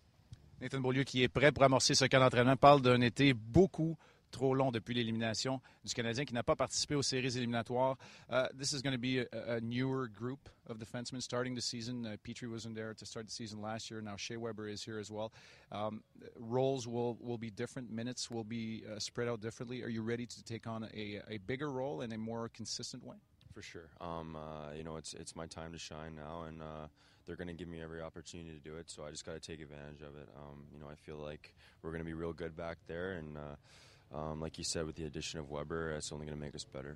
Nathan 0.61 0.81
Beaulieu, 0.81 1.03
qui 1.05 1.23
est 1.23 1.29
prêt 1.29 1.53
pour 1.53 1.63
amorcer 1.63 1.95
ce 1.95 2.03
camp 2.05 2.19
d'entraînement, 2.19 2.57
parle 2.57 2.81
d'un 2.81 2.99
été 2.99 3.33
beaucoup 3.33 3.97
trop 4.29 4.53
long 4.53 4.71
depuis 4.71 4.93
l'élimination 4.93 5.61
du 5.85 5.93
Canadien 5.93 6.25
qui 6.25 6.33
n'a 6.33 6.43
pas 6.43 6.55
participé 6.55 6.95
aux 6.95 7.01
séries 7.01 7.37
éliminatoires. 7.37 7.97
Uh, 8.29 8.47
this 8.57 8.73
is 8.73 8.81
going 8.81 8.93
to 8.93 8.99
be 8.99 9.19
a, 9.19 9.55
a 9.55 9.61
newer 9.61 10.07
group 10.07 10.49
of 10.67 10.77
defensemen 10.77 11.21
starting 11.21 11.55
the 11.55 11.61
season. 11.61 12.05
Uh, 12.05 12.17
Petrie 12.23 12.49
wasn't 12.49 12.75
there 12.75 12.93
to 12.93 13.05
start 13.05 13.25
the 13.25 13.31
season 13.31 13.61
last 13.61 13.89
year. 13.89 14.01
Now 14.01 14.17
Shea 14.17 14.35
Weber 14.35 14.67
is 14.67 14.83
here 14.83 14.99
as 14.99 15.09
well. 15.09 15.31
Um, 15.71 16.03
roles 16.37 16.87
will, 16.87 17.17
will 17.21 17.37
be 17.37 17.49
different. 17.49 17.89
Minutes 17.89 18.29
will 18.29 18.43
be 18.43 18.83
uh, 18.85 18.99
spread 18.99 19.29
out 19.29 19.39
differently. 19.39 19.81
Are 19.81 19.89
you 19.89 20.01
ready 20.01 20.25
to 20.25 20.43
take 20.43 20.67
on 20.67 20.83
a, 20.93 21.21
a 21.29 21.37
bigger 21.37 21.71
role 21.71 22.01
in 22.01 22.11
a 22.11 22.17
more 22.17 22.49
consistent 22.49 23.03
way? 23.05 23.15
For 23.59 23.63
sure. 23.63 23.89
Um, 23.99 24.37
uh, 24.37 24.73
you 24.73 24.85
know, 24.85 24.95
it's 24.95 25.13
it's 25.13 25.35
my 25.35 25.45
time 25.45 25.73
to 25.73 25.77
shine 25.77 26.15
now, 26.15 26.43
and 26.47 26.61
uh, 26.61 26.87
they're 27.25 27.35
going 27.35 27.49
to 27.49 27.53
give 27.53 27.67
me 27.67 27.81
every 27.81 28.01
opportunity 28.01 28.51
to 28.51 28.59
do 28.59 28.77
it. 28.77 28.89
So 28.89 29.03
I 29.03 29.11
just 29.11 29.25
got 29.25 29.33
to 29.33 29.41
take 29.41 29.59
advantage 29.59 29.99
of 29.99 30.15
it. 30.15 30.29
Um, 30.33 30.63
you 30.71 30.79
know, 30.79 30.85
I 30.89 30.95
feel 30.95 31.17
like 31.17 31.53
we're 31.83 31.91
going 31.91 31.99
to 31.99 32.05
be 32.05 32.13
real 32.13 32.31
good 32.31 32.55
back 32.55 32.77
there, 32.87 33.19
and 33.19 33.37
uh, 33.37 34.17
um, 34.17 34.39
like 34.39 34.57
you 34.57 34.63
said, 34.63 34.85
with 34.85 34.95
the 34.95 35.03
addition 35.03 35.41
of 35.41 35.49
Weber, 35.51 35.91
it's 35.91 36.09
only 36.13 36.25
going 36.25 36.37
to 36.37 36.41
make 36.41 36.55
us 36.55 36.63
better. 36.63 36.95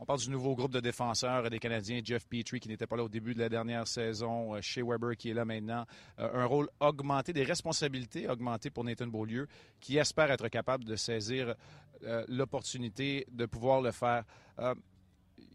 On 0.00 0.06
parle 0.06 0.20
du 0.20 0.30
nouveau 0.30 0.56
groupe 0.56 0.72
de 0.72 0.80
défenseurs 0.80 1.50
des 1.50 1.58
Canadiens, 1.58 2.00
Jeff 2.02 2.26
Petrie 2.26 2.60
qui 2.60 2.68
n'était 2.68 2.86
pas 2.86 2.96
là 2.96 3.04
au 3.04 3.08
début 3.10 3.34
de 3.34 3.40
la 3.40 3.50
dernière 3.50 3.86
saison, 3.86 4.54
euh, 4.54 4.60
Shea 4.62 4.82
Weber 4.82 5.16
qui 5.16 5.30
est 5.30 5.34
là 5.34 5.44
maintenant. 5.44 5.84
Euh, 6.18 6.30
un 6.32 6.46
rôle 6.46 6.70
augmenté, 6.80 7.34
des 7.34 7.44
responsabilités 7.44 8.26
augmentées 8.26 8.70
pour 8.70 8.84
Nathan 8.84 9.06
Beaulieu 9.06 9.46
qui 9.80 9.98
espère 9.98 10.30
être 10.30 10.48
capable 10.48 10.84
de 10.84 10.96
saisir 10.96 11.54
euh, 12.04 12.24
l'opportunité 12.28 13.26
de 13.30 13.44
pouvoir 13.44 13.82
le 13.82 13.92
faire. 13.92 14.24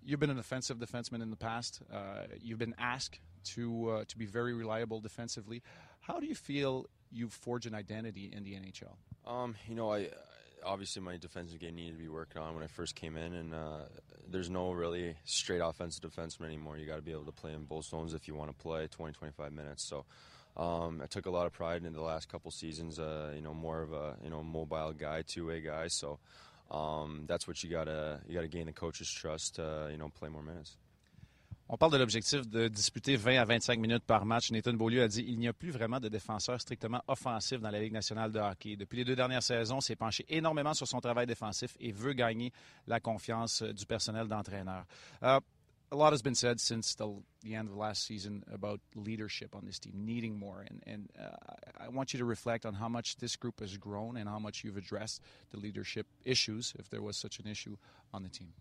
You've 0.04 0.20
been 0.20 0.30
an 0.30 0.40
offensive 0.40 0.78
defenseman 0.78 1.22
in 1.22 1.30
the 1.30 1.36
past. 1.36 1.82
Uh, 1.92 2.24
you've 2.42 2.60
been 2.60 2.76
asked 2.78 3.20
to 3.56 3.90
uh, 3.90 4.04
to 4.08 4.18
be 4.18 4.26
very 4.26 4.54
reliable 4.54 5.00
defensively. 5.00 5.62
How 6.02 6.20
do 6.20 6.26
you 6.26 6.36
feel 6.36 6.88
you've 7.12 7.34
forged 7.34 7.66
an 7.66 7.76
identity 7.76 8.32
in 8.34 8.44
the 8.44 8.54
NHL? 8.54 8.96
Um, 9.28 9.56
you 9.68 9.76
know, 9.76 9.94
I 9.94 10.10
obviously 10.66 11.02
my 11.02 11.18
defensive 11.18 11.60
game 11.60 11.76
needed 11.76 11.94
to 11.94 11.98
be 11.98 12.08
worked 12.08 12.38
on 12.38 12.56
when 12.56 12.64
I 12.64 12.68
first 12.68 12.96
came 12.96 13.18
in, 13.18 13.34
and 13.34 13.54
uh, 13.54 13.82
there's 14.30 14.50
no 14.50 14.72
really 14.72 15.16
straight 15.26 15.62
offensive 15.62 16.02
defenseman 16.02 16.46
anymore. 16.46 16.78
You 16.78 16.86
got 16.86 16.98
to 16.98 17.02
be 17.02 17.12
able 17.12 17.26
to 17.26 17.32
play 17.32 17.54
in 17.54 17.64
both 17.64 17.86
zones 17.86 18.14
if 18.14 18.28
you 18.28 18.36
want 18.36 18.50
to 18.50 18.58
play 18.58 18.88
20, 18.88 19.14
25 19.14 19.54
minutes. 19.54 19.84
So. 19.84 20.06
Um, 20.58 21.00
I 21.02 21.06
took 21.06 21.26
a 21.26 21.30
lot 21.30 21.46
of 21.46 21.54
pride 21.54 21.86
in 21.86 21.94
the 21.94 22.02
last 22.02 22.28
couple 22.28 22.52
seasons. 22.52 23.00
Uh, 23.00 23.32
you 23.34 23.42
know, 23.42 23.54
more 23.54 23.82
of 23.82 23.94
a 23.94 24.18
you 24.22 24.30
know 24.30 24.44
mobile 24.44 24.92
guy, 24.92 25.22
two-way 25.22 25.62
guy. 25.62 25.88
So 25.88 26.20
um, 26.72 27.26
that's 27.28 27.48
what 27.48 27.64
you 27.64 27.70
gotta 27.70 28.20
you 28.28 28.36
gotta 28.36 28.48
gain 28.48 28.66
the 28.66 28.74
coach's 28.74 29.12
trust. 29.12 29.60
Uh, 29.60 29.88
you 29.90 29.98
know, 29.98 30.10
play 30.10 30.30
more 30.30 30.44
minutes. 30.44 30.78
On 31.72 31.78
parle 31.78 31.92
de 31.92 31.98
l'objectif 31.98 32.48
de 32.48 32.68
disputer 32.68 33.16
20 33.16 33.40
à 33.40 33.46
25 33.46 33.80
minutes 33.80 34.04
par 34.04 34.26
match. 34.26 34.50
Nathan 34.50 34.74
Beaulieu 34.74 35.04
a 35.04 35.08
dit 35.08 35.24
il 35.28 35.38
n'y 35.38 35.48
a 35.48 35.54
plus 35.54 35.70
vraiment 35.70 36.00
de 36.00 36.10
défenseur 36.10 36.60
strictement 36.60 37.04
offensif 37.08 37.60
dans 37.60 37.70
la 37.70 37.80
Ligue 37.80 37.94
nationale 37.94 38.32
de 38.32 38.40
hockey. 38.40 38.76
Depuis 38.76 38.98
les 38.98 39.06
deux 39.06 39.16
dernières 39.16 39.44
saisons, 39.44 39.80
s'est 39.80 39.96
penché 39.96 40.26
énormément 40.30 40.74
sur 40.74 40.88
son 40.88 41.00
travail 41.00 41.28
défensif 41.28 41.78
et 41.80 41.92
veut 41.92 42.14
gagner 42.14 42.52
la 42.88 43.00
confiance 43.00 43.62
du 43.62 43.86
personnel 43.86 44.28
d'entraîneur. 44.28 44.84
Uh, 45.22 45.38
a 45.92 45.96
lot 45.96 46.14
has 46.14 46.22
been 46.22 46.36
said 46.36 46.60
since 46.60 46.96
the, 46.96 47.12
the, 47.44 47.56
end 47.56 47.70
of 47.70 47.76
last 47.76 48.06
season 48.06 48.44
about 48.52 48.80
leadership 48.96 49.56
on 49.56 49.66
this 49.66 49.80
team, 49.80 49.94
needing 49.96 50.38
more. 50.38 50.66
And, 50.68 50.84
and 50.86 51.10
uh, 51.20 51.84
I 51.84 51.90
want 51.90 52.14
you 52.14 52.20
to 52.20 52.26
reflect 52.26 52.66
on 52.66 52.74
how 52.74 52.90
much 52.90 53.18
this 53.18 53.36
group 53.36 53.60
has 53.60 53.76
grown 53.78 54.18
and 54.18 54.30
how 54.30 54.40
much 54.40 54.64
you've 54.64 54.78
addressed 54.78 55.22
the 55.52 55.58
leadership 55.58 56.06
issues, 56.24 56.74
if 56.78 56.90
there 56.90 57.02
was 57.02 57.18
such 57.18 57.40
an 57.40 57.48
issue 57.48 57.78
on 58.14 58.24
the 58.24 58.30
team. 58.30 58.54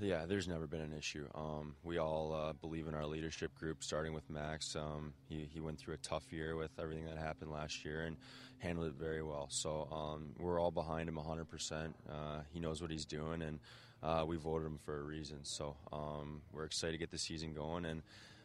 Yeah, 0.00 0.26
there's 0.26 0.48
never 0.48 0.66
been 0.66 0.80
an 0.80 0.92
issue. 0.92 1.26
Um, 1.34 1.76
we 1.84 1.98
all 1.98 2.32
uh, 2.32 2.52
believe 2.52 2.88
in 2.88 2.94
our 2.94 3.06
leadership 3.06 3.54
group, 3.54 3.84
starting 3.84 4.12
with 4.12 4.28
Max. 4.28 4.74
Um, 4.74 5.14
he, 5.28 5.48
he 5.52 5.60
went 5.60 5.78
through 5.78 5.94
a 5.94 5.98
tough 5.98 6.32
year 6.32 6.56
with 6.56 6.72
everything 6.80 7.04
that 7.06 7.16
happened 7.16 7.52
last 7.52 7.84
year 7.84 8.02
and 8.02 8.16
handled 8.58 8.88
it 8.88 8.94
very 8.94 9.22
well. 9.22 9.46
So 9.50 9.88
um, 9.92 10.32
we're 10.38 10.60
all 10.60 10.72
behind 10.72 11.08
him 11.08 11.16
100%. 11.16 11.94
Uh, 12.10 12.40
he 12.52 12.58
knows 12.58 12.82
what 12.82 12.90
he's 12.90 13.04
doing, 13.04 13.42
and 13.42 13.60
uh, 14.04 14.24
we 14.26 14.36
voted 14.36 14.66
him 14.66 14.78
for 14.84 14.98
a 14.98 15.02
reason. 15.02 15.38
So 15.42 15.76
um, 15.92 16.42
we're 16.52 16.66
excited 16.66 16.92
to 16.92 16.98
get 16.98 17.10
the 17.10 17.18
season 17.18 17.54
going, 17.54 17.84
and 17.84 18.02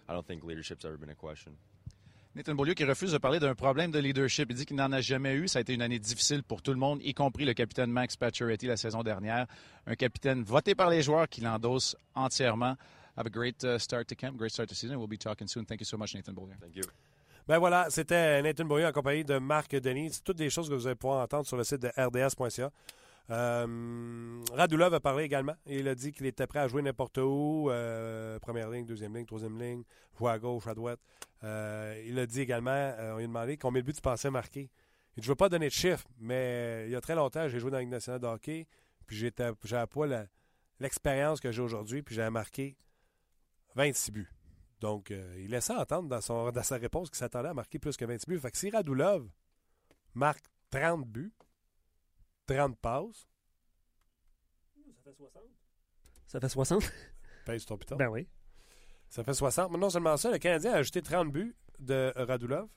I 0.08 0.14
don't 0.14 0.26
think 0.26 0.44
leadership's 0.44 0.86
ever 0.86 0.98
been 0.98 1.10
a 1.10 1.16
question. 1.16 1.58
Nathan 2.36 2.54
Beaulieu 2.54 2.76
qui 2.76 2.86
refuse 2.86 3.12
de 3.12 3.18
parler 3.18 3.40
d'un 3.40 3.56
problème 3.56 3.92
de 3.92 4.00
leadership. 4.00 4.48
Il 4.52 4.56
dit 4.56 4.66
qu'il 4.66 4.76
n'en 4.78 4.92
a 4.92 5.02
jamais 5.02 5.34
eu. 5.34 5.48
Ça 5.48 5.60
a 5.60 5.62
été 5.62 5.74
une 5.74 5.82
année 5.82 6.00
difficile 6.00 6.44
pour 6.44 6.62
tout 6.62 6.72
le 6.72 6.78
monde, 6.78 7.02
y 7.04 7.14
compris 7.14 7.44
le 7.44 7.54
capitaine 7.54 7.92
Max 7.92 8.16
Pacioretty 8.16 8.68
la 8.68 8.78
saison 8.78 9.02
dernière. 9.02 9.48
Un 9.88 9.96
capitaine 9.96 10.44
voté 10.44 10.76
par 10.76 10.90
les 10.90 11.02
joueurs 11.02 11.28
qui 11.28 11.42
l'endosse 11.42 11.98
entièrement. 12.16 12.76
Have 13.18 13.26
a 13.26 13.30
great 13.30 13.64
uh, 13.64 13.78
start 13.80 14.08
to 14.08 14.16
camp, 14.16 14.38
great 14.38 14.52
start 14.52 14.70
to 14.70 14.76
season. 14.76 14.96
We'll 14.98 15.08
be 15.08 15.18
talking 15.18 15.48
soon. 15.48 15.66
Thank 15.66 15.82
you 15.82 15.86
so 15.86 15.98
much, 15.98 16.14
Nathan 16.16 16.34
Beaulieu. 16.34 16.56
Thank 16.62 16.76
you. 16.76 16.84
Ben 17.48 17.58
voilà, 17.58 17.90
c'était 17.90 18.42
Nathan 18.44 18.66
Beaulieu 18.66 18.86
en 18.86 18.92
compagnie 18.92 19.26
de 19.26 19.40
Marc 19.40 19.76
Denis. 19.76 20.22
Toutes 20.24 20.38
des 20.38 20.52
choses 20.52 20.70
que 20.70 20.76
vous 20.76 20.86
allez 20.86 20.96
pouvoir 20.96 21.24
entendre 21.24 21.48
sur 21.48 21.58
le 21.58 21.64
site 21.64 21.82
de 21.82 21.90
rds.ca. 21.98 22.72
Euh, 23.30 24.44
Radulov 24.54 24.94
a 24.94 25.00
parlé 25.00 25.24
également. 25.24 25.56
Il 25.66 25.88
a 25.88 25.96
dit 25.96 26.12
qu'il 26.12 26.26
était 26.26 26.48
prêt 26.48 26.60
à 26.60 26.68
jouer 26.68 26.82
n'importe 26.82 27.20
où. 27.20 27.70
Euh, 27.70 28.40
première 28.40 28.70
ligne, 28.70 28.86
deuxième 28.86 29.16
ligne, 29.16 29.26
troisième 29.26 29.60
ligne, 29.60 29.84
jouer 30.18 30.32
à 30.32 30.40
gauche, 30.40 30.68
à 30.68 30.74
droite. 30.74 31.00
Euh, 31.44 32.02
il 32.06 32.18
a 32.20 32.26
dit 32.26 32.42
également, 32.42 32.72
euh, 32.72 33.14
on 33.14 33.18
lui 33.18 33.26
a 33.26 33.28
demandé 33.28 33.58
combien 33.58 33.82
de 33.82 33.86
buts 33.86 33.94
tu 33.94 34.02
pensais 34.02 34.32
marquer. 34.32 34.70
Je 35.18 35.22
ne 35.22 35.28
veux 35.28 35.36
pas 35.36 35.50
donner 35.50 35.68
de 35.68 35.74
chiffres, 35.74 36.08
mais 36.20 36.86
il 36.88 36.92
y 36.92 36.96
a 36.96 37.02
très 37.02 37.16
longtemps, 37.16 37.48
j'ai 37.48 37.60
joué 37.60 37.72
dans 37.72 37.78
la 37.78 37.82
Ligue 37.82 37.92
nationale 37.92 38.22
de 38.22 38.28
hockey, 38.28 38.68
puis 39.06 39.18
j'étais, 39.18 39.50
j'avais 39.66 39.88
pas 39.88 40.06
l'expérience 40.80 41.40
que 41.40 41.52
j'ai 41.52 41.62
aujourd'hui, 41.62 42.04
puis 42.04 42.16
j'avais 42.16 42.30
marqué 42.30 42.78
26 43.76 44.12
buts. 44.12 44.32
Donc, 44.80 45.10
il 45.10 45.50
laissait 45.50 45.74
entendre 45.74 46.08
dans 46.08 46.64
sa 46.64 46.78
réponse 46.78 47.10
qu'il 47.10 47.18
s'attendait 47.18 47.50
à 47.50 47.54
marquer 47.54 47.80
plus 47.80 47.98
que 47.98 48.06
26 48.06 48.28
buts. 48.28 48.40
Fait 48.40 48.52
que 48.52 48.58
si 48.58 48.70
Radulov 48.70 49.28
marque 50.14 50.46
30 50.72 51.06
buts, 51.06 51.34
30 52.56 52.78
passes, 52.80 53.28
Ça 54.96 55.04
fait 55.04 55.14
60. 55.14 55.44
Ça 56.28 56.40
fait 56.40 56.50
60? 56.50 56.92
pèse 57.46 57.66
ton 57.66 57.78
piton. 57.78 57.96
Ben 57.96 58.10
oui. 58.10 58.28
Ça 59.10 59.24
fait 59.24 59.34
60. 59.34 59.72
Mais 59.72 59.78
non 59.78 59.90
seulement 59.90 60.18
ça, 60.18 60.32
le 60.32 60.38
Canadien 60.38 60.74
a 60.74 60.78
ajouté 60.78 61.02
30 61.02 61.32
buts 61.32 61.56
de 61.80 62.12
Radulov. 62.16 62.68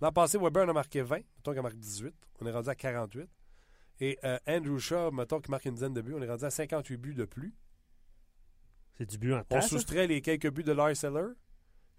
L'an 0.00 0.12
passé, 0.12 0.38
Weber 0.38 0.64
en 0.66 0.68
a 0.70 0.72
marqué 0.72 1.02
20. 1.02 1.16
Mettons 1.16 1.50
qu'il 1.50 1.60
en 1.60 1.62
marque 1.64 1.76
18. 1.78 2.14
On 2.40 2.46
est 2.46 2.52
rendu 2.52 2.68
à 2.68 2.74
48. 2.74 3.28
Et 4.00 4.18
euh, 4.24 4.38
Andrew 4.46 4.78
Shaw, 4.78 5.10
mettons 5.10 5.40
qu'il 5.40 5.50
marque 5.50 5.64
une 5.64 5.74
dizaine 5.74 5.92
de 5.94 6.00
buts. 6.00 6.14
On 6.16 6.22
est 6.22 6.28
rendu 6.28 6.44
à 6.44 6.50
58 6.50 6.96
buts 6.96 7.14
de 7.14 7.24
plus. 7.24 7.54
C'est 8.96 9.06
du 9.06 9.18
but 9.18 9.34
en 9.34 9.40
On 9.40 9.44
tasse. 9.44 9.64
ça? 9.64 9.68
soustrait 9.70 10.06
les 10.06 10.22
quelques 10.22 10.50
buts 10.50 10.62
de 10.64 10.72
Lars 10.72 11.04
Eller, 11.04 11.32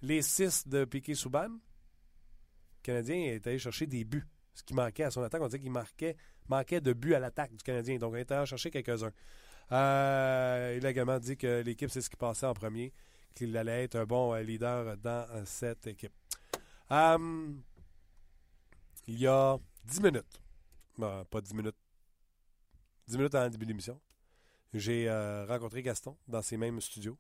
les 0.02 0.22
6 0.22 0.68
de 0.68 0.86
Piquet 0.86 1.16
Souban. 1.16 1.50
Le 1.50 2.82
Canadien 2.84 3.18
est 3.18 3.46
allé 3.48 3.60
chercher 3.60 3.88
des 3.88 4.06
buts. 4.06 4.26
Ce 4.54 4.64
qui 4.64 4.74
manquait 4.74 5.04
à 5.04 5.12
son 5.12 5.22
attaque, 5.22 5.42
on 5.42 5.46
disait 5.48 5.60
qu'il 5.60 5.72
marquait, 5.72 6.16
manquait 6.50 6.82
de 6.82 6.94
buts 6.94 7.14
à 7.14 7.20
l'attaque 7.20 7.52
du 7.52 7.64
Canadien. 7.64 7.98
Donc, 7.98 8.14
on 8.14 8.18
est 8.18 8.32
allé 8.32 8.46
chercher 8.46 8.72
quelques-uns. 8.72 9.12
Euh, 9.72 10.76
il 10.78 10.86
a 10.86 10.90
également 10.90 11.20
dit 11.20 11.38
que 11.38 11.62
l'équipe, 11.62 11.90
c'est 11.90 12.02
ce 12.02 12.10
qui 12.10 12.16
passait 12.16 12.46
en 12.46 12.54
premier, 12.54 12.94
qu'il 13.36 13.56
allait 13.56 13.84
être 13.84 13.96
un 13.96 14.06
bon 14.06 14.34
euh, 14.34 14.42
leader 14.42 14.98
dans 14.98 15.28
euh, 15.30 15.44
cette 15.46 15.86
équipe. 15.88 16.14
Il 19.08 19.20
y 19.20 19.28
a 19.28 19.58
10 19.86 20.02
minutes, 20.02 20.42
Ben, 20.98 21.24
pas 21.30 21.42
10 21.42 21.54
minutes, 21.54 21.76
10 23.08 23.18
minutes 23.18 23.36
avant 23.36 23.46
le 23.46 23.52
début 23.52 23.66
de 23.66 23.70
l'émission, 23.70 24.00
j'ai 24.74 25.10
rencontré 25.48 25.82
Gaston 25.82 26.16
dans 26.28 26.42
ses 26.44 26.58
mêmes 26.58 26.80
studios 26.80 27.18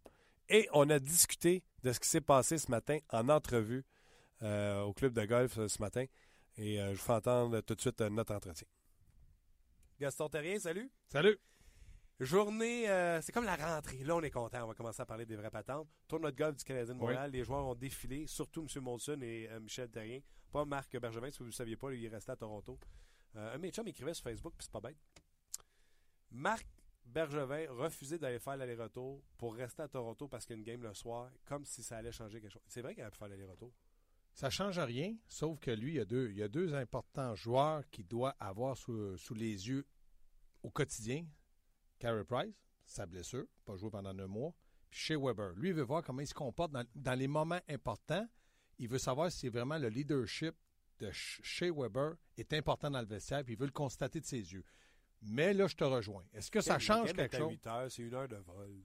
et 0.49 0.67
on 0.73 0.87
a 0.89 0.99
discuté 0.99 1.63
de 1.83 1.91
ce 1.91 1.99
qui 1.99 2.07
s'est 2.07 2.21
passé 2.21 2.59
ce 2.59 2.69
matin 2.69 2.99
en 3.09 3.27
entrevue 3.29 3.83
au 4.41 4.93
club 4.93 5.13
de 5.13 5.25
golf 5.25 5.53
ce 5.53 5.81
matin. 5.81 6.05
Et 6.57 6.77
je 6.77 6.91
vous 6.91 6.97
fais 6.97 7.13
entendre 7.13 7.61
tout 7.61 7.73
de 7.73 7.81
suite 7.81 8.01
notre 8.01 8.35
entretien. 8.35 8.67
Gaston 9.99 10.29
Terrien, 10.29 10.57
salut. 10.59 10.89
Salut. 11.09 11.37
Journée, 12.21 12.89
euh, 12.89 13.21
c'est 13.21 13.33
comme 13.33 13.43
la 13.43 13.57
rentrée. 13.57 13.97
Là, 14.05 14.15
on 14.15 14.21
est 14.21 14.31
content. 14.31 14.63
On 14.63 14.67
va 14.67 14.73
commencer 14.73 15.01
à 15.01 15.05
parler 15.05 15.25
des 15.25 15.35
vraies 15.35 15.49
patentes. 15.49 15.89
Tournoi 16.07 16.31
de 16.31 16.37
golf 16.37 16.55
du 16.55 16.63
Canadien 16.63 16.93
de 16.93 16.99
Montréal. 16.99 17.31
Les 17.31 17.43
joueurs 17.43 17.65
ont 17.65 17.75
défilé, 17.75 18.25
surtout 18.25 18.61
M. 18.61 18.81
Monson 18.81 19.19
et 19.21 19.49
euh, 19.49 19.59
Michel 19.59 19.89
Terrien. 19.89 20.21
Pas 20.51 20.63
Marc 20.63 20.97
Bergevin, 20.97 21.29
si 21.29 21.39
vous 21.39 21.45
ne 21.45 21.49
le 21.49 21.53
saviez 21.53 21.75
pas, 21.75 21.89
lui, 21.89 21.99
il 21.99 22.05
est 22.05 22.09
resté 22.09 22.31
à 22.31 22.37
Toronto. 22.37 22.79
Euh, 23.35 23.53
un 23.53 23.57
de 23.57 23.61
mes 23.61 23.71
chums 23.71 23.87
écrivait 23.87 24.13
sur 24.13 24.23
Facebook, 24.23 24.53
puis 24.57 24.65
c'est 24.65 24.71
pas 24.71 24.79
bête. 24.79 24.97
Marc 26.31 26.65
Bergevin 27.05 27.65
refusait 27.69 28.19
d'aller 28.19 28.39
faire 28.39 28.55
l'aller-retour 28.55 29.21
pour 29.37 29.55
rester 29.55 29.81
à 29.81 29.89
Toronto 29.89 30.29
parce 30.29 30.45
qu'il 30.45 30.55
y 30.55 30.59
a 30.59 30.59
une 30.59 30.65
game 30.65 30.81
le 30.81 30.93
soir, 30.93 31.29
comme 31.45 31.65
si 31.65 31.83
ça 31.83 31.97
allait 31.97 32.11
changer 32.11 32.39
quelque 32.39 32.53
chose. 32.53 32.63
C'est 32.67 32.81
vrai 32.81 32.93
qu'il 32.93 33.03
aurait 33.03 33.11
pu 33.11 33.17
faire 33.17 33.27
l'aller-retour. 33.27 33.73
Ça 34.33 34.49
change 34.49 34.79
rien, 34.79 35.15
sauf 35.27 35.59
que 35.59 35.71
lui, 35.71 35.93
il 35.93 35.95
y 35.95 35.99
a 35.99 36.05
deux, 36.05 36.29
il 36.29 36.37
y 36.37 36.43
a 36.43 36.47
deux 36.47 36.73
importants 36.73 37.35
joueurs 37.35 37.89
qu'il 37.89 38.07
doit 38.07 38.35
avoir 38.39 38.77
sous, 38.77 39.17
sous 39.17 39.33
les 39.33 39.67
yeux 39.67 39.85
au 40.63 40.69
quotidien. 40.69 41.25
Carey 41.99 42.23
Price, 42.23 42.63
sa 42.85 43.05
blessure, 43.05 43.45
pas 43.65 43.75
joué 43.75 43.89
pendant 43.89 44.17
un 44.17 44.27
mois. 44.27 44.53
Puis 44.89 44.99
Shea 45.01 45.17
Weber. 45.17 45.53
Lui, 45.55 45.69
il 45.69 45.75
veut 45.75 45.83
voir 45.83 46.03
comment 46.03 46.21
il 46.21 46.27
se 46.27 46.33
comporte 46.33 46.71
dans, 46.71 46.85
dans 46.95 47.19
les 47.19 47.27
moments 47.27 47.59
importants. 47.67 48.27
Il 48.77 48.87
veut 48.87 48.97
savoir 48.97 49.31
si 49.31 49.49
vraiment 49.49 49.77
le 49.77 49.89
leadership 49.89 50.55
de 50.99 51.09
Shea 51.11 51.71
Weber 51.71 52.13
est 52.37 52.53
important 52.53 52.89
dans 52.89 53.01
le 53.01 53.07
vestiaire, 53.07 53.43
puis 53.43 53.53
il 53.53 53.59
veut 53.59 53.65
le 53.65 53.71
constater 53.71 54.19
de 54.19 54.25
ses 54.25 54.53
yeux. 54.53 54.63
Mais 55.21 55.53
là, 55.53 55.67
je 55.67 55.75
te 55.75 55.83
rejoins. 55.83 56.23
Est-ce 56.33 56.49
que 56.49 56.61
ça 56.61 56.79
change 56.79 57.13
quelque 57.13 57.37
chose? 57.37 57.51
8 57.51 57.67
heures, 57.67 57.91
c'est 57.91 58.03
une 58.03 58.13
heure 58.13 58.27
de 58.27 58.37
vol. 58.37 58.83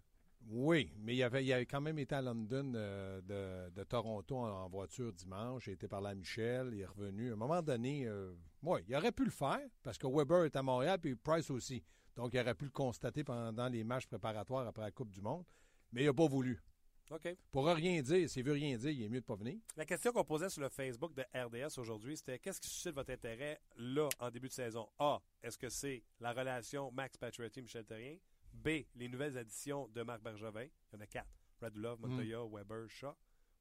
Oui, 0.48 0.92
mais 0.98 1.16
il 1.16 1.22
avait, 1.22 1.44
il 1.44 1.52
avait 1.52 1.66
quand 1.66 1.80
même 1.80 1.98
été 1.98 2.14
à 2.14 2.22
London 2.22 2.72
euh, 2.74 3.20
de, 3.22 3.70
de 3.74 3.84
Toronto 3.84 4.36
en, 4.36 4.64
en 4.64 4.68
voiture 4.68 5.12
dimanche. 5.12 5.66
Il 5.66 5.72
été 5.74 5.88
parlé 5.88 6.10
à 6.10 6.14
Michel, 6.14 6.70
il 6.72 6.80
est 6.80 6.86
revenu. 6.86 7.30
À 7.30 7.32
un 7.32 7.36
moment 7.36 7.62
donné, 7.62 8.06
euh, 8.06 8.34
ouais, 8.62 8.84
il 8.88 8.94
aurait 8.94 9.12
pu 9.12 9.24
le 9.24 9.30
faire 9.30 9.60
parce 9.82 9.96
que 9.96 10.06
Weber 10.06 10.44
est 10.44 10.56
à 10.56 10.62
Montréal 10.62 10.98
puis 11.00 11.14
Price 11.16 11.50
aussi. 11.50 11.82
Donc, 12.16 12.32
il 12.34 12.40
aurait 12.40 12.54
pu 12.54 12.66
le 12.66 12.70
constater 12.70 13.24
pendant 13.24 13.68
les 13.68 13.82
matchs 13.84 14.06
préparatoires 14.06 14.66
après 14.66 14.82
la 14.82 14.90
Coupe 14.90 15.10
du 15.10 15.20
Monde. 15.20 15.44
Mais 15.92 16.02
il 16.02 16.06
n'a 16.06 16.12
pas 16.14 16.26
voulu. 16.28 16.62
OK. 17.10 17.36
Pour 17.50 17.66
rien 17.66 18.00
dire, 18.00 18.28
s'il 18.30 18.44
veut 18.44 18.52
rien 18.52 18.76
dire, 18.76 18.90
il 18.90 19.02
est 19.02 19.08
mieux 19.08 19.20
de 19.20 19.26
pas 19.26 19.34
venir. 19.34 19.58
La 19.76 19.84
question 19.84 20.10
qu'on 20.12 20.24
posait 20.24 20.48
sur 20.48 20.62
le 20.62 20.68
Facebook 20.70 21.14
de 21.14 21.22
RDS 21.34 21.78
aujourd'hui, 21.78 22.16
c'était 22.16 22.38
qu'est-ce 22.38 22.60
qui 22.60 22.68
suscite 22.68 22.94
votre 22.94 23.12
intérêt 23.12 23.60
là, 23.76 24.08
en 24.20 24.30
début 24.30 24.48
de 24.48 24.52
saison? 24.52 24.88
A. 24.98 25.20
Est-ce 25.42 25.58
que 25.58 25.68
c'est 25.68 26.02
la 26.20 26.32
relation 26.32 26.90
Max 26.92 27.16
Pacioretty-Michel 27.18 27.84
Terrien? 27.84 28.16
B. 28.54 28.84
Les 28.94 29.08
nouvelles 29.08 29.36
additions 29.36 29.88
de 29.88 30.02
Marc 30.02 30.22
Bergevin. 30.22 30.62
Il 30.92 30.94
y 30.94 30.96
en 30.96 31.00
a 31.00 31.06
quatre. 31.06 31.28
Radulov, 31.60 32.00
Montoya, 32.00 32.44
Weber, 32.44 32.88
Shaw. 32.88 33.14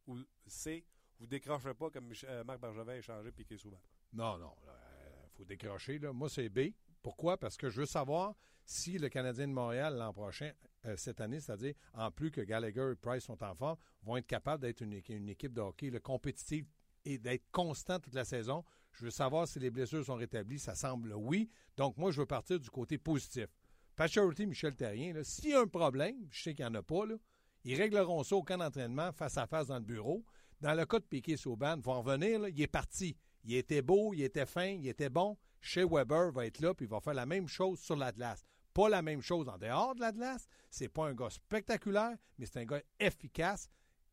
Ou 0.08 0.17
C. 0.47 0.86
Vous 1.19 1.27
décrochez 1.27 1.73
pas 1.73 1.89
comme 1.89 2.12
euh, 2.25 2.43
Marc 2.43 2.60
Bergevin 2.60 2.93
a 2.97 3.01
changé 3.01 3.32
Piqué 3.32 3.58
souvent. 3.58 3.79
Non, 4.12 4.38
non, 4.38 4.53
il 4.65 5.29
faut 5.38 5.45
décrocher. 5.45 5.97
Là. 5.99 6.12
Moi, 6.13 6.29
c'est 6.29 6.49
B. 6.49 6.71
Pourquoi? 7.01 7.38
Parce 7.38 7.58
que 7.58 7.69
je 7.69 7.79
veux 7.82 7.86
savoir 7.86 8.36
si 8.65 8.97
le 8.97 9.10
Canadien 9.10 9.47
de 9.47 9.53
Montréal 9.53 9.95
l'an 9.97 10.13
prochain, 10.13 10.51
euh, 10.86 10.95
cette 10.97 11.19
année, 11.21 11.39
c'est-à-dire 11.39 11.73
en 11.93 12.12
plus 12.12 12.32
que 12.32 12.41
Gallagher 12.41 12.91
et 12.91 12.95
Price 12.95 13.23
sont 13.23 13.41
en 13.43 13.56
forme, 13.56 13.77
vont 14.03 14.17
être 14.17 14.27
capables 14.27 14.62
d'être 14.62 14.82
une, 14.82 14.93
équi- 14.93 15.15
une 15.17 15.29
équipe 15.29 15.53
de 15.53 15.62
hockey 15.62 15.89
là, 15.89 15.99
compétitive 15.99 16.65
et 17.06 17.17
d'être 17.17 17.45
constant 17.51 17.99
toute 17.99 18.13
la 18.13 18.25
saison. 18.25 18.63
Je 18.93 19.06
veux 19.06 19.12
savoir 19.12 19.47
si 19.47 19.60
les 19.60 19.71
blessures 19.71 20.06
sont 20.06 20.15
rétablies. 20.15 20.60
Ça 20.60 20.75
semble 20.75 21.13
oui. 21.13 21.49
Donc, 21.75 21.97
moi, 21.97 22.12
je 22.12 22.19
veux 22.21 22.25
partir 22.27 22.60
du 22.60 22.69
côté 22.69 22.97
positif. 22.97 23.47
Pacioretty, 23.95 24.47
Michel 24.47 24.75
Terrien, 24.75 25.23
s'il 25.23 25.51
y 25.51 25.53
a 25.53 25.62
un 25.62 25.67
problème, 25.67 26.27
je 26.32 26.43
sais 26.43 26.53
qu'il 26.53 26.65
n'y 26.65 26.71
en 26.71 26.75
a 26.75 26.82
pas, 26.82 27.03
ils 27.63 27.79
régleront 27.79 28.23
ça 28.23 28.36
au 28.36 28.43
camp 28.43 28.58
d'entraînement, 28.58 29.12
face 29.12 29.38
à 29.38 29.47
face 29.47 29.67
dans 29.67 29.77
le 29.77 29.84
bureau. 29.86 30.25
Dans 30.60 30.73
le 30.73 30.86
cas 30.86 30.99
de 30.99 31.06
Piquet 31.06 31.38
Sauban, 31.38 31.77
vont 31.79 32.01
revenir, 32.01 32.39
là, 32.39 32.49
il 32.49 32.62
est 32.62 32.67
parti. 32.67 33.15
Il 33.43 33.56
était 33.56 33.82
beau, 33.82 34.13
il 34.13 34.23
était 34.23 34.45
fin, 34.45 34.67
il 34.67 34.88
était 34.88 35.10
bon. 35.10 35.38
Chez 35.62 35.84
Weber 35.86 36.32
va 36.32 36.45
être 36.45 36.60
là, 36.60 36.73
puis 36.73 36.86
il 36.86 36.89
va 36.89 36.99
faire 36.99 37.13
la 37.13 37.25
même 37.25 37.47
chose 37.47 37.79
sur 37.79 37.95
la 37.95 38.12
glace. 38.12 38.43
Pas 38.73 38.89
la 38.89 39.01
même 39.01 39.21
chose 39.21 39.47
en 39.47 39.58
dehors 39.58 39.95
de 39.95 40.01
la 40.01 40.12
glace. 40.12 40.47
C'est 40.69 40.89
pas 40.89 41.08
un 41.08 41.13
gars 41.13 41.29
spectaculaire, 41.29 42.17
mais 42.38 42.45
c'est 42.45 42.60
un 42.60 42.65
gars 42.65 42.82
efficace. 42.99 43.69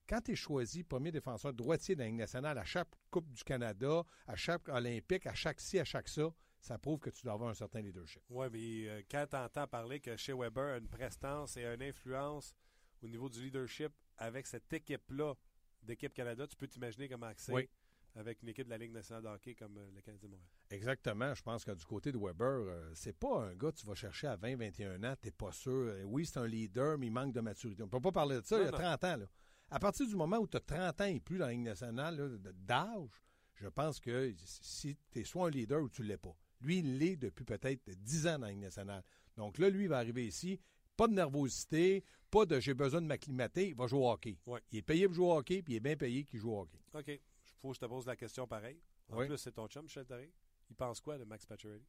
Quand 0.09 0.21
tu 0.21 0.33
es 0.33 0.37
choisi 0.37 0.83
premier 0.83 1.13
défenseur 1.13 1.53
droitier 1.53 1.95
de 1.95 2.01
la 2.01 2.07
Ligue 2.07 2.17
nationale 2.17 2.59
à 2.59 2.65
chaque 2.65 2.89
Coupe 3.11 3.31
du 3.31 3.43
Canada, 3.43 4.03
à 4.27 4.37
chaque 4.37 4.69
Olympique, 4.69 5.27
à 5.27 5.35
chaque 5.35 5.61
ci, 5.61 5.79
à 5.79 5.85
chaque 5.85 6.09
ça, 6.09 6.29
ça 6.61 6.79
prouve 6.79 6.99
que 7.01 7.11
tu 7.11 7.23
dois 7.25 7.33
avoir 7.35 7.51
un 7.51 7.55
certain 7.55 7.81
leadership. 7.81 8.23
Oui, 8.29 8.47
mais 8.53 8.89
euh, 8.89 9.03
quand 9.11 9.27
tu 9.31 9.37
entends 9.37 9.67
parler 9.67 9.99
que 10.01 10.17
chez 10.17 10.33
Weber 10.33 10.75
a 10.75 10.79
une 10.79 10.89
prestance 10.89 11.57
et 11.57 11.65
une 11.65 11.83
influence 11.83 12.55
au 13.03 13.09
niveau 13.09 13.29
du 13.29 13.41
leadership 13.43 13.93
avec 14.19 14.47
cette 14.47 14.71
équipe-là 14.73 15.35
d'équipe 15.83 16.13
Canada, 16.13 16.47
tu 16.47 16.57
peux 16.57 16.69
t'imaginer 16.69 17.09
comment 17.09 17.33
c'est 17.37 17.53
Oui. 17.53 17.69
avec 18.15 18.43
une 18.43 18.49
équipe 18.51 18.67
de 18.67 18.71
la 18.71 18.77
Ligue 18.79 18.93
nationale 18.93 19.23
de 19.23 19.29
hockey 19.29 19.55
comme 19.55 19.79
euh, 19.79 19.91
le 19.95 20.01
Canadien 20.03 20.29
Montréal. 20.29 20.49
Exactement. 20.71 21.35
Je 21.35 21.43
pense 21.43 21.65
que 21.65 21.71
du 21.73 21.85
côté 21.87 22.13
de 22.13 22.19
Weber, 22.19 22.47
euh, 22.47 22.91
c'est 22.95 23.17
pas 23.19 23.45
un 23.45 23.55
gars 23.55 23.73
que 23.73 23.77
tu 23.79 23.87
vas 23.87 23.95
chercher 23.95 24.27
à 24.27 24.37
20, 24.37 24.57
21 24.57 25.03
ans, 25.05 25.15
t'es 25.21 25.31
pas 25.31 25.53
sûr. 25.53 25.73
Euh, 25.73 26.03
Oui, 26.05 26.27
c'est 26.27 26.39
un 26.39 26.47
leader, 26.47 26.99
mais 26.99 27.07
il 27.07 27.13
manque 27.13 27.33
de 27.33 27.41
maturité. 27.41 27.83
On 27.83 27.89
peut 27.89 28.01
pas 28.01 28.13
parler 28.13 28.37
de 28.37 28.45
ça, 28.45 28.57
Non, 28.57 28.63
il 28.63 28.67
y 28.67 28.69
a 28.69 28.73
non. 28.73 28.79
30 28.79 29.05
ans. 29.05 29.17
Là. 29.17 29.27
À 29.71 29.79
partir 29.79 30.07
du 30.07 30.15
moment 30.15 30.37
où 30.37 30.47
tu 30.47 30.59
as 30.59 30.61
30 30.61 31.01
ans 31.01 31.05
et 31.07 31.21
plus 31.21 31.39
dans 31.39 31.47
la 31.47 31.53
Ligue 31.53 31.63
nationale, 31.63 32.39
d'âge, 32.55 33.09
je 33.55 33.69
pense 33.69 33.99
que 34.01 34.35
si 34.37 34.97
tu 35.11 35.21
es 35.21 35.25
soit 35.25 35.47
un 35.47 35.51
leader 35.51 35.81
ou 35.83 35.89
tu 35.89 36.03
l'es 36.03 36.17
pas. 36.19 36.35
Lui, 36.61 36.79
il 36.79 36.99
l'est 36.99 37.17
depuis 37.17 37.45
peut-être 37.45 37.91
10 37.91 38.27
ans 38.27 38.39
dans 38.39 38.47
la 38.47 38.53
Ligue 38.53 38.61
nationale. 38.61 39.03
Donc 39.37 39.59
là, 39.59 39.71
lui, 39.71 39.85
il 39.85 39.89
va 39.89 39.99
arriver 39.99 40.27
ici, 40.27 40.61
pas 40.97 41.09
de 41.09 41.15
nervosité, 41.15 42.05
pas 42.31 42.45
de 42.45 42.61
j'ai 42.61 42.75
besoin 42.75 43.01
de 43.01 43.07
m'acclimater, 43.07 43.69
il 43.69 43.75
va 43.75 43.87
jouer 43.87 44.01
au 44.01 44.11
hockey. 44.11 44.39
Ouais. 44.47 44.61
Il 44.71 44.79
est 44.79 44.83
payé 44.83 45.07
pour 45.07 45.15
jouer 45.15 45.27
au 45.27 45.37
hockey, 45.39 45.63
puis 45.63 45.75
il 45.75 45.77
est 45.77 45.81
bien 45.81 45.97
payé 45.97 46.25
qu'il 46.25 46.39
joue 46.39 46.53
au 46.53 46.61
hockey. 46.61 46.79
OK. 46.95 47.09
Il 47.09 47.21
faut 47.61 47.69
que 47.71 47.75
je 47.75 47.81
te 47.81 47.87
pose 47.87 48.07
la 48.07 48.17
question 48.17 48.47
pareil. 48.47 48.79
En 49.11 49.17
plus, 49.25 49.37
c'est 49.37 49.53
ton 49.53 49.67
chum, 49.67 49.85
Michel 49.85 50.07
Therrien. 50.07 50.29
Il 50.69 50.77
pense 50.77 51.01
quoi 51.01 51.19
de 51.19 51.25
Max 51.25 51.45
Pacioretty? 51.47 51.85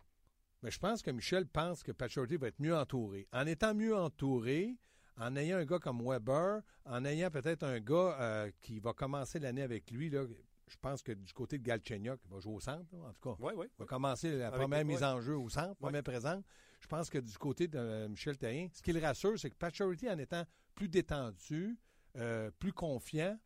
Mais 0.63 0.71
je 0.71 0.79
pense 0.79 1.01
que 1.01 1.11
Michel 1.11 1.47
pense 1.47 1.83
que 1.83 1.91
Pacioretty 1.91 2.37
va 2.37 2.47
être 2.47 2.59
mieux 2.59 2.75
entouré. 2.75 3.27
En 3.31 3.45
étant 3.45 3.73
mieux 3.73 3.95
entouré, 3.95 4.75
en 5.17 5.35
ayant 5.35 5.57
un 5.57 5.65
gars 5.65 5.79
comme 5.79 6.01
Weber, 6.03 6.61
en 6.85 7.05
ayant 7.05 7.29
peut-être 7.29 7.63
un 7.63 7.79
gars 7.79 8.17
euh, 8.19 8.51
qui 8.61 8.79
va 8.79 8.93
commencer 8.93 9.39
l'année 9.39 9.61
avec 9.61 9.91
lui, 9.91 10.09
là, 10.09 10.23
je 10.71 10.77
pense 10.77 11.03
que 11.03 11.11
du 11.11 11.33
côté 11.33 11.57
de 11.57 11.63
Galchenyuk, 11.63 12.19
il 12.23 12.31
va 12.31 12.39
jouer 12.39 12.53
au 12.53 12.59
centre, 12.61 12.85
en 12.95 13.11
tout 13.11 13.21
cas. 13.21 13.35
Oui, 13.39 13.53
oui. 13.57 13.67
Il 13.77 13.79
va 13.79 13.85
commencer 13.85 14.31
la 14.37 14.47
Avec 14.47 14.61
première 14.61 14.85
mise 14.85 15.03
en 15.03 15.19
jeu 15.19 15.37
au 15.37 15.49
centre, 15.49 15.75
première 15.75 16.03
présence. 16.03 16.43
Je 16.79 16.87
pense 16.87 17.09
que 17.09 17.17
du 17.17 17.37
côté 17.37 17.67
de 17.67 17.77
euh, 17.77 18.07
Michel 18.07 18.37
Terrien, 18.37 18.69
ce 18.73 18.81
qui 18.81 18.93
le 18.93 19.01
rassure, 19.01 19.37
c'est 19.37 19.49
que 19.49 19.55
Pacioretty, 19.55 20.09
en 20.09 20.17
étant 20.17 20.45
plus 20.73 20.87
détendu, 20.87 21.77
euh, 22.15 22.49
plus 22.57 22.71
confiant, 22.71 23.37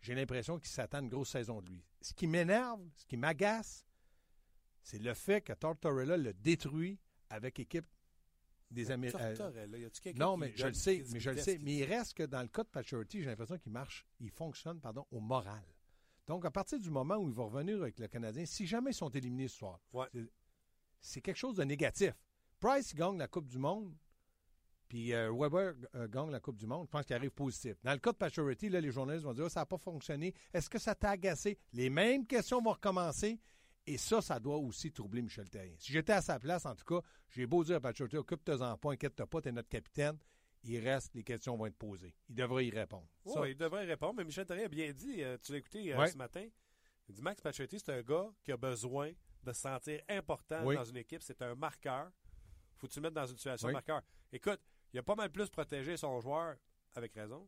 j'ai 0.00 0.14
l'impression 0.14 0.58
qu'il 0.58 0.68
s'attend 0.68 0.98
à 0.98 1.00
une 1.00 1.08
grosse 1.08 1.30
saison 1.30 1.62
de 1.62 1.70
lui. 1.70 1.82
Ce 2.02 2.12
qui 2.12 2.26
m'énerve, 2.26 2.80
ce 2.96 3.06
qui 3.06 3.16
m'agace, 3.16 3.86
c'est 4.82 5.00
le 5.00 5.14
fait 5.14 5.40
que 5.40 5.54
Tortorella 5.54 6.18
le 6.18 6.34
détruit 6.34 7.00
avec 7.30 7.58
équipe 7.58 7.86
des 8.70 8.90
Américains. 8.90 9.34
Quelqu'un 10.02 10.18
Non, 10.18 10.36
mais 10.36 10.52
je 10.54 10.66
le 10.66 10.74
sais, 10.74 11.02
mais 11.10 11.18
je 11.20 11.30
le 11.30 11.38
sais. 11.38 11.58
Mais 11.62 11.76
il 11.76 11.84
reste 11.84 12.12
que 12.14 12.24
dans 12.24 12.42
le 12.42 12.48
cas 12.48 12.62
de 12.62 12.68
Pacioretty, 12.68 13.22
j'ai 13.22 13.26
l'impression 13.26 13.56
qu'il 13.56 13.72
marche, 13.72 14.04
il 14.20 14.30
fonctionne, 14.30 14.80
pardon, 14.80 15.06
au 15.10 15.20
moral. 15.20 15.64
Donc, 16.26 16.44
à 16.44 16.50
partir 16.50 16.78
du 16.80 16.90
moment 16.90 17.16
où 17.16 17.28
il 17.28 17.34
va 17.34 17.44
revenir 17.44 17.80
avec 17.82 17.98
le 17.98 18.08
Canadien, 18.08 18.46
si 18.46 18.66
jamais 18.66 18.90
ils 18.90 18.94
sont 18.94 19.10
éliminés 19.10 19.48
ce 19.48 19.56
soir, 19.58 19.80
Ouais. 19.92 20.06
c'est- 21.00 21.20
quelque 21.20 21.36
chose 21.36 21.56
de 21.56 21.64
négatif. 21.64 22.12
Price 22.60 22.94
gagne 22.94 23.18
la 23.18 23.28
Coupe 23.28 23.46
du 23.46 23.58
Monde, 23.58 23.94
puis 24.88 25.12
euh, 25.12 25.30
Weber 25.32 25.74
euh, 25.94 26.08
gagne 26.08 26.30
la 26.30 26.40
Coupe 26.40 26.56
du 26.56 26.66
Monde. 26.66 26.86
Je 26.86 26.90
pense 26.90 27.04
qu'il 27.04 27.14
arrive 27.16 27.30
positif. 27.32 27.76
Dans 27.82 27.92
le 27.92 27.98
cas 27.98 28.12
de 28.12 28.68
là, 28.70 28.80
les 28.80 28.90
journalistes 28.90 29.24
vont 29.24 29.34
dire 29.34 29.44
Ah, 29.46 29.50
ça 29.50 29.60
n'a 29.60 29.66
pas 29.66 29.76
fonctionné. 29.78 30.32
Est-ce 30.52 30.70
que 30.70 30.78
ça 30.78 30.94
t'a 30.94 31.10
agacé? 31.10 31.58
Les 31.72 31.90
mêmes 31.90 32.26
questions 32.26 32.62
vont 32.62 32.72
recommencer. 32.72 33.38
Et 33.86 33.98
ça, 33.98 34.22
ça 34.22 34.40
doit 34.40 34.56
aussi 34.56 34.90
troubler 34.92 35.20
Michel 35.20 35.50
Terrien. 35.50 35.74
Si 35.78 35.92
j'étais 35.92 36.14
à 36.14 36.22
sa 36.22 36.38
place, 36.38 36.64
en 36.64 36.74
tout 36.74 36.86
cas, 36.86 37.06
j'ai 37.28 37.46
beau 37.46 37.62
dire 37.64 37.76
à 37.76 37.80
Pacioretty 37.80 38.16
occupe-toi-en 38.16 38.78
pas, 38.78 38.92
inquiète-toi 38.92 39.26
pas, 39.26 39.42
t'es 39.42 39.52
notre 39.52 39.68
capitaine. 39.68 40.16
Il 40.64 40.78
reste, 40.78 41.14
les 41.14 41.22
questions 41.22 41.56
vont 41.56 41.66
être 41.66 41.76
posées. 41.76 42.14
Il 42.28 42.34
devrait 42.34 42.66
y 42.66 42.70
répondre. 42.70 43.06
Oui, 43.26 43.50
il 43.50 43.56
devrait 43.56 43.84
répondre, 43.84 44.14
mais 44.16 44.24
Michel 44.24 44.46
Therrien 44.46 44.64
a 44.64 44.68
bien 44.68 44.92
dit, 44.92 45.22
euh, 45.22 45.36
tu 45.42 45.52
l'as 45.52 45.58
écouté 45.58 45.92
euh, 45.92 45.98
Ouais. 45.98 46.08
ce 46.10 46.16
matin, 46.16 46.46
il 47.08 47.14
dit 47.14 47.20
Max 47.22 47.40
Pacioretty, 47.42 47.78
c'est 47.78 47.92
un 47.92 48.02
gars 48.02 48.30
qui 48.42 48.50
a 48.50 48.56
besoin 48.56 49.12
de 49.42 49.52
se 49.52 49.60
sentir 49.60 50.00
important 50.08 50.64
Oui. 50.64 50.74
dans 50.74 50.84
une 50.84 50.96
équipe. 50.96 51.22
C'est 51.22 51.40
un 51.42 51.54
marqueur. 51.54 52.10
faut 52.76 52.88
tu 52.88 52.98
le 52.98 53.02
mettre 53.02 53.14
dans 53.14 53.26
une 53.26 53.36
situation 53.36 53.66
Oui. 53.68 53.72
de 53.72 53.76
marqueur. 53.76 54.02
Écoute, 54.32 54.60
il 54.92 54.98
a 54.98 55.02
pas 55.02 55.14
mal 55.14 55.30
plus 55.30 55.48
protégé 55.50 55.96
son 55.96 56.18
joueur, 56.20 56.56
avec 56.94 57.12
raison, 57.14 57.46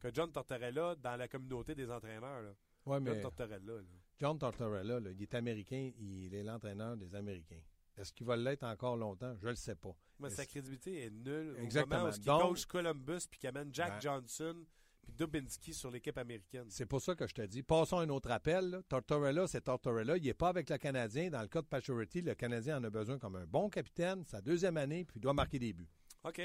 que 0.00 0.08
John 0.12 0.30
Tortorella 0.32 0.94
dans 0.96 1.16
la 1.16 1.28
communauté 1.28 1.74
des 1.74 1.90
entraîneurs. 1.90 2.42
Là. 2.42 2.54
ouais, 2.86 3.00
mais 3.00 3.12
John 3.12 3.22
Tortorella. 3.22 3.58
là. 3.74 3.82
John 4.18 4.38
Tortorella, 4.38 5.00
là, 5.00 5.10
il 5.10 5.22
est 5.22 5.34
américain, 5.34 5.90
il 5.98 6.34
est 6.34 6.42
l'entraîneur 6.42 6.96
des 6.96 7.14
Américains. 7.14 7.60
Est-ce 7.96 8.12
qu'il 8.12 8.26
va 8.26 8.36
l'être 8.36 8.64
encore 8.64 8.96
longtemps? 8.96 9.34
Je 9.36 9.44
ne 9.44 9.50
le 9.50 9.56
sais 9.56 9.74
pas. 9.76 9.94
Mais 10.18 10.30
sa 10.30 10.46
crédibilité 10.46 11.04
est 11.04 11.10
nulle. 11.10 11.56
Exactement. 11.58 11.96
Au 11.96 11.98
moment 12.04 12.12
où 12.12 12.16
il 12.18 12.24
Donc- 12.24 12.42
coach 12.42 12.66
Columbus 12.66 13.26
puis 13.30 13.38
qu'il 13.40 13.48
amène 13.48 13.72
Jack 13.72 13.92
Ben- 13.94 14.00
Johnson 14.00 14.64
puis 15.02 15.12
Dubinsky 15.12 15.74
sur 15.74 15.90
l'équipe 15.90 16.16
américaine. 16.16 16.66
C'est 16.70 16.86
pour 16.86 17.00
ça 17.02 17.14
que 17.14 17.26
je 17.26 17.34
te 17.34 17.42
dis. 17.42 17.62
Passons 17.62 17.98
à 17.98 18.02
un 18.04 18.08
autre 18.08 18.30
appel. 18.30 18.70
là. 18.70 18.82
Tortorella, 18.88 19.46
c'est 19.46 19.60
Tortorella. 19.62 20.16
Il 20.16 20.24
n'est 20.24 20.34
pas 20.34 20.48
avec 20.48 20.70
le 20.70 20.78
Canadien. 20.78 21.30
Dans 21.30 21.42
le 21.42 21.48
cas 21.48 21.60
de 21.62 21.66
Pacioretty, 21.66 22.22
le 22.22 22.34
Canadien 22.34 22.78
en 22.78 22.84
a 22.84 22.90
besoin 22.90 23.18
comme 23.18 23.36
un 23.36 23.46
bon 23.46 23.68
capitaine, 23.68 24.24
sa 24.24 24.40
deuxième 24.40 24.76
année, 24.78 25.04
puis 25.04 25.18
il 25.18 25.20
doit 25.20 25.34
marquer 25.34 25.58
des 25.58 25.72
buts. 25.72 25.88
OK. 26.24 26.40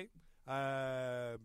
Euh, 0.50 1.38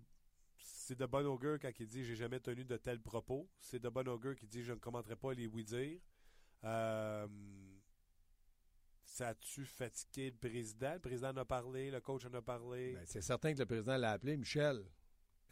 c'est 0.56 0.98
de 0.98 1.06
bon 1.06 1.24
augure 1.26 1.58
quand 1.60 1.70
il 1.78 1.86
dit 1.86 2.04
j'ai 2.04 2.16
jamais 2.16 2.40
tenu 2.40 2.64
de 2.64 2.76
tels 2.76 3.00
propos. 3.00 3.48
C'est 3.60 3.78
de 3.80 3.88
bon 3.88 4.06
augure 4.08 4.34
qui 4.34 4.46
dit 4.46 4.62
je 4.64 4.72
ne 4.72 4.78
commenterai 4.78 5.14
pas 5.16 5.32
les 5.34 5.46
oui-dire. 5.46 6.00
Euh, 6.64 7.28
ça 9.04 9.28
a-tu 9.28 9.64
fatigué 9.64 10.30
le 10.30 10.36
président? 10.36 10.94
Le 10.94 11.00
président 11.00 11.30
en 11.30 11.36
a 11.36 11.44
parlé, 11.44 11.90
le 11.90 12.00
coach 12.00 12.24
en 12.26 12.34
a 12.34 12.42
parlé. 12.42 12.94
Ben, 12.94 13.04
c'est 13.06 13.22
certain 13.22 13.52
que 13.52 13.58
le 13.58 13.66
président 13.66 13.96
l'a 13.96 14.12
appelé. 14.12 14.36
Michel, 14.36 14.84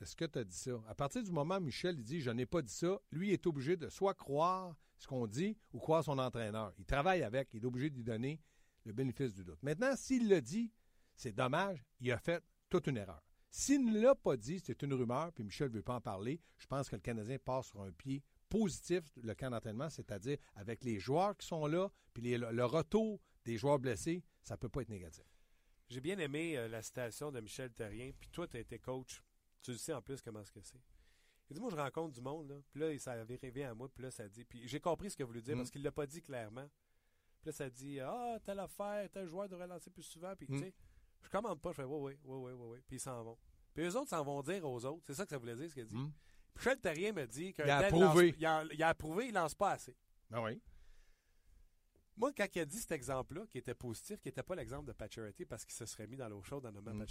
est-ce 0.01 0.17
que 0.17 0.25
tu 0.25 0.39
as 0.39 0.45
dit 0.45 0.57
ça? 0.57 0.83
À 0.89 0.95
partir 0.95 1.23
du 1.23 1.31
moment 1.31 1.57
où 1.57 1.61
Michel 1.61 2.03
dit 2.03 2.21
je 2.21 2.31
n'ai 2.31 2.47
pas 2.47 2.63
dit 2.63 2.73
ça, 2.73 2.99
lui 3.11 3.33
est 3.33 3.47
obligé 3.47 3.77
de 3.77 3.89
soit 3.89 4.15
croire 4.15 4.75
ce 4.99 5.07
qu'on 5.07 5.27
dit 5.27 5.57
ou 5.73 5.79
croire 5.79 6.05
son 6.05 6.19
entraîneur. 6.19 6.73
Il 6.79 6.85
travaille 6.85 7.23
avec, 7.23 7.55
il 7.55 7.63
est 7.63 7.67
obligé 7.67 7.91
de 7.91 7.97
lui 7.97 8.05
donner 8.05 8.41
le 8.85 8.93
bénéfice 8.93 9.33
du 9.35 9.45
doute. 9.45 9.63
Maintenant, 9.63 9.95
s'il 9.97 10.29
le 10.29 10.41
dit, 10.41 10.73
c'est 11.15 11.33
dommage, 11.33 11.85
il 12.01 12.11
a 12.11 12.19
fait 12.19 12.43
toute 12.69 12.87
une 12.87 12.97
erreur. 12.97 13.23
S'il 13.51 13.85
ne 13.85 14.01
l'a 14.01 14.15
pas 14.15 14.37
dit, 14.37 14.61
c'est 14.65 14.83
une 14.83 14.95
rumeur, 14.95 15.31
puis 15.33 15.45
Michel 15.45 15.69
ne 15.69 15.75
veut 15.75 15.83
pas 15.83 15.97
en 15.97 16.01
parler, 16.01 16.41
je 16.57 16.67
pense 16.67 16.89
que 16.89 16.97
le 16.97 17.03
Canadien 17.03 17.37
passe 17.39 17.67
sur 17.67 17.83
un 17.83 17.93
pied 17.93 18.23
positif, 18.49 19.03
le 19.23 19.35
camp 19.35 19.51
d'entraînement, 19.51 19.91
c'est-à-dire 19.91 20.39
avec 20.55 20.83
les 20.85 20.99
joueurs 20.99 21.37
qui 21.37 21.47
sont 21.47 21.67
là, 21.67 21.91
puis 22.15 22.37
le 22.37 22.65
retour 22.65 23.21
des 23.45 23.57
joueurs 23.57 23.79
blessés, 23.79 24.23
ça 24.43 24.55
ne 24.55 24.59
peut 24.59 24.69
pas 24.69 24.83
être 24.83 24.89
négatif. 24.89 25.25
J'ai 25.89 26.01
bien 26.01 26.19
aimé 26.19 26.57
euh, 26.57 26.69
la 26.69 26.83
citation 26.83 27.31
de 27.33 27.41
Michel 27.41 27.71
Terrien. 27.73 28.13
Puis 28.19 28.29
toi, 28.31 28.47
tu 28.49 28.57
as 28.57 28.61
été 28.61 28.79
coach. 28.79 29.23
Tu 29.63 29.73
le 29.73 29.77
sais 29.79 29.93
en 29.93 30.01
plus 30.03 30.21
comment 30.23 30.45
ce 30.45 30.51
que 30.51 30.61
c'est. 30.63 30.81
Il 31.51 31.55
dit 31.55 31.61
Moi, 31.61 31.71
je 31.71 31.77
rencontre 31.77 32.15
du 32.15 32.21
monde, 32.21 32.49
là. 32.49 32.57
Puis 32.71 32.81
là, 32.81 32.99
ça 32.99 33.13
avait 33.13 33.37
rêvé 33.37 33.65
à 33.65 33.75
moi. 33.75 33.89
Puis 33.93 34.03
là, 34.03 34.11
ça 34.11 34.27
dit. 34.29 34.45
Puis 34.45 34.67
j'ai 34.67 34.81
compris 34.81 35.11
ce 35.11 35.17
que 35.17 35.23
vous 35.23 35.29
voulez 35.29 35.43
dire 35.43 35.55
Mm. 35.55 35.59
parce 35.59 35.71
qu'il 35.71 35.83
l'a 35.83 35.93
pas 35.93 36.07
dit 36.07 36.23
clairement. 36.23 36.67
Puis 37.41 37.47
là, 37.47 37.53
ça 37.53 37.69
dit 37.69 38.01
Ah, 38.01 38.39
telle 38.45 38.59
affaire, 38.61 39.09
tel 39.11 39.27
joueur 39.29 39.49
devrait 39.49 39.67
lancer 39.67 39.91
plus 39.91 40.03
souvent. 40.05 40.35
Puis 40.35 40.47
Mm. 40.49 40.55
tu 40.57 40.65
sais, 40.65 40.75
je 41.23 41.29
commande 41.29 41.61
pas. 41.61 41.71
Je 41.73 41.77
fais 41.77 41.85
Oui, 41.85 41.99
oui, 42.01 42.17
oui, 42.25 42.37
oui, 42.37 42.53
oui, 42.53 42.67
oui. 42.71 42.79
Puis 42.87 42.97
ils 42.97 43.01
s'en 43.01 43.23
vont. 43.23 43.39
Puis 43.75 43.85
eux 43.85 43.97
autres 43.97 44.09
s'en 44.11 44.25
vont 44.25 44.43
dire 44.43 44.65
aux 44.65 44.85
autres. 44.87 45.03
C'est 45.07 45.15
ça 45.15 45.25
que 45.25 45.31
ça 45.31 45.39
voulait 45.39 45.57
dire, 45.57 45.69
ce 45.69 45.75
qu'il 45.75 45.83
a 45.83 45.87
dit. 45.87 45.95
Hmm? 45.97 46.11
Michel 46.57 46.79
Terrien 46.81 47.13
me 47.13 47.27
dit 47.27 47.53
qu'un 47.53 47.65
Il 47.65 47.71
a 47.71 47.79
approuvé. 47.79 48.35
il, 48.39 48.47
a, 48.47 48.65
il 48.73 48.83
a 48.83 48.89
approuvé, 48.89 49.27
il 49.29 49.35
lance 49.35 49.55
pas 49.55 49.73
assez. 49.73 49.97
Ah 50.33 50.43
oui. 50.43 50.61
Moi, 52.17 52.33
quand 52.37 52.47
il 52.55 52.61
a 52.61 52.65
dit 52.65 52.79
cet 52.79 52.93
exemple-là, 52.93 53.47
qui 53.49 53.59
était 53.59 53.75
positif, 53.75 54.21
qui 54.21 54.29
n'était 54.29 54.43
pas 54.43 54.55
l'exemple 54.55 54.87
de 54.87 54.93
Pacioretty 54.93 55.45
parce 55.47 55.65
qu'il 55.65 55.75
se 55.75 55.87
serait 55.87 56.07
mis 56.07 56.17
dans 56.17 56.29
l'eau 56.29 56.43
chaude 56.43 56.67
en 56.67 56.73
nommant 56.73 56.93
Mm. 56.95 57.07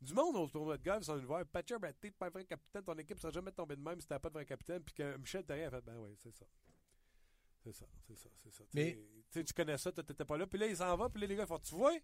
Du 0.00 0.14
monde 0.14 0.34
au 0.36 0.48
tournoi 0.48 0.76
de 0.78 0.82
golf 0.82 1.02
ils 1.02 1.06
sont 1.06 1.14
venus 1.14 1.26
voir 1.28 1.46
Pacioretty, 1.46 2.10
pas 2.10 2.26
un 2.26 2.30
vrai 2.30 2.44
capitaine, 2.44 2.82
ton 2.82 2.94
équipe 2.98 3.16
ne 3.16 3.20
serait 3.20 3.32
jamais 3.32 3.52
tombée 3.52 3.76
de 3.76 3.80
même 3.82 4.00
si 4.00 4.06
t'avais 4.06 4.18
pas 4.20 4.28
de 4.30 4.34
vrai 4.34 4.44
capitaine, 4.44 4.82
puis 4.82 4.94
que 4.94 5.16
Michel 5.16 5.44
Terrien 5.44 5.68
a 5.68 5.70
fait, 5.70 5.80
ben 5.82 5.96
oui, 5.98 6.14
c'est 6.18 6.32
ça. 6.32 6.44
C'est 7.62 7.72
ça, 7.72 7.86
c'est 8.06 8.16
ça, 8.16 8.28
c'est 8.42 8.50
ça. 8.50 8.64
Mais- 8.74 8.98
Tu 9.30 9.44
connais 9.54 9.78
ça, 9.78 9.92
t'étais 9.92 10.24
pas 10.24 10.36
là, 10.36 10.46
puis 10.46 10.58
là, 10.58 10.66
il 10.66 10.76
s'en 10.76 10.96
va, 10.96 11.08
puis 11.08 11.20
là, 11.20 11.28
les 11.28 11.36
gars 11.36 11.46
font, 11.46 11.58
tu 11.60 11.74
vois, 11.76 11.96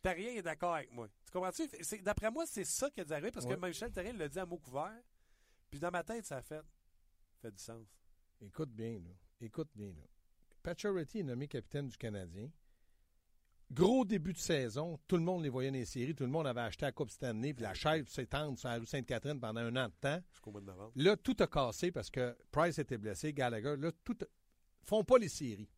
Terrien 0.00 0.32
est 0.32 0.42
d'accord 0.42 0.74
avec 0.74 0.90
moi. 0.90 1.08
Tu 1.26 1.30
comprends-tu? 1.32 1.68
D'après 2.02 2.30
moi, 2.30 2.46
c'est 2.46 2.64
ça 2.64 2.90
qui 2.90 3.00
a 3.02 3.04
dû 3.04 3.12
arriver, 3.12 3.30
parce 3.30 3.44
Ouais. 3.46 3.54
que 3.56 3.66
Michel 3.66 3.92
Terrien 3.92 4.14
l'a 4.14 4.28
dit 4.28 4.38
à 4.38 4.46
mot 4.46 4.58
couvert, 4.58 4.98
puis 5.70 5.78
dans 5.78 5.90
ma 5.90 6.02
tête, 6.02 6.24
ça 6.24 6.38
a 6.38 6.42
fait, 6.42 6.62
fait 7.40 7.50
du 7.52 7.62
sens. 7.62 7.86
Écoute 8.40 8.70
bien, 8.70 8.98
là. 9.00 9.10
Écoute 9.40 9.68
bien, 9.74 9.88
là. 9.92 10.02
Pacioretty 10.62 11.20
est 11.20 11.22
nommé 11.24 11.48
capitaine 11.48 11.88
du 11.88 11.96
Canadien. 11.96 12.48
gros 13.70 14.04
début 14.04 14.32
de 14.34 14.38
saison, 14.38 14.98
tout 15.08 15.16
le 15.16 15.22
monde 15.22 15.42
les 15.42 15.48
voyait 15.48 15.70
dans 15.70 15.76
les 15.78 15.86
séries, 15.86 16.14
tout 16.14 16.24
le 16.24 16.30
monde 16.30 16.46
avait 16.46 16.60
acheté 16.60 16.84
la 16.84 16.92
Coupe 16.92 17.10
Stanley, 17.10 17.54
puis 17.54 17.62
la 17.62 17.72
chaise 17.72 18.06
s'étendre 18.06 18.58
sur 18.58 18.68
la 18.68 18.78
rue 18.78 18.84
Sainte-Catherine 18.86 19.40
pendant 19.40 19.60
un 19.62 19.74
an 19.76 19.88
de 19.88 19.94
temps. 19.98 20.20
Jusqu'au 20.30 20.50
mois 20.50 20.60
de 20.60 20.66
novembre. 20.66 20.92
Là, 20.96 21.16
tout 21.16 21.36
a 21.40 21.46
cassé 21.46 21.90
parce 21.90 22.10
que 22.10 22.36
Price 22.50 22.78
était 22.78 22.98
blessé, 22.98 23.32
Gallagher. 23.32 23.76
Là, 23.78 23.90
tout. 24.04 24.16
a- 24.20 24.26
font 24.84 25.02
pas 25.04 25.16
les 25.18 25.28
séries. 25.28 25.70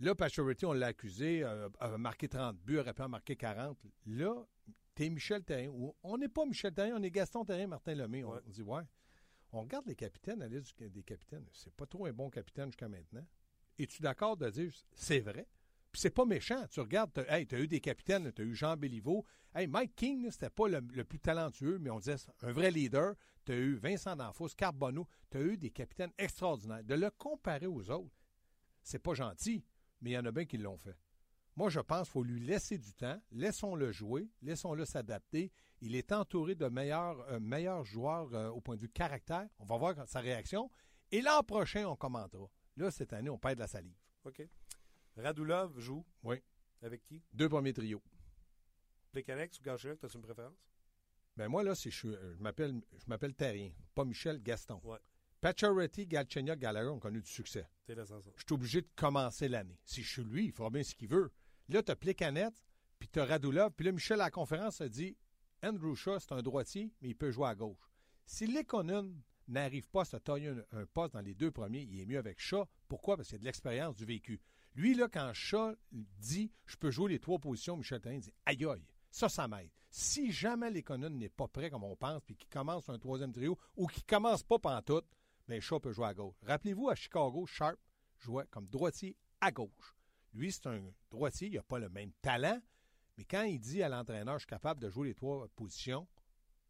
Là, 0.00 0.14
Pacioretty, 0.16 0.66
on 0.66 0.72
l'a 0.72 0.88
accusé, 0.88 1.44
euh, 1.44 1.68
a 1.78 1.96
marqué 1.96 2.28
30 2.28 2.56
buts, 2.58 2.78
aurait 2.78 2.92
pu 2.94 3.02
en 3.02 3.08
marquer 3.08 3.36
40. 3.36 3.78
Là, 4.06 4.34
t'es 4.96 5.08
Michel 5.08 5.44
Terrien. 5.44 5.68
ou 5.70 5.94
on 6.02 6.18
n'est 6.18 6.28
pas 6.28 6.44
Michel 6.44 6.74
Terrien, 6.74 6.96
on 6.98 7.02
est 7.04 7.10
Gaston 7.10 7.44
Terrien, 7.44 7.68
Martin 7.68 7.94
Lemay. 7.94 8.24
On, 8.24 8.32
Ouais. 8.32 8.40
on 8.44 8.50
dit, 8.50 8.62
ouais. 8.62 8.82
On 9.52 9.60
regarde 9.60 9.86
les 9.86 9.94
capitaines, 9.94 10.40
la 10.40 10.48
liste 10.48 10.82
des 10.82 11.02
capitaines. 11.04 11.44
C'est 11.52 11.72
pas 11.74 11.86
trop 11.86 12.06
un 12.06 12.12
bon 12.12 12.30
capitaine 12.30 12.66
jusqu'à 12.66 12.88
maintenant. 12.88 13.24
Es-tu 13.82 14.02
d'accord 14.02 14.36
de 14.36 14.48
dire, 14.50 14.70
c'est 14.94 15.20
vrai? 15.20 15.48
Puis 15.90 16.00
c'est 16.00 16.10
pas 16.10 16.24
méchant. 16.24 16.66
Tu 16.70 16.80
regardes, 16.80 17.12
t'as, 17.12 17.24
hey, 17.36 17.46
t'as 17.46 17.58
eu 17.58 17.68
des 17.68 17.80
capitaines, 17.80 18.32
t'as 18.32 18.42
eu 18.42 18.54
Jean 18.54 18.76
Béliveau. 18.76 19.24
Hey, 19.54 19.66
Mike 19.66 19.94
King, 19.94 20.30
c'était 20.30 20.48
pas 20.48 20.68
le, 20.68 21.04
plus 21.04 21.18
talentueux, 21.18 21.78
mais 21.78 21.90
on 21.90 21.98
disait 21.98 22.16
un 22.40 22.52
vrai 22.52 22.70
leader. 22.70 23.14
T'as 23.44 23.54
eu 23.54 23.74
Vincent 23.74 24.16
D'Anfos, 24.16 24.48
Carbonneau. 24.56 25.06
T'as 25.28 25.40
eu 25.40 25.58
des 25.58 25.70
capitaines 25.70 26.12
extraordinaires. 26.16 26.84
De 26.84 26.94
le 26.94 27.10
comparer 27.10 27.66
aux 27.66 27.90
autres, 27.90 28.16
c'est 28.82 29.00
pas 29.00 29.14
gentil, 29.14 29.64
mais 30.00 30.10
il 30.10 30.12
y 30.14 30.18
en 30.18 30.24
a 30.24 30.32
bien 30.32 30.46
qui 30.46 30.56
l'ont 30.56 30.78
fait. 30.78 30.96
Moi, 31.56 31.68
je 31.68 31.80
pense 31.80 32.08
qu'il 32.08 32.12
faut 32.12 32.22
lui 32.22 32.40
laisser 32.40 32.78
du 32.78 32.94
temps. 32.94 33.20
Laissons-le 33.30 33.92
jouer. 33.92 34.30
Laissons-le 34.40 34.86
s'adapter. 34.86 35.52
Il 35.82 35.94
est 35.94 36.12
entouré 36.12 36.54
de 36.54 36.68
meilleurs, 36.68 37.20
euh, 37.30 37.84
joueurs 37.84 38.32
euh, 38.32 38.48
au 38.48 38.62
point 38.62 38.76
de 38.76 38.80
vue 38.80 38.88
caractère. 38.88 39.46
On 39.58 39.66
va 39.66 39.76
voir 39.76 39.94
sa 40.08 40.20
réaction. 40.20 40.70
Et 41.10 41.20
l'an 41.20 41.42
prochain, 41.42 41.86
on 41.86 41.96
commentera. 41.96 42.48
Là, 42.76 42.90
cette 42.90 43.12
année, 43.12 43.30
on 43.30 43.38
perd 43.38 43.56
de 43.56 43.60
la 43.60 43.66
salive. 43.66 43.96
OK. 44.24 44.42
Radulov 45.16 45.78
joue. 45.78 46.04
Oui. 46.22 46.42
Avec 46.82 47.02
qui? 47.02 47.22
Deux 47.32 47.48
premiers 47.48 47.72
trios. 47.72 48.02
Plekanex 49.12 49.58
ou 49.58 49.62
Galchenyuk, 49.62 50.00
t'as-tu 50.00 50.16
une 50.16 50.22
préférence? 50.22 50.56
Ben 51.36 51.48
moi, 51.48 51.62
là, 51.62 51.74
c'est, 51.74 51.90
je, 51.90 52.08
euh, 52.08 52.34
je 52.34 52.42
m'appelle 52.42 52.80
je 52.98 53.04
m'appelle 53.06 53.34
Terrien, 53.34 53.70
pas 53.94 54.04
Michel 54.04 54.42
Gaston. 54.42 54.80
Ouais. 54.84 54.98
Pacioretty, 55.40 56.06
Galchenyuk, 56.06 56.58
Gallagher 56.58 56.88
ont 56.88 56.98
connu 56.98 57.20
du 57.20 57.30
succès. 57.30 57.68
C'est 57.84 57.94
l'essentiel. 57.94 58.32
Je 58.36 58.42
suis 58.46 58.54
obligé 58.54 58.80
de 58.80 58.88
commencer 58.94 59.48
l'année. 59.48 59.78
Si 59.84 60.02
je 60.02 60.10
suis 60.10 60.24
lui, 60.24 60.46
il 60.46 60.52
fera 60.52 60.70
bien 60.70 60.82
ce 60.82 60.94
qu'il 60.94 61.08
veut. 61.08 61.32
Là, 61.68 61.82
tu 61.82 61.90
as 61.90 61.96
Plekanec, 61.96 62.54
puis 62.98 63.08
tu 63.08 63.20
as 63.20 63.24
Radulov, 63.24 63.72
puis 63.72 63.86
là, 63.86 63.92
Michel 63.92 64.20
à 64.20 64.24
la 64.24 64.30
conférence 64.30 64.80
a 64.80 64.88
dit 64.88 65.16
Andrew 65.62 65.94
Shaw, 65.94 66.18
c'est 66.20 66.32
un 66.32 66.42
droitier, 66.42 66.92
mais 67.00 67.10
il 67.10 67.16
peut 67.16 67.30
jouer 67.30 67.48
à 67.48 67.54
gauche. 67.54 67.90
Si 68.24 68.46
Lekonen 68.46 69.20
n'arrive 69.48 69.88
pas 69.88 70.02
à 70.02 70.04
se 70.04 70.16
tailler 70.16 70.52
un, 70.72 70.86
poste 70.86 71.14
dans 71.14 71.20
les 71.20 71.34
deux 71.34 71.50
premiers, 71.50 71.82
il 71.82 72.00
est 72.00 72.06
mieux 72.06 72.18
avec 72.18 72.38
Shaw. 72.40 72.66
Pourquoi? 72.88 73.16
Parce 73.16 73.28
qu'il 73.28 73.36
y 73.36 73.38
a 73.38 73.40
de 73.40 73.44
l'expérience 73.44 73.96
du 73.96 74.04
vécu. 74.04 74.40
Lui, 74.74 74.94
là, 74.94 75.08
quand 75.08 75.32
Shaw 75.34 75.74
dit 75.90 76.50
je 76.66 76.76
peux 76.76 76.90
jouer 76.90 77.12
les 77.12 77.18
trois 77.18 77.38
positions, 77.38 77.76
Michel 77.76 78.00
Terrien 78.00 78.18
dit 78.18 78.32
aïe 78.46 78.64
aïe, 78.64 78.86
ça, 79.10 79.28
ça 79.28 79.46
m'aide. 79.46 79.70
Si 79.90 80.32
jamais 80.32 80.70
Lekonen 80.70 81.18
n'est 81.18 81.28
pas 81.28 81.48
prêt 81.48 81.70
comme 81.70 81.84
on 81.84 81.96
pense, 81.96 82.22
puis 82.24 82.34
qu'il 82.34 82.48
commence 82.48 82.88
un 82.88 82.98
troisième 82.98 83.32
trio, 83.32 83.58
ou 83.76 83.86
qu'il 83.86 84.04
commence 84.04 84.42
pas 84.42 84.58
pantoute, 84.58 85.06
bien, 85.46 85.60
Shaw 85.60 85.80
peut 85.80 85.92
jouer 85.92 86.06
à 86.06 86.14
gauche. 86.14 86.36
Rappelez-vous, 86.46 86.88
à 86.88 86.94
Chicago, 86.94 87.44
Sharp 87.44 87.78
jouait 88.18 88.46
comme 88.50 88.66
droitier 88.68 89.16
à 89.40 89.50
gauche. 89.50 89.94
Lui, 90.32 90.50
c'est 90.50 90.66
un 90.66 90.80
droitier, 91.10 91.48
il 91.48 91.54
n'a 91.54 91.62
pas 91.62 91.78
le 91.78 91.90
même 91.90 92.12
talent, 92.22 92.60
mais 93.18 93.24
quand 93.24 93.42
il 93.42 93.60
dit 93.60 93.82
à 93.82 93.90
l'entraîneur, 93.90 94.38
je 94.38 94.44
suis 94.44 94.46
capable 94.46 94.80
de 94.80 94.88
jouer 94.88 95.08
les 95.08 95.14
trois 95.14 95.46
positions, 95.48 96.08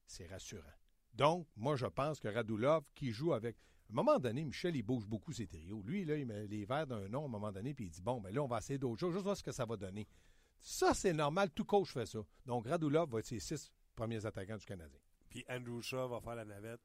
c'est 0.04 0.26
rassurant. 0.26 0.66
Donc, 1.14 1.46
moi, 1.56 1.76
je 1.76 1.86
pense 1.86 2.20
que 2.20 2.28
Radulov, 2.28 2.84
qui 2.94 3.12
joue 3.12 3.32
avec. 3.32 3.56
À 3.88 3.92
un 3.92 3.94
moment 3.96 4.18
donné, 4.18 4.44
Michel, 4.44 4.74
il 4.74 4.82
bouge 4.82 5.06
beaucoup 5.06 5.32
ses 5.32 5.46
trios. 5.46 5.82
Lui, 5.82 6.04
là, 6.04 6.16
il 6.16 6.24
met 6.26 6.46
les 6.46 6.64
verres 6.64 6.86
d'un 6.86 7.08
nom 7.08 7.22
à 7.22 7.26
un 7.26 7.28
moment 7.28 7.52
donné, 7.52 7.74
puis 7.74 7.86
il 7.86 7.90
dit 7.90 8.00
Bon, 8.00 8.20
ben 8.20 8.32
là, 8.32 8.42
on 8.42 8.46
va 8.46 8.58
essayer 8.58 8.78
d'autres 8.78 9.00
choses, 9.00 9.12
juste 9.12 9.24
voir 9.24 9.36
ce 9.36 9.42
que 9.42 9.52
ça 9.52 9.66
va 9.66 9.76
donner. 9.76 10.06
Ça, 10.60 10.94
c'est 10.94 11.12
normal, 11.12 11.50
tout 11.50 11.64
coach 11.64 11.92
fait 11.92 12.06
ça. 12.06 12.20
Donc, 12.46 12.66
Radulov 12.66 13.10
va 13.10 13.18
être 13.18 13.26
ses 13.26 13.40
six 13.40 13.70
premiers 13.94 14.24
attaquants 14.24 14.56
du 14.56 14.64
Canadien. 14.64 15.00
Puis 15.28 15.44
Andrew 15.48 15.82
Shaw 15.82 16.08
va 16.08 16.20
faire 16.20 16.36
la 16.36 16.44
navette. 16.44 16.80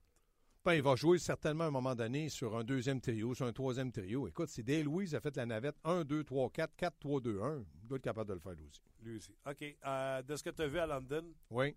Ben, 0.66 0.74
il 0.74 0.82
va 0.82 0.96
jouer 0.96 1.18
certainement 1.18 1.64
à 1.64 1.68
un 1.68 1.72
moment 1.72 1.96
donné 1.96 2.28
sur 2.28 2.58
un 2.58 2.64
deuxième 2.64 3.00
trio, 3.00 3.34
sur 3.34 3.46
un 3.46 3.54
troisième 3.54 3.90
trio. 3.92 4.28
Écoute, 4.28 4.50
si 4.50 4.64
Dale 4.64 4.84
Louise 4.84 5.16
a 5.16 5.22
fait 5.22 5.34
la 5.38 5.46
navette 5.46 5.78
1, 5.86 6.04
2, 6.04 6.26
3, 6.26 6.50
4, 6.50 6.76
4, 6.76 7.00
3, 7.00 7.22
2, 7.22 7.42
1, 7.42 7.64
il 7.84 7.88
doit 7.88 7.98
être 7.98 8.04
capable 8.04 8.28
de 8.30 8.34
le 8.34 8.40
faire 8.42 8.52
lui 8.52 8.66
aussi. 8.66 8.82
Lui 9.02 9.16
aussi. 9.16 9.34
OK. 9.46 9.78
Euh, 9.86 10.22
de 10.24 10.36
ce 10.36 10.44
que 10.44 10.50
tu 10.50 10.62
as 10.62 10.68
vu 10.68 10.80
à 10.80 10.86
London, 10.86 11.24
Oui, 11.52 11.74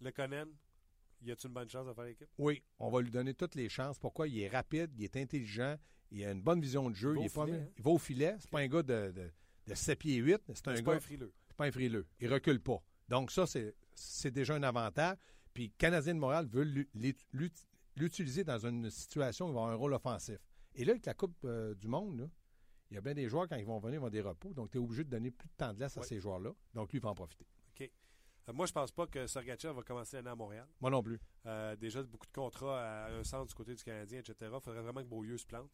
le 0.00 0.12
Conan, 0.12 0.46
y 1.24 1.32
a-tu 1.32 1.46
une 1.46 1.52
bonne 1.52 1.68
chance 1.68 1.86
de 1.86 1.92
faire 1.92 2.04
l'équipe? 2.04 2.28
oui, 2.38 2.62
on 2.78 2.90
va 2.90 3.00
lui 3.00 3.10
donner 3.10 3.34
toutes 3.34 3.54
les 3.54 3.68
chances. 3.68 3.98
Pourquoi? 3.98 4.28
Il 4.28 4.38
est 4.40 4.48
rapide, 4.48 4.90
il 4.96 5.04
est 5.04 5.16
intelligent, 5.16 5.76
il 6.10 6.24
a 6.24 6.30
une 6.32 6.42
bonne 6.42 6.60
vision 6.60 6.88
de 6.90 6.94
jeu. 6.94 7.14
Il 7.16 7.16
va 7.16 7.20
Il, 7.20 7.24
au 7.24 7.26
est 7.26 7.34
pas- 7.34 7.52
hein? 7.58 7.66
il 7.76 7.82
va 7.82 7.90
au 7.90 7.98
filet. 7.98 8.36
C'est 8.38 8.50
pas 8.50 8.60
un 8.60 8.68
gars 8.68 8.82
de, 8.82 9.12
de, 9.12 9.30
de 9.66 9.74
7 9.74 9.98
pieds 9.98 10.16
8, 10.16 10.40
c'est 10.54 10.68
un 10.68 10.74
gars... 10.74 10.82
pas 10.82 10.94
un 10.94 11.00
frileux. 11.00 11.32
C'est 11.48 11.56
pas 11.56 11.66
un 11.66 11.72
frileux. 11.72 12.06
Il 12.20 12.32
recule 12.32 12.60
pas. 12.60 12.82
Donc, 13.08 13.30
ça, 13.30 13.46
c'est, 13.46 14.30
déjà 14.30 14.54
un 14.54 14.62
avantage. 14.62 15.16
Puis, 15.52 15.66
le 15.68 15.72
Canadien 15.78 16.14
de 16.14 16.18
Montréal 16.20 16.46
veut 16.46 16.64
l'u- 16.64 16.88
l'ut- 16.94 17.26
l'ut- 17.32 17.68
l'utiliser 17.96 18.42
dans 18.44 18.58
une 18.66 18.90
situation 18.90 19.46
où 19.46 19.50
il 19.50 19.54
va 19.54 19.60
avoir 19.60 19.72
un 19.72 19.76
rôle 19.76 19.92
offensif. 19.94 20.38
Et 20.74 20.84
là, 20.84 20.92
avec 20.92 21.06
la 21.06 21.14
Coupe 21.14 21.36
euh, 21.44 21.74
du 21.74 21.86
Monde, 21.86 22.20
là, 22.20 22.26
il 22.90 22.94
y 22.94 22.98
a 22.98 23.00
bien 23.00 23.14
des 23.14 23.28
joueurs, 23.28 23.48
quand 23.48 23.56
ils 23.56 23.64
vont 23.64 23.78
venir, 23.78 23.94
ils 23.94 24.00
vont 24.00 24.06
avoir 24.06 24.10
des 24.10 24.20
repos. 24.20 24.52
Donc, 24.54 24.70
tu 24.70 24.78
es 24.78 24.80
obligé 24.80 25.04
de 25.04 25.10
donner 25.10 25.30
plus 25.30 25.48
de 25.48 25.54
temps 25.56 25.72
de 25.72 25.78
glace 25.78 25.96
à 25.96 26.02
ces 26.02 26.18
joueurs-là. 26.20 26.50
Donc, 26.74 26.90
lui, 26.92 26.98
il 26.98 27.02
va 27.02 27.10
en 27.10 27.14
profiter. 27.14 27.46
Euh, 28.48 28.52
moi, 28.52 28.66
je 28.66 28.72
pense 28.72 28.90
pas 28.92 29.06
que 29.06 29.26
Sergachev 29.26 29.74
va 29.74 29.82
commencer 29.82 30.16
l'année 30.16 30.30
à 30.30 30.34
Montréal. 30.34 30.66
Moi 30.80 30.90
non 30.90 31.02
plus. 31.02 31.18
Euh, 31.46 31.76
déjà, 31.76 32.02
beaucoup 32.02 32.26
de 32.26 32.32
contrats 32.32 32.80
à 33.06 33.10
un 33.12 33.24
centre 33.24 33.46
du 33.46 33.54
côté 33.54 33.74
du 33.74 33.82
Canadien, 33.82 34.20
etc. 34.20 34.34
Il 34.52 34.60
faudrait 34.60 34.82
vraiment 34.82 35.00
que 35.02 35.08
Beaulieu 35.08 35.38
se 35.38 35.46
plante. 35.46 35.70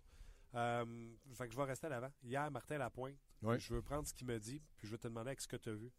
Euh, 0.55 1.11
fait 1.35 1.47
que 1.47 1.53
je 1.53 1.57
vais 1.57 1.65
rester 1.65 1.87
à 1.87 1.91
l'avant. 1.91 2.13
Hier, 2.23 2.51
Martin 2.51 2.79
Lapointe, 2.79 3.17
Oui. 3.43 3.59
je 3.61 3.73
veux 3.75 3.83
prendre 3.83 4.07
ce 4.07 4.13
qu'il 4.15 4.27
me 4.27 4.39
dit, 4.39 4.61
puis 4.77 4.87
je 4.87 4.93
veux 4.93 4.99
te 4.99 5.07
demander 5.09 5.29
avec 5.31 5.41
ce 5.41 5.49
que 5.49 5.57
tu 5.57 5.69
as 5.69 5.75
vu. 5.75 5.91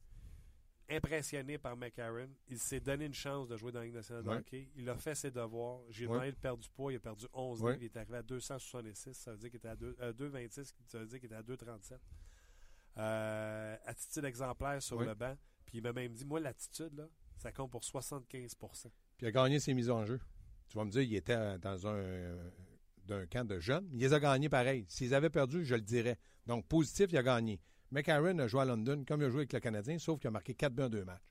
Impressionné 0.89 1.57
par 1.57 1.77
McCarron, 1.77 2.27
il 2.49 2.59
s'est 2.59 2.81
donné 2.81 3.05
une 3.05 3.13
chance 3.13 3.47
de 3.47 3.55
jouer 3.55 3.71
dans 3.71 3.79
la 3.79 3.85
Ligue 3.85 3.93
nationale 3.95 4.23
de 4.23 4.29
hockey. 4.29 4.69
Il 4.75 4.89
a 4.89 4.97
fait 4.97 5.15
ses 5.15 5.31
devoirs. 5.31 5.79
J'ai 5.89 6.05
Oui. 6.05 6.11
demandé 6.11 6.31
de 6.33 6.37
perdre 6.37 6.61
du 6.61 6.69
poids. 6.69 6.91
Il 6.91 6.97
a 6.97 6.99
perdu 6.99 7.25
11 7.33 7.61
Oui. 7.61 7.71
livres. 7.71 7.83
Il 7.83 7.85
est 7.85 7.97
arrivé 7.97 8.17
à 8.17 8.23
266. 8.23 9.13
Ça 9.13 9.31
veut 9.31 9.37
dire 9.37 9.49
qu'il 9.51 9.57
était 9.57 9.69
à 9.69 9.75
deux- 9.77 9.95
euh, 10.01 10.11
2,26. 10.11 10.75
Ça 10.87 10.99
veut 10.99 11.05
dire 11.05 11.19
qu'il 11.19 11.27
était 11.27 11.35
à 11.35 11.43
2,37. 11.43 12.01
Euh, 12.97 13.77
attitude 13.85 14.25
exemplaire 14.25 14.81
sur 14.81 14.99
le 15.01 15.13
banc. 15.13 15.37
Il 15.73 15.81
m'a 15.81 15.93
même 15.93 16.13
dit, 16.13 16.25
moi, 16.25 16.39
l'attitude, 16.39 17.07
ça 17.37 17.51
compte 17.51 17.71
pour 17.71 17.81
75% 17.81 18.57
Puis, 18.57 18.91
il 19.21 19.27
a 19.27 19.31
gagné 19.31 19.59
ses 19.59 19.73
mises 19.73 19.89
en 19.89 20.05
jeu. 20.05 20.19
Tu 20.67 20.77
vas 20.77 20.85
me 20.85 20.91
dire, 20.91 21.01
il 21.01 21.15
était 21.15 21.57
dans 21.59 21.87
un, 21.87 23.25
camp 23.29 23.45
de 23.45 23.59
jeunes. 23.59 23.87
Il 23.91 23.99
les 23.99 24.13
a 24.13 24.19
gagnés 24.19 24.49
pareil. 24.49 24.85
S'ils 24.87 25.13
avaient 25.13 25.29
perdu, 25.29 25.65
je 25.65 25.75
le 25.75 25.81
dirais. 25.81 26.17
Donc, 26.45 26.65
positif, 26.67 27.07
il 27.09 27.17
a 27.17 27.23
gagné. 27.23 27.59
McCarron 27.91 28.39
a 28.39 28.47
joué 28.47 28.61
à 28.61 28.65
London 28.65 29.03
comme 29.05 29.21
il 29.21 29.25
a 29.25 29.29
joué 29.29 29.39
avec 29.39 29.53
le 29.53 29.59
Canadien, 29.59 29.99
sauf 29.99 30.19
qu'il 30.19 30.29
a 30.29 30.31
marqué 30.31 30.53
4 30.53 30.73
buts 30.73 30.83
en 30.83 30.89
deux 30.89 31.03
matchs. 31.03 31.23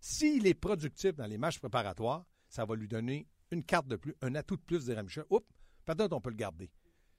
S'il 0.00 0.46
est 0.46 0.54
productif 0.54 1.14
dans 1.14 1.26
les 1.26 1.36
matchs 1.36 1.58
préparatoires, 1.58 2.24
ça 2.48 2.64
va 2.64 2.74
lui 2.74 2.88
donner 2.88 3.26
une 3.50 3.62
carte 3.62 3.86
de 3.86 3.96
plus, 3.96 4.14
un 4.22 4.34
atout 4.34 4.56
de 4.56 4.62
plus, 4.62 4.86
dirait 4.86 5.02
Michel. 5.02 5.24
Oups, 5.28 5.46
peut-être 5.84 6.12
on 6.12 6.20
peut 6.20 6.30
le 6.30 6.36
garder. 6.36 6.70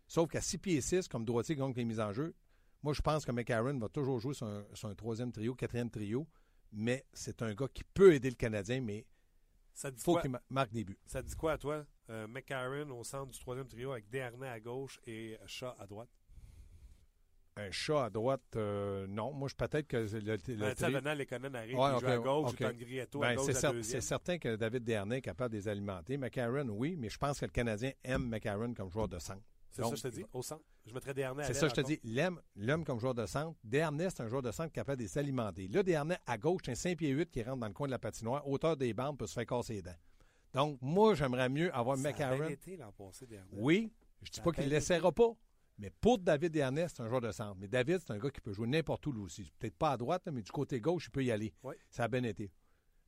Sauf 0.07 0.29
qu'à 0.29 0.41
6 0.41 0.57
pieds 0.57 0.81
6, 0.81 1.07
comme 1.07 1.25
droitier, 1.25 1.55
donc 1.55 1.75
les 1.75 1.85
mises 1.85 1.99
en 1.99 2.11
jeu, 2.11 2.33
moi, 2.81 2.93
je 2.93 3.01
pense 3.01 3.23
que 3.23 3.31
McCarron 3.31 3.77
va 3.77 3.89
toujours 3.89 4.19
jouer 4.19 4.33
sur 4.33 4.47
sur 4.73 4.89
un 4.89 4.95
troisième 4.95 5.31
trio, 5.31 5.53
quatrième 5.53 5.91
trio, 5.91 6.27
mais 6.71 7.05
c'est 7.13 7.41
un 7.41 7.53
gars 7.53 7.67
qui 7.73 7.83
peut 7.83 8.13
aider 8.13 8.29
le 8.29 8.35
Canadien, 8.35 8.81
mais 8.81 9.05
Ça 9.73 9.91
dit 9.91 10.01
faut 10.01 10.13
quoi? 10.13 10.21
qu'il 10.21 10.31
ma- 10.31 10.41
marque 10.49 10.71
des 10.71 10.83
buts. 10.83 10.97
Ça 11.05 11.21
te 11.21 11.27
dit 11.27 11.35
quoi 11.35 11.53
à 11.53 11.57
toi? 11.57 11.85
Euh, 12.09 12.27
McCarron 12.27 12.89
au 12.91 13.03
centre 13.03 13.31
du 13.31 13.39
troisième 13.39 13.67
trio 13.67 13.91
avec 13.91 14.09
Desharnais 14.09 14.47
à 14.47 14.59
gauche 14.59 14.99
et 15.05 15.37
Shaw 15.45 15.73
à 15.77 15.85
droite. 15.87 16.09
Un 17.59 17.71
chat 17.71 18.05
à 18.05 18.09
droite, 18.11 18.43
euh, 18.55 19.07
non. 19.07 19.33
Moi, 19.33 19.49
je 19.49 19.55
peut-être 19.55 19.87
que 19.87 19.97
le, 19.97 20.03
le, 20.05 20.19
Ben, 20.57 20.75
tri- 20.75 20.93
Venant, 20.93 21.15
Ouais, 21.75 21.89
à 22.11 22.17
gauche, 22.19 22.53
ou 23.15 23.23
à 23.23 23.33
gauche 23.35 23.45
cer- 23.55 23.83
c'est 23.83 24.01
certain 24.01 24.37
que 24.37 24.55
David 24.55 24.83
Dernay 24.83 25.17
est 25.17 25.21
capable 25.21 25.53
de 25.53 25.57
les 25.57 25.67
alimenter. 25.67 26.17
McCarron, 26.17 26.69
oui, 26.69 26.95
mais 26.95 27.09
je 27.09 27.17
pense 27.17 27.39
que 27.39 27.45
le 27.45 27.51
Canadien 27.51 27.91
aime 28.03 28.29
McCarron 28.29 28.75
comme 28.75 28.91
joueur 28.91 29.07
de 29.07 29.17
centre. 29.17 29.41
C'est 29.71 29.83
ça 29.83 29.89
que 29.89 29.95
je 29.95 30.01
te 30.03 30.07
dis, 30.07 30.25
au 30.33 30.41
centre. 30.41 30.63
Je 30.85 30.93
mettrais 30.93 31.13
Desharnais 31.13 31.43
à 31.43 31.47
C'est 31.47 31.53
ça, 31.53 31.67
je 31.67 31.73
te 31.73 31.81
dis. 31.81 31.99
L'homme 32.55 32.83
comme 32.85 32.99
joueur 32.99 33.13
de 33.13 33.25
centre. 33.25 33.57
Dernay, 33.63 34.09
c'est 34.09 34.21
un 34.21 34.27
joueur 34.27 34.41
de 34.41 34.51
centre 34.51 34.71
capable 34.71 34.97
de 34.99 35.03
les 35.03 35.17
alimenter. 35.17 35.67
Là, 35.67 35.83
Dernay, 35.83 36.17
à 36.25 36.37
gauche, 36.37 36.61
c'est 36.65 36.71
un 36.71 36.75
5 36.75 36.97
pieds 36.97 37.09
8 37.09 37.29
qui 37.29 37.43
rentre 37.43 37.59
dans 37.59 37.67
le 37.67 37.73
coin 37.73 37.87
de 37.87 37.91
la 37.91 37.99
patinoire. 37.99 38.47
Hauteur 38.47 38.77
des 38.77 38.93
bandes 38.93 39.17
peut 39.17 39.27
se 39.27 39.33
faire 39.33 39.45
casser 39.45 39.73
les 39.75 39.81
dents. 39.81 39.95
Donc, 40.53 40.79
moi, 40.81 41.13
j'aimerais 41.13 41.49
mieux 41.49 41.73
avoir 41.75 41.97
Ça 41.97 42.07
a 42.07 42.13
bien 42.13 42.27
McCarron. 42.29 42.55
Oui, 43.51 43.91
je 44.21 44.31
dis 44.31 44.35
Ça 44.37 44.41
a 44.41 44.45
pas 44.45 44.51
qu'il 44.51 44.65
ne 44.65 44.69
l'essaiera 44.69 45.11
pas. 45.11 45.33
Mais 45.79 45.91
pour 46.01 46.17
David 46.17 46.51
Dernay, 46.51 46.87
c'est 46.87 47.01
un 47.01 47.07
joueur 47.07 47.21
de 47.21 47.31
centre. 47.31 47.55
Mais 47.59 47.67
David, 47.67 47.99
c'est 47.99 48.11
un 48.11 48.17
gars 48.17 48.31
qui 48.31 48.41
peut 48.41 48.51
jouer 48.51 48.67
n'importe 48.67 49.05
où 49.05 49.11
lui 49.11 49.21
aussi. 49.21 49.51
Peut-être 49.59 49.77
pas 49.77 49.91
à 49.91 49.97
droite, 49.97 50.23
mais 50.31 50.41
du 50.41 50.51
côté 50.51 50.81
gauche, 50.81 51.05
il 51.07 51.11
peut 51.11 51.23
y 51.23 51.31
aller. 51.31 51.53
Oui. 51.63 51.75
Ça 51.89 52.05
a 52.05 52.07
bien 52.07 52.23
été. 52.23 52.51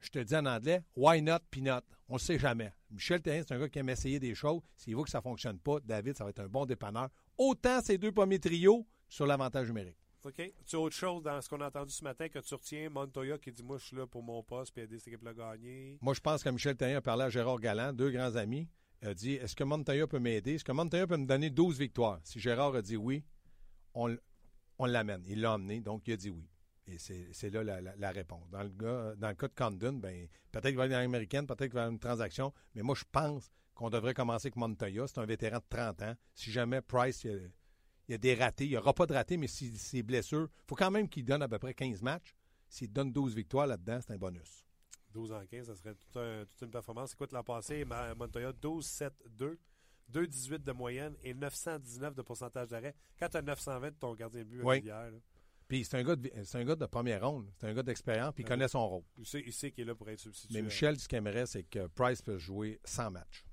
Je 0.01 0.09
te 0.09 0.19
dis 0.19 0.35
en 0.35 0.45
anglais, 0.45 0.81
why 0.95 1.21
not, 1.21 1.39
peanut? 1.51 1.83
On 2.07 2.15
ne 2.15 2.19
sait 2.19 2.39
jamais. 2.39 2.73
Michel 2.89 3.21
Terrien, 3.21 3.43
c'est 3.47 3.53
un 3.53 3.59
gars 3.59 3.69
qui 3.69 3.79
aime 3.79 3.89
essayer 3.89 4.19
des 4.19 4.33
choses. 4.33 4.61
S'il 4.75 4.95
voit 4.95 5.03
que 5.03 5.09
ça 5.09 5.19
ne 5.19 5.23
fonctionne 5.23 5.59
pas, 5.59 5.79
David, 5.81 6.17
ça 6.17 6.23
va 6.23 6.31
être 6.31 6.39
un 6.39 6.47
bon 6.47 6.65
dépanneur. 6.65 7.09
Autant 7.37 7.81
ces 7.81 7.97
deux 7.97 8.11
premiers 8.11 8.39
trios 8.39 8.87
sur 9.07 9.27
l'avantage 9.27 9.67
numérique. 9.67 9.97
OK. 10.25 10.53
Tu 10.65 10.75
as 10.75 10.79
autre 10.79 10.95
chose 10.95 11.23
dans 11.23 11.39
ce 11.41 11.47
qu'on 11.47 11.61
a 11.61 11.67
entendu 11.67 11.93
ce 11.93 12.03
matin 12.03 12.27
que 12.27 12.39
tu 12.39 12.53
retiens? 12.53 12.89
Montoya 12.89 13.37
qui 13.37 13.51
dit 13.51 13.63
Moi, 13.63 13.77
je 13.77 13.85
suis 13.85 13.95
là 13.95 14.05
pour 14.05 14.21
mon 14.23 14.43
poste 14.43 14.73
puis 14.73 14.83
aider 14.83 14.97
cette 14.99 15.09
équipe-là 15.09 15.31
à 15.31 15.33
gagner. 15.33 15.97
Moi, 16.01 16.13
je 16.13 16.19
pense 16.19 16.43
que 16.43 16.49
Michel 16.49 16.75
Terrien 16.75 16.97
a 16.97 17.01
parlé 17.01 17.23
à 17.23 17.29
Gérard 17.29 17.59
Galland, 17.59 17.93
deux 17.93 18.11
grands 18.11 18.35
amis. 18.35 18.67
Il 19.01 19.07
a 19.07 19.13
dit 19.13 19.33
Est-ce 19.33 19.55
que 19.55 19.63
Montoya 19.63 20.07
peut 20.07 20.19
m'aider? 20.19 20.55
Est-ce 20.55 20.65
que 20.65 20.71
Montoya 20.71 21.07
peut 21.07 21.17
me 21.17 21.25
donner 21.25 21.49
12 21.49 21.79
victoires? 21.79 22.19
Si 22.23 22.39
Gérard 22.39 22.75
a 22.75 22.81
dit 22.81 22.97
oui, 22.97 23.23
on, 23.93 24.17
on 24.77 24.85
l'amène. 24.85 25.23
Il 25.27 25.41
l'a 25.41 25.53
emmené, 25.53 25.79
donc 25.79 26.07
il 26.07 26.13
a 26.13 26.17
dit 26.17 26.29
oui. 26.29 26.49
Et 26.91 26.97
c'est 27.33 27.49
là 27.49 27.63
la, 27.63 27.81
la- 27.81 27.95
la 27.95 28.11
réponse. 28.11 28.49
Dans 28.49 28.63
le, 28.63 28.69
gars- 28.69 29.15
dans 29.15 29.29
le 29.29 29.35
cas 29.35 29.47
de 29.47 29.53
Condon, 29.53 29.93
ben, 29.93 30.27
peut-être 30.51 30.67
qu'il 30.67 30.77
va 30.77 30.83
aller 30.83 30.93
dans 30.93 30.99
l'américaine, 30.99 31.45
peut-être 31.45 31.65
qu'il 31.65 31.73
va 31.73 31.81
avoir 31.81 31.93
une 31.93 31.99
transaction, 31.99 32.53
mais 32.75 32.81
moi, 32.81 32.95
je 32.95 33.03
pense 33.11 33.49
qu'on 33.75 33.89
devrait 33.89 34.13
commencer 34.13 34.47
avec 34.47 34.55
Montoya. 34.57 35.07
C'est 35.07 35.19
un 35.19 35.25
vétéran 35.25 35.57
de 35.57 35.63
30 35.69 36.01
ans. 36.01 36.15
Si 36.33 36.51
jamais 36.51 36.81
Price, 36.81 37.23
il 37.23 37.31
y 37.31 37.33
a, 37.33 37.37
il 37.37 38.11
y 38.11 38.13
a 38.15 38.17
des 38.17 38.33
ratés, 38.35 38.65
il 38.65 38.71
n'y 38.71 38.77
aura 38.77 38.93
pas 38.93 39.05
de 39.05 39.13
ratés, 39.13 39.37
mais 39.37 39.47
si 39.47 39.75
ses 39.77 40.01
blessures, 40.03 40.49
il 40.51 40.63
faut 40.67 40.75
quand 40.75 40.91
même 40.91 41.07
qu'il 41.07 41.23
donne 41.25 41.41
à 41.43 41.47
peu 41.47 41.59
près 41.59 41.73
15 41.73 42.01
matchs. 42.01 42.33
S'il 42.67 42.91
donne 42.91 43.11
12 43.11 43.35
victoires 43.35 43.67
là-dedans, 43.67 43.99
c'est 44.05 44.13
un 44.13 44.17
bonus. 44.17 44.65
12 45.11 45.31
en 45.31 45.45
15, 45.45 45.67
ça 45.67 45.75
serait 45.75 45.95
toute, 45.95 46.17
un- 46.17 46.45
toute 46.45 46.61
une 46.61 46.71
performance. 46.71 47.13
Écoute, 47.13 47.31
l'an 47.31 47.43
passé, 47.43 47.83
Montoya, 48.17 48.51
12-7-2, 48.53 49.57
2-18 50.11 50.63
de 50.63 50.71
moyenne 50.71 51.15
et 51.23 51.33
919 51.33 52.15
de 52.15 52.21
pourcentage 52.21 52.67
d'arrêt. 52.69 52.95
Quand 53.19 53.29
tu 53.29 53.37
as 53.37 53.41
920 53.41 53.91
de 53.91 53.95
ton 53.95 54.13
gardien 54.15 54.41
de 54.41 54.45
but 54.49 54.61
Oui. 54.63 54.79
hier, 54.79 55.11
là, 55.11 55.17
Puis 55.69 55.85
c'est 55.85 55.95
un 55.97 56.03
gars 56.03 56.15
de, 56.17 56.29
c'est 56.43 56.57
un 56.57 56.65
gars 56.65 56.75
de 56.75 56.85
première 56.87 57.25
ronde. 57.25 57.49
C'est 57.57 57.67
un 57.67 57.73
gars 57.73 57.83
d'expérience, 57.83 58.33
puis 58.33 58.43
il 58.43 58.47
Ah 58.47 58.49
connaît 58.49 58.67
son 58.67 58.85
rôle. 58.89 59.03
il 59.17 59.25
sait, 59.25 59.41
il 59.45 59.53
sait 59.53 59.71
qu'il 59.71 59.83
est 59.83 59.87
là 59.87 59.95
pour 59.95 60.09
être 60.09 60.19
substitué 60.19 60.53
Mais 60.55 60.63
Michel, 60.63 60.99
ce 60.99 61.07
qu'il 61.07 61.17
aimerait, 61.19 61.45
c'est 61.45 61.63
que 61.63 61.87
Price 61.87 62.21
peut 62.21 62.37
jouer 62.37 62.81
100 62.83 63.11
matchs. 63.11 63.45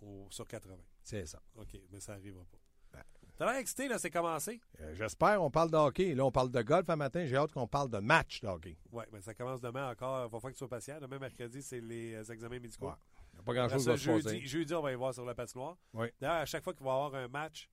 au- 0.00 0.26
sur 0.30 0.46
80. 0.46 0.76
C'est 1.02 1.26
ça. 1.26 1.42
OK, 1.56 1.76
mais 1.90 1.98
ça 2.00 2.12
n'arrivera 2.14 2.44
pas. 2.44 2.58
Ben. 2.92 3.02
T'as 3.36 3.46
l'air 3.50 3.56
excité, 3.60 3.88
là, 3.88 3.98
c'est 3.98 4.10
commencé. 4.10 4.60
Euh, 4.80 4.94
J'espère. 4.94 5.42
On 5.42 5.50
parle 5.50 5.70
de 5.70 5.76
hockey. 5.76 6.14
Là, 6.14 6.24
on 6.24 6.30
parle 6.30 6.50
de 6.50 6.62
golf 6.62 6.88
un 6.88 6.96
matin. 6.96 7.24
J'ai 7.26 7.36
hâte 7.36 7.52
qu'on 7.52 7.66
parle 7.66 7.90
de 7.90 7.98
match 7.98 8.40
de 8.40 8.46
hockey. 8.46 8.76
Oui, 8.92 9.04
mais 9.12 9.20
ça 9.20 9.34
commence 9.34 9.60
demain 9.60 9.90
encore. 9.90 10.20
Il 10.20 10.30
va 10.30 10.38
falloir 10.38 10.52
que 10.52 10.56
tu 10.56 10.58
sois 10.58 10.68
patient. 10.68 11.00
Demain, 11.00 11.18
mercredi, 11.18 11.60
c'est 11.62 11.80
les 11.80 12.14
euh, 12.14 12.32
examens 12.32 12.60
médicaux. 12.60 12.86
Ouais. 12.88 12.94
Il 13.32 13.36
n'y 13.36 13.40
a 13.40 13.42
pas 13.42 13.54
grand-chose 13.54 13.88
à 13.88 13.96
se 13.96 14.02
jeudi, 14.04 14.46
jeudi, 14.46 14.74
on 14.74 14.82
va 14.82 14.92
y 14.92 14.94
voir 14.94 15.12
sur 15.12 15.24
la 15.24 15.34
patinoire. 15.34 15.76
Oui. 15.94 16.06
D'ailleurs, 16.20 16.36
à 16.36 16.46
chaque 16.46 16.62
fois 16.62 16.72
qu'il 16.72 16.84
va 16.84 16.92
y 16.92 16.94
avoir 16.94 17.14
un 17.16 17.26
match 17.26 17.68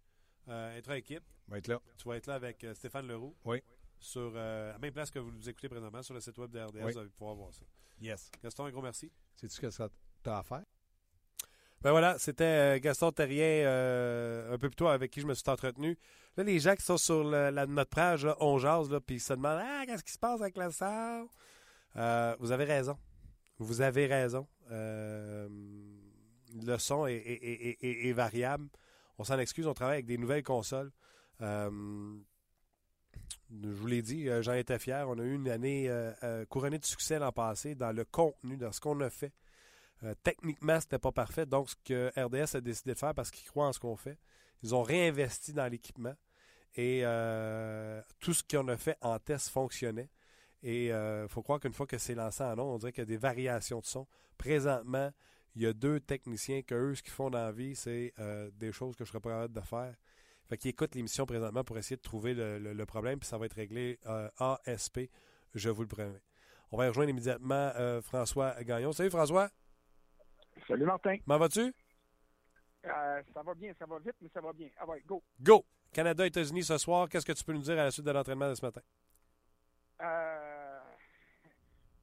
euh, 0.47 0.77
intra-équipe, 0.79 1.23
On 1.47 1.51
va 1.51 1.57
être 1.59 1.67
là. 1.67 1.79
tu 1.97 2.07
vas 2.07 2.15
être 2.15 2.25
là 2.27 2.33
avec 2.33 2.63
euh, 2.63 2.73
Stéphane 2.73 3.05
Leroux. 3.07 3.35
Oui. 3.45 3.61
Sur 4.03 4.33
euh, 4.35 4.71
à 4.71 4.73
la 4.73 4.79
même 4.79 4.91
place 4.93 5.11
que 5.11 5.19
vous 5.19 5.31
nous 5.31 5.47
écoutez 5.47 5.69
présentement, 5.69 6.01
sur 6.01 6.13
le 6.15 6.19
site 6.19 6.37
web 6.39 6.49
de 6.51 6.59
RDS, 6.59 6.83
Oui. 6.83 6.91
vous 6.91 6.97
allez 6.97 7.09
pouvoir 7.09 7.35
voir 7.35 7.53
ça. 7.53 7.61
Yes. 8.01 8.31
Gaston, 8.43 8.65
un 8.65 8.71
gros 8.71 8.81
merci. 8.81 9.11
Sais-tu 9.35 9.55
ce 9.55 9.61
que 9.61 9.69
ça 9.69 9.89
t'a 10.23 10.39
à 10.39 10.43
faire? 10.43 10.63
Ben 11.81 11.91
voilà, 11.91 12.17
c'était 12.19 12.43
euh, 12.43 12.79
Gaston 12.79 13.11
Terrien 13.11 13.43
euh, 13.65 14.53
un 14.53 14.57
peu 14.57 14.69
plus 14.69 14.75
tôt 14.75 14.87
avec 14.87 15.11
qui 15.11 15.21
je 15.21 15.27
me 15.27 15.33
suis 15.35 15.47
entretenu. 15.49 15.97
Là, 16.35 16.43
les 16.43 16.59
gens 16.59 16.75
qui 16.75 16.83
sont 16.83 16.97
sur 16.97 17.23
le- 17.23 17.49
la, 17.51 17.65
notre 17.67 17.89
page, 17.91 18.25
là, 18.25 18.35
on 18.39 18.57
jase, 18.57 18.89
là, 18.91 18.99
puis 18.99 19.15
ils 19.17 19.19
se 19.19 19.33
demandent 19.33 19.61
Ah, 19.63 19.83
qu'est-ce 19.85 20.03
qui 20.03 20.11
se 20.11 20.19
passe 20.19 20.41
avec 20.41 20.57
la 20.57 20.71
salle? 20.71 21.25
Euh, 21.95 22.35
vous 22.39 22.51
avez 22.51 22.65
raison. 22.65 22.97
Vous 23.59 23.81
avez 23.81 24.07
raison. 24.07 24.47
Euh, 24.71 25.47
le 26.63 26.77
son 26.79 27.05
est, 27.05 27.13
est- 27.15 27.43
est- 27.43 27.77
est- 27.83 28.09
est 28.09 28.13
variable. 28.13 28.67
On 29.19 29.23
s'en 29.23 29.37
excuse, 29.37 29.67
on 29.67 29.73
travaille 29.75 29.95
avec 29.97 30.05
des 30.07 30.17
nouvelles 30.17 30.43
consoles. 30.43 30.91
Je 33.63 33.69
vous 33.69 33.87
l'ai 33.87 34.01
dit, 34.01 34.29
euh, 34.29 34.41
j'en 34.41 34.53
étais 34.53 34.79
fier. 34.79 35.07
On 35.07 35.17
a 35.19 35.23
eu 35.23 35.35
une 35.35 35.49
année 35.49 35.89
euh, 35.89 36.11
euh, 36.23 36.45
couronnée 36.45 36.79
de 36.79 36.85
succès 36.85 37.19
l'an 37.19 37.31
passé 37.31 37.75
dans 37.75 37.91
le 37.91 38.05
contenu, 38.05 38.57
dans 38.57 38.71
ce 38.71 38.79
qu'on 38.79 38.99
a 39.01 39.09
fait. 39.09 39.33
Techniquement, 40.23 40.79
c'était 40.79 40.97
pas 40.97 41.11
parfait. 41.11 41.45
Donc, 41.45 41.69
ce 41.69 41.75
que 41.85 42.11
RDS 42.19 42.55
a 42.55 42.61
décidé 42.61 42.93
de 42.93 42.97
faire 42.97 43.13
parce 43.13 43.29
qu'ils 43.29 43.47
croient 43.47 43.67
en 43.67 43.73
ce 43.73 43.79
qu'on 43.79 43.95
fait, 43.95 44.17
ils 44.63 44.73
ont 44.73 44.81
réinvesti 44.81 45.53
dans 45.53 45.67
l'équipement 45.67 46.15
et 46.73 47.03
tout 48.19 48.33
ce 48.33 48.41
qu'on 48.41 48.67
a 48.69 48.77
fait 48.77 48.97
en 49.01 49.19
test 49.19 49.49
fonctionnait. 49.49 50.09
Et 50.63 50.87
il 50.87 51.27
faut 51.29 51.43
croire 51.43 51.59
qu'une 51.59 51.73
fois 51.73 51.85
que 51.85 51.99
c'est 51.99 52.15
lancé 52.15 52.43
en 52.43 52.55
nom, 52.55 52.73
on 52.73 52.77
dirait 52.79 52.91
qu'il 52.91 53.03
y 53.03 53.03
a 53.03 53.05
des 53.05 53.17
variations 53.17 53.79
de 53.79 53.85
son. 53.85 54.07
Présentement, 54.39 55.11
il 55.55 55.61
y 55.61 55.67
a 55.67 55.73
deux 55.73 55.99
techniciens 55.99 56.63
que 56.63 56.73
eux, 56.73 56.95
ce 56.95 57.03
qu'ils 57.03 57.13
font 57.13 57.29
dans 57.29 57.37
la 57.37 57.51
vie, 57.51 57.75
c'est 57.75 58.11
des 58.53 58.71
choses 58.71 58.95
que 58.95 59.05
je 59.05 59.09
serais 59.09 59.21
pas 59.21 59.29
capable 59.29 59.53
de 59.53 59.61
faire. 59.61 59.95
Fait 60.51 60.57
qu'ils 60.57 60.71
écoutent 60.71 60.95
l'émission 60.95 61.25
présentement 61.25 61.63
pour 61.63 61.77
essayer 61.77 61.95
de 61.95 62.01
trouver 62.01 62.33
le, 62.33 62.59
le- 62.59 62.73
le 62.73 62.85
problème, 62.85 63.19
puis 63.19 63.25
ça 63.29 63.37
va 63.37 63.45
être 63.45 63.53
réglé 63.53 63.97
euh, 64.05 64.27
ASP, 64.37 64.99
je 65.55 65.69
vous 65.69 65.83
le 65.83 65.87
promets. 65.87 66.21
On 66.73 66.77
va 66.77 66.87
y 66.87 66.87
rejoindre 66.89 67.09
immédiatement 67.09 67.71
euh, 67.77 68.01
François 68.01 68.61
Gagnon. 68.61 68.91
Salut 68.91 69.09
François, 69.09 69.49
Salut 70.67 70.83
Martin. 70.83 71.15
comment 71.25 71.37
vas-tu? 71.39 71.61
Euh, 72.85 73.21
ça 73.33 73.43
va 73.43 73.53
bien, 73.53 73.71
ça 73.79 73.85
va 73.85 73.97
vite, 73.99 74.15
mais 74.21 74.27
ça 74.33 74.41
va 74.41 74.51
bien. 74.51 74.67
Ah 74.77 74.85
ouais, 74.89 75.01
go. 75.07 75.23
Go! 75.39 75.65
Canada-États-Unis 75.93 76.65
ce 76.65 76.77
soir, 76.77 77.07
qu'est-ce 77.07 77.25
que 77.25 77.31
tu 77.31 77.45
peux 77.45 77.53
nous 77.53 77.61
dire 77.61 77.79
à 77.79 77.85
la 77.85 77.91
suite 77.91 78.05
de 78.05 78.11
l'entraînement 78.11 78.49
de 78.49 78.55
ce 78.55 78.65
matin? 78.65 78.81
Euh, 80.01 80.60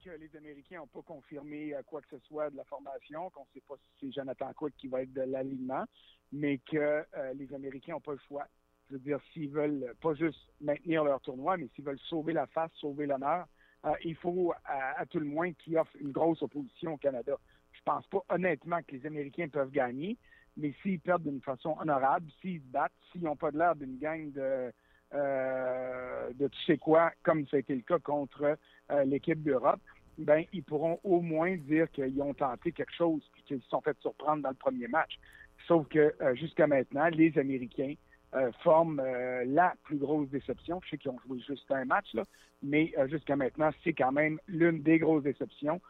que 0.05 0.11
les 0.11 0.35
Américains 0.37 0.79
n'ont 0.79 0.87
pas 0.87 1.03
confirmé 1.03 1.75
euh, 1.75 1.83
quoi 1.87 2.01
que 2.01 2.17
ce 2.17 2.19
soit 2.27 2.51
de 2.51 2.57
la 2.57 2.65
formation, 2.65 3.31
qu'on 3.31 3.43
ne 3.43 3.53
sait 3.55 3.65
pas 3.67 3.75
si 3.77 3.91
c'est 4.01 4.13
Jonathan 4.13 4.53
Cook 4.55 4.73
qui 4.79 4.89
va 4.89 5.03
être 5.03 5.13
de 5.13 5.23
l'alignement, 5.23 5.85
mais 6.33 6.59
que 6.59 6.77
euh, 6.77 7.35
les 7.35 7.53
Américains 7.55 7.93
n'ont 7.93 8.01
pas 8.01 8.13
le 8.13 8.21
choix. 8.27 8.47
Je 8.89 8.95
veux 8.95 9.01
dire, 9.01 9.21
s'ils 9.33 9.51
veulent 9.51 9.95
pas 10.01 10.15
juste 10.15 10.41
maintenir 10.61 11.05
leur 11.05 11.21
tournoi, 11.21 11.57
mais 11.57 11.69
s'ils 11.75 11.85
veulent 11.85 11.99
sauver 12.09 12.33
la 12.33 12.47
face, 12.47 12.71
sauver 12.75 13.07
l'honneur, 13.07 13.47
euh, 13.85 13.93
il 14.05 14.17
faut 14.17 14.53
à, 14.65 15.01
à 15.01 15.07
tout 15.07 15.19
le 15.19 15.27
moins 15.27 15.53
qu'ils 15.53 15.77
offrent 15.77 15.97
une 16.01 16.13
grosse 16.13 16.43
opposition 16.43 16.95
au 16.95 16.97
Canada. 16.97 17.37
Je 17.73 17.81
pense 17.85 18.07
pas 18.07 18.23
honnêtement 18.29 18.81
que 18.83 18.97
les 18.97 19.07
Américains 19.07 19.49
peuvent 19.49 19.71
gagner, 19.71 20.17
mais 20.57 20.75
s'ils 20.83 21.01
perdent 21.01 21.23
d'une 21.23 21.41
façon 21.43 21.77
honorable, 21.81 22.27
s'ils 22.41 22.61
se 22.61 22.67
battent, 22.67 22.93
s'ils 23.13 23.23
n'ont 23.23 23.37
pas 23.37 23.51
de 23.51 23.59
l'air 23.59 23.77
d'une 23.77 23.99
gang 23.99 24.33
de, 24.33 24.73
euh, 25.15 26.33
de 26.35 26.49
tu 26.49 26.63
sais 26.65 26.79
quoi, 26.79 27.13
comme 27.23 27.47
ça 27.47 27.57
a 27.57 27.61
été 27.61 27.75
le 27.75 27.83
cas 27.83 27.99
contre 27.99 28.59
l'équipe 29.05 29.43
d'Europe, 29.43 29.81
ben 30.19 30.45
ils 30.53 30.65
pourront 30.65 30.99
au 31.05 31.21
moins 31.21 31.57
dire 31.57 31.91
qu'ils 31.91 32.21
ont 32.21 32.35
tenté 32.35 32.73
quelque 32.73 32.95
chose 32.95 33.23
puis 33.33 33.43
qu'ils 33.45 33.63
se 33.63 33.69
sont 33.69 33.81
fait 33.81 33.97
surprendre 34.01 34.43
dans 34.43 34.51
le 34.51 34.57
premier 34.57 34.89
match. 34.89 35.19
Sauf 35.67 35.87
que 35.89 36.15
euh, 36.21 36.35
jusqu'à 36.35 36.67
maintenant, 36.67 37.09
les 37.09 37.37
Américains 37.39 37.95
euh, 38.35 38.51
forment 38.63 39.01
euh, 39.01 39.45
la 39.47 39.75
plus 39.85 39.97
grosse 39.97 40.29
déception. 40.29 40.81
Je 40.85 40.91
sais 40.91 40.99
qu'ils 40.99 41.11
ont 41.11 41.19
joué 41.27 41.41
juste 41.41 41.71
un 41.71 41.85
match, 41.85 42.13
là, 42.15 42.25
mais 42.63 42.93
jusqu'à 43.09 43.37
maintenant, 43.37 43.71
c'est 43.85 43.93
quand 43.93 44.13
même 44.13 44.39
l'une 44.49 44.83
des 44.83 44.99
grosses 44.99 45.23
déceptions 45.23 45.81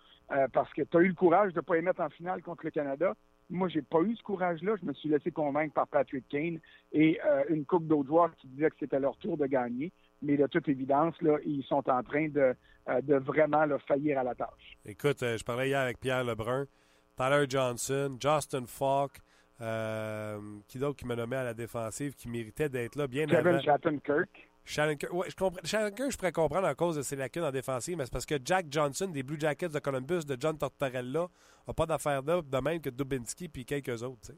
parce 0.53 0.71
que 0.75 0.83
tu 0.83 0.95
as 0.95 1.01
eu 1.01 1.09
le 1.09 1.15
courage 1.15 1.55
de 1.55 1.61
ne 1.61 1.63
pas 1.63 1.77
les 1.77 1.81
mettre 1.81 2.03
en 2.03 2.11
finale 2.11 2.43
contre 2.43 2.67
le 2.67 2.71
Canada. 2.71 3.15
Moi, 3.49 3.69
j'ai 3.69 3.81
pas 3.81 4.03
eu 4.03 4.15
ce 4.15 4.23
courage-là. 4.23 4.75
Je 4.79 4.85
me 4.85 4.93
suis 4.93 5.09
laissé 5.09 5.31
convaincre 5.31 5.73
par 5.73 5.89
Patrick 5.89 6.29
Kane 6.29 6.61
et 6.93 7.19
une 7.49 7.65
coupe 7.65 7.87
d'autres 7.87 8.09
joueurs 8.09 8.37
qui 8.37 8.47
disaient 8.49 8.69
que 8.69 8.77
c'était 8.79 9.01
leur 9.01 9.17
tour 9.17 9.39
de 9.39 9.47
gagner. 9.47 9.91
Mais 10.23 10.37
de 10.37 10.47
toute 10.47 10.69
évidence, 10.69 11.15
là, 11.23 11.39
ils 11.45 11.65
sont 11.65 11.89
en 11.89 12.03
train 12.03 12.29
de, 12.29 12.55
euh, 12.89 13.01
de 13.03 13.17
vraiment 13.17 13.65
là, 13.65 13.79
faillir 13.87 14.19
à 14.19 14.25
la 14.25 14.35
tâche. 14.35 14.77
Écoute, 14.85 15.23
euh, 15.23 15.37
je 15.37 15.45
parlais 15.45 15.69
hier 15.69 15.81
avec 15.81 16.01
Pierre 16.01 16.25
Lebrun, 16.25 16.67
Tyler 17.17 17.45
Johnson, 17.49 18.17
Justin 18.21 18.67
Falk, 18.67 19.19
euh, 19.61 20.39
qui 20.67 20.79
d'autre 20.79 20.97
qui 20.97 21.07
m'a 21.07 21.17
nommé 21.17 21.37
à 21.37 21.45
la 21.45 21.55
défensive, 21.55 22.15
qui 22.15 22.29
méritait 22.29 22.69
d'être 22.69 22.97
là 22.97 23.07
bien 23.07 23.27
Kevin 23.27 23.47
avant. 23.47 23.99
Shannon 24.69 24.97
Kirk, 24.97 25.13
ouais, 25.15 25.31
je 25.31 25.35
comprends. 25.35 25.61
Shannon 25.65 25.91
Kirk, 25.93 26.11
je 26.13 26.17
pourrais 26.19 26.33
comprendre 26.33 26.67
à 26.67 26.75
cause 26.75 26.97
de 26.97 27.03
ses 27.03 27.17
lacunes 27.17 27.43
en 27.43 27.51
défensive, 27.51 27.97
mais 27.97 28.05
c'est 28.05 28.13
parce 28.13 28.27
que 28.27 28.35
Jack 28.45 28.67
Johnson 28.71 29.07
des 29.07 29.23
Blue 29.23 29.41
Jackets 29.41 29.71
de 29.71 29.79
Columbus, 29.79 30.27
de 30.27 30.37
John 30.39 30.59
Tortorella, 30.59 31.27
n'a 31.67 31.75
pas 31.75 31.87
d'affaire 31.87 32.21
là, 32.23 32.43
de 32.43 32.59
même 32.59 32.79
que 32.79 32.91
Dubinsky 32.91 33.49
puis 33.49 33.65
quelques 33.65 34.03
autres. 34.03 34.33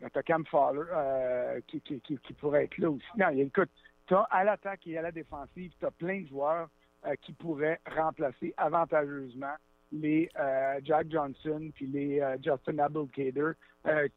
tu 0.00 0.04
as 0.18 0.22
Cam 0.22 0.46
Fowler 0.46 0.82
euh, 0.90 1.60
qui, 1.66 1.78
qui, 1.82 2.00
qui, 2.00 2.16
qui 2.18 2.32
pourrait 2.32 2.64
être 2.64 2.78
là 2.78 2.90
aussi. 2.90 3.04
Non, 3.18 3.28
écoute, 3.28 3.70
tu 4.08 4.14
as 4.14 4.26
à 4.30 4.42
l'attaque 4.42 4.86
et 4.86 4.98
à 4.98 5.02
la 5.02 5.12
défensive, 5.12 5.70
tu 5.78 5.86
as 5.86 5.90
plein 5.90 6.22
de 6.22 6.28
joueurs 6.28 6.68
euh, 7.06 7.14
qui 7.20 7.32
pourraient 7.34 7.78
remplacer 7.94 8.54
avantageusement 8.56 9.54
les 9.92 10.28
euh, 10.38 10.80
Jack 10.82 11.10
Johnson 11.10 11.70
puis 11.74 11.86
les 11.86 12.20
euh, 12.20 12.36
Justin 12.42 12.78
Abelkader 12.78 13.52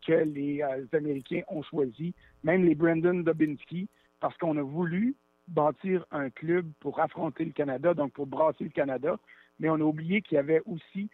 que 0.05 0.13
les 0.13 0.61
Américains 0.91 1.43
ont 1.47 1.61
choisi, 1.61 2.13
même 2.43 2.65
les 2.65 2.75
Brendan 2.75 3.23
Dubinsky, 3.23 3.87
parce 4.19 4.35
qu'on 4.37 4.57
a 4.57 4.61
voulu 4.61 5.15
bâtir 5.47 6.05
un 6.11 6.29
club 6.29 6.69
pour 6.81 6.99
affronter 6.99 7.45
le 7.45 7.51
Canada, 7.51 7.93
donc 7.93 8.11
pour 8.11 8.25
brasser 8.25 8.65
le 8.65 8.69
Canada, 8.71 9.17
mais 9.59 9.69
on 9.69 9.75
a 9.75 9.83
oublié 9.83 10.21
qu'il 10.23 10.35
y 10.35 10.39
avait 10.39 10.61
aussi 10.65 11.09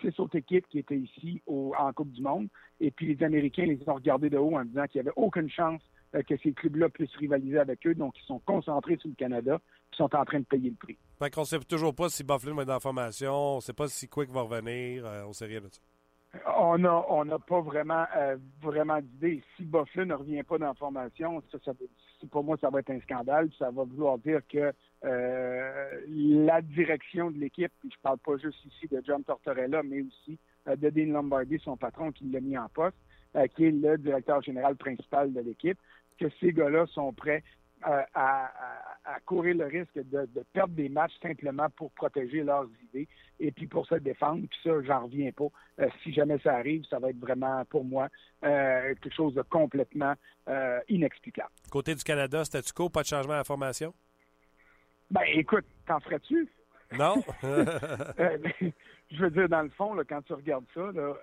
six 0.00 0.18
autres 0.20 0.36
équipes 0.36 0.66
qui 0.68 0.78
étaient 0.78 0.96
ici 0.96 1.42
en 1.46 1.92
Coupe 1.92 2.12
du 2.12 2.22
Monde. 2.22 2.48
Et 2.80 2.90
puis 2.90 3.14
les 3.14 3.22
Américains 3.22 3.66
les 3.66 3.78
ont 3.86 3.94
regardés 3.94 4.30
de 4.30 4.38
haut 4.38 4.56
en 4.56 4.64
disant 4.64 4.86
qu'il 4.86 5.02
n'y 5.02 5.08
avait 5.08 5.16
aucune 5.16 5.50
chance 5.50 5.82
que 6.12 6.36
ces 6.42 6.52
clubs-là 6.52 6.88
puissent 6.88 7.14
rivaliser 7.16 7.58
avec 7.58 7.86
eux. 7.86 7.94
Donc, 7.94 8.14
ils 8.18 8.26
sont 8.26 8.38
concentrés 8.40 8.96
sur 8.96 9.08
le 9.08 9.14
Canada 9.14 9.60
et 9.92 9.96
sont 9.96 10.14
en 10.14 10.24
train 10.24 10.40
de 10.40 10.44
payer 10.44 10.70
le 10.70 10.76
prix. 10.76 10.98
Fait 11.18 11.30
qu'on 11.30 11.44
sait 11.44 11.58
toujours 11.60 11.94
pas 11.94 12.08
si 12.08 12.24
Bufflin 12.24 12.54
va 12.54 12.62
être 12.62 12.70
en 12.70 12.80
formation, 12.80 13.56
on 13.56 13.60
sait 13.60 13.72
pas 13.72 13.88
si 13.88 14.08
Quick 14.08 14.30
va 14.30 14.42
revenir, 14.42 15.04
euh, 15.04 15.24
on 15.26 15.32
sait 15.32 15.46
rien 15.46 15.60
de 15.60 15.68
ça. 15.68 15.80
On 16.58 16.76
n'a 16.78 17.04
on 17.08 17.26
pas 17.40 17.60
vraiment 17.60 18.04
euh, 18.16 18.36
vraiment 18.60 19.00
d'idée. 19.00 19.42
Si 19.56 19.64
Bufflin 19.64 20.04
ne 20.04 20.14
revient 20.14 20.42
pas 20.42 20.58
dans 20.58 20.66
la 20.66 20.74
formation, 20.74 21.42
ça, 21.50 21.72
pour 22.30 22.44
moi, 22.44 22.56
ça 22.60 22.70
va 22.70 22.80
être 22.80 22.90
un 22.90 23.00
scandale. 23.00 23.48
Ça 23.58 23.70
va 23.70 23.84
vouloir 23.84 24.18
dire 24.18 24.40
que 24.48 24.72
euh, 25.04 26.00
la 26.06 26.60
direction 26.60 27.30
de 27.30 27.38
l'équipe, 27.38 27.72
puis 27.80 27.90
je 27.90 28.00
parle 28.02 28.18
pas 28.18 28.36
juste 28.36 28.58
ici 28.64 28.88
de 28.88 29.00
John 29.06 29.22
Tortorella, 29.24 29.82
mais 29.82 30.02
aussi 30.02 30.38
euh, 30.66 30.76
de 30.76 30.90
Dean 30.90 31.12
Lombardi, 31.12 31.58
son 31.62 31.76
patron 31.76 32.12
qui 32.12 32.24
l'a 32.24 32.40
mis 32.40 32.58
en 32.58 32.68
poste, 32.68 32.96
euh, 33.36 33.46
qui 33.46 33.66
est 33.66 33.70
le 33.70 33.96
directeur 33.98 34.42
général 34.42 34.76
principal 34.76 35.32
de 35.32 35.40
l'équipe, 35.40 35.78
que 36.18 36.26
ces 36.40 36.52
gars-là 36.52 36.86
sont 36.88 37.12
prêts 37.12 37.42
euh, 37.86 38.02
à, 38.14 38.46
à- 38.46 39.14
à 39.14 39.20
courir 39.20 39.54
le 39.56 39.66
risque 39.66 39.94
de, 39.94 40.26
de 40.26 40.44
perdre 40.52 40.74
des 40.74 40.88
matchs 40.88 41.12
simplement 41.22 41.70
pour 41.70 41.92
protéger 41.92 42.42
leurs 42.42 42.66
idées 42.82 43.06
et 43.38 43.52
puis 43.52 43.66
pour 43.68 43.86
se 43.86 43.94
défendre. 43.94 44.46
Puis 44.48 44.58
ça, 44.64 44.70
j'en 44.82 45.04
reviens 45.04 45.30
pas. 45.32 45.46
Euh, 45.80 45.88
si 46.02 46.12
jamais 46.12 46.38
ça 46.40 46.54
arrive, 46.56 46.84
ça 46.86 46.98
va 46.98 47.10
être 47.10 47.18
vraiment, 47.20 47.64
pour 47.66 47.84
moi, 47.84 48.08
euh, 48.44 48.94
quelque 49.00 49.14
chose 49.14 49.34
de 49.34 49.42
complètement 49.42 50.14
inexplicable. 50.88 51.50
Côté 51.70 51.94
du 51.94 52.02
Canada, 52.02 52.42
statu 52.44 52.72
quo, 52.72 52.88
pas 52.88 53.02
de 53.02 53.06
changement 53.06 53.34
à 53.34 53.38
la 53.38 53.44
formation? 53.44 53.92
Ben, 55.10 55.20
écoute, 55.34 55.66
t'en 55.86 56.00
ferais-tu? 56.00 56.48
Non? 56.98 57.22
Euh, 57.44 58.38
je 59.10 59.20
veux 59.22 59.30
dire, 59.30 59.48
dans 59.48 59.62
le 59.62 59.68
fond, 59.70 59.94
là, 59.94 60.04
quand 60.08 60.22
tu 60.22 60.32
regardes 60.32 60.64
ça, 60.74 60.90
là, 60.92 61.14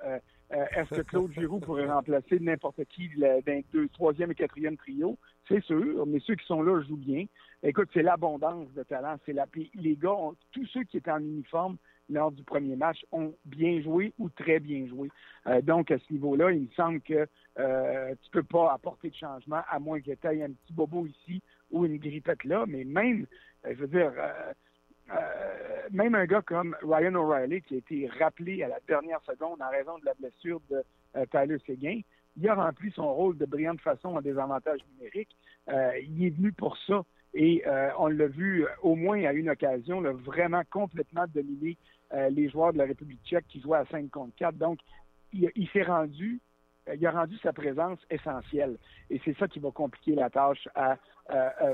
euh, 0.54 0.66
est-ce 0.76 0.90
que 0.96 1.02
Claude 1.02 1.32
Giroux 1.34 1.60
pourrait 1.60 1.88
remplacer 1.88 2.40
n'importe 2.40 2.84
qui 2.86 3.10
d'un 3.18 3.62
deux, 3.74 3.88
troisième 3.90 4.32
et 4.32 4.36
quatrième 4.36 4.78
trio? 4.78 5.18
C'est 5.48 5.64
sûr, 5.64 6.06
mais 6.06 6.20
ceux 6.20 6.36
qui 6.36 6.46
sont 6.46 6.62
là 6.62 6.82
jouent 6.82 6.98
bien. 6.98 7.26
Écoute, 7.64 7.90
c'est 7.94 8.04
l'abondance 8.04 8.72
de 8.74 8.84
talent. 8.84 9.18
C'est 9.26 9.34
la, 9.34 9.48
les 9.76 9.96
gars, 9.96 10.14
ont- 10.14 10.36
tous 10.52 10.66
ceux 10.68 10.84
qui 10.84 10.98
étaient 10.98 11.12
en 11.12 11.20
uniforme 11.20 11.78
lors 12.10 12.32
du 12.32 12.44
premier 12.44 12.76
match 12.76 13.04
ont 13.12 13.34
bien 13.46 13.82
joué 13.82 14.14
ou 14.20 14.30
très 14.30 14.60
bien 14.60 14.86
joué. 14.88 15.10
Euh, 15.48 15.62
donc, 15.62 15.90
à 15.90 15.98
ce 15.98 16.14
niveau-là, 16.14 16.52
il 16.52 16.62
me 16.62 16.68
semble 16.76 17.02
que 17.02 17.28
euh, 17.58 18.14
tu 18.22 18.30
peux 18.30 18.44
pas 18.44 18.72
apporter 18.74 19.10
de 19.10 19.16
changement 19.16 19.62
à 19.70 19.80
moins 19.80 20.00
que 20.00 20.12
tu 20.12 20.28
aies 20.28 20.44
un 20.44 20.52
petit 20.52 20.74
bobo 20.74 21.08
ici 21.08 21.42
ou 21.72 21.86
une 21.86 21.98
grippette 21.98 22.44
là. 22.44 22.66
Mais 22.68 22.84
même, 22.84 23.26
euh, 23.66 23.74
je 23.76 23.82
veux 23.82 23.88
dire, 23.88 24.14
euh, 25.12 25.16
même 25.92 26.16
un 26.16 26.26
gars 26.26 26.42
comme 26.42 26.76
Ryan 26.82 27.16
O'Reilly, 27.16 27.62
qui 27.62 27.76
a 27.76 27.78
été 27.78 28.10
rappelé 28.20 28.64
à 28.64 28.68
la 28.68 28.80
dernière 28.88 29.22
seconde 29.22 29.62
en 29.62 29.70
raison 29.70 29.98
de 30.00 30.06
la 30.06 30.14
blessure 30.16 30.62
de 30.70 30.84
euh, 31.16 31.26
Tyler 31.32 31.58
Seguin, 31.66 32.02
il 32.38 32.50
a 32.50 32.56
rempli 32.56 32.92
son 32.92 33.14
rôle 33.14 33.38
de 33.38 33.46
brillante 33.46 33.82
façon 33.82 34.10
en 34.10 34.22
désavantage 34.22 34.80
numérique. 34.94 35.36
Euh, 35.70 35.92
il 36.02 36.26
est 36.26 36.30
venu 36.32 36.52
pour 36.52 36.78
ça. 36.86 37.04
Et 37.34 37.64
euh, 37.68 37.90
on 37.98 38.08
l'a 38.08 38.28
vu 38.28 38.64
euh, 38.64 38.68
au 38.82 38.96
moins 38.96 39.24
à 39.24 39.34
une 39.34 39.50
occasion, 39.50 40.02
là, 40.02 40.12
vraiment 40.12 40.62
complètement 40.70 41.26
dominer 41.34 41.78
les 42.30 42.48
joueurs 42.48 42.72
de 42.72 42.78
la 42.78 42.86
République 42.86 43.20
tchèque 43.26 43.48
qui 43.50 43.60
jouaient 43.60 43.80
à 43.80 43.86
5 43.88 44.10
contre 44.10 44.34
4. 44.38 44.56
Donc, 44.56 44.80
il, 45.34 45.52
il 45.56 45.68
s'est 45.70 45.84
rendu, 45.84 46.40
il 46.94 47.06
a 47.06 47.12
rendu 47.12 47.36
sa 47.40 47.52
présence 47.52 48.00
essentielle. 48.10 48.78
Et 49.10 49.20
c'est 49.26 49.36
ça 49.38 49.50
qui 49.50 49.60
va 49.60 49.72
compliquer 49.72 50.16
la 50.16 50.30
tâche 50.30 50.70
à 50.76 50.98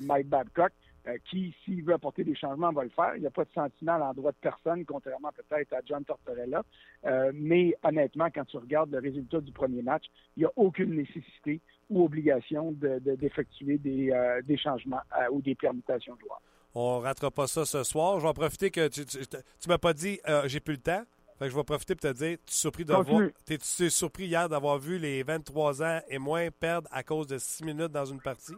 Mike 0.01 0.29
Babcock, 0.29 0.71
euh, 1.08 1.18
qui, 1.30 1.56
s'il 1.64 1.84
veut 1.84 1.93
apporter 1.93 2.24
des 2.24 2.36
changements, 2.36 2.72
va 2.72 2.84
le 2.84 2.89
faire. 2.89 3.16
Il 3.16 3.22
n'y 3.22 3.28
a 3.28 3.32
pas 3.32 3.43
de 3.45 3.52
sentiment 3.54 3.93
à 3.95 3.97
l'endroit 3.99 4.32
de 4.32 4.38
personne, 4.41 4.86
contrairement 4.86 5.32
peut-être 5.36 5.74
à 5.74 5.80
John 5.86 6.04
Tortorella. 6.06 6.64
Euh, 7.06 7.32
mais 7.34 7.76
honnêtement, 7.84 8.28
quand 8.34 8.45
tu 8.45 8.58
regardes 8.58 8.91
le 8.91 8.99
résultat 8.99 9.41
du 9.41 9.52
premier 9.52 9.82
match, 9.82 10.06
il 10.38 10.41
n'y 10.41 10.45
a 10.45 10.52
aucune 10.56 10.95
nécessité 10.95 11.60
ou 11.89 12.06
obligation 12.06 12.72
de- 12.72 12.99
de- 12.99 13.16
d'effectuer 13.16 13.78
des, 13.78 14.12
euh, 14.12 14.41
des 14.43 14.58
changements 14.58 15.02
ou 15.32 15.41
des 15.41 15.56
permutations 15.56 16.16
de 16.16 16.20
joueurs. 16.22 16.41
On 16.74 16.99
ne 16.99 17.04
ratera 17.04 17.32
pas 17.32 17.47
ça 17.47 17.66
ce 17.66 17.84
soir. 17.84 18.18
Je 18.20 18.24
vais 18.24 18.30
en 18.30 18.34
profiter 18.34 18.70
que 18.72 18.88
tu 18.88 19.02
ne 19.02 19.68
m'as 19.68 19.78
pas 19.78 19.93
dit 19.93 20.20
j'ai 20.45 20.60
plus 20.62 20.76
le 20.76 20.80
temps. 20.82 21.04
Fait 21.38 21.45
que 21.47 21.52
je 21.52 21.58
vais 21.58 21.64
profiter 21.64 21.95
pour 21.95 22.02
te 22.08 22.14
dire, 22.16 22.38
tu 22.38 22.52
es 22.54 22.54
surpris 22.54 22.86
de 22.86 22.93
voir. 22.93 23.04
Continue. 23.04 23.34
T'es-tu 23.45 23.89
surpris 23.89 24.26
hier 24.28 24.47
d'avoir 24.47 24.78
vu 24.78 24.99
les 24.99 25.24
23 25.24 25.82
ans 25.82 25.99
et 26.08 26.20
moins 26.20 26.49
perdre 26.52 26.88
à 26.91 27.02
cause 27.02 27.26
de 27.26 27.39
6 27.39 27.64
minutes 27.66 27.91
dans 27.91 28.06
une 28.06 28.22
partie? 28.22 28.54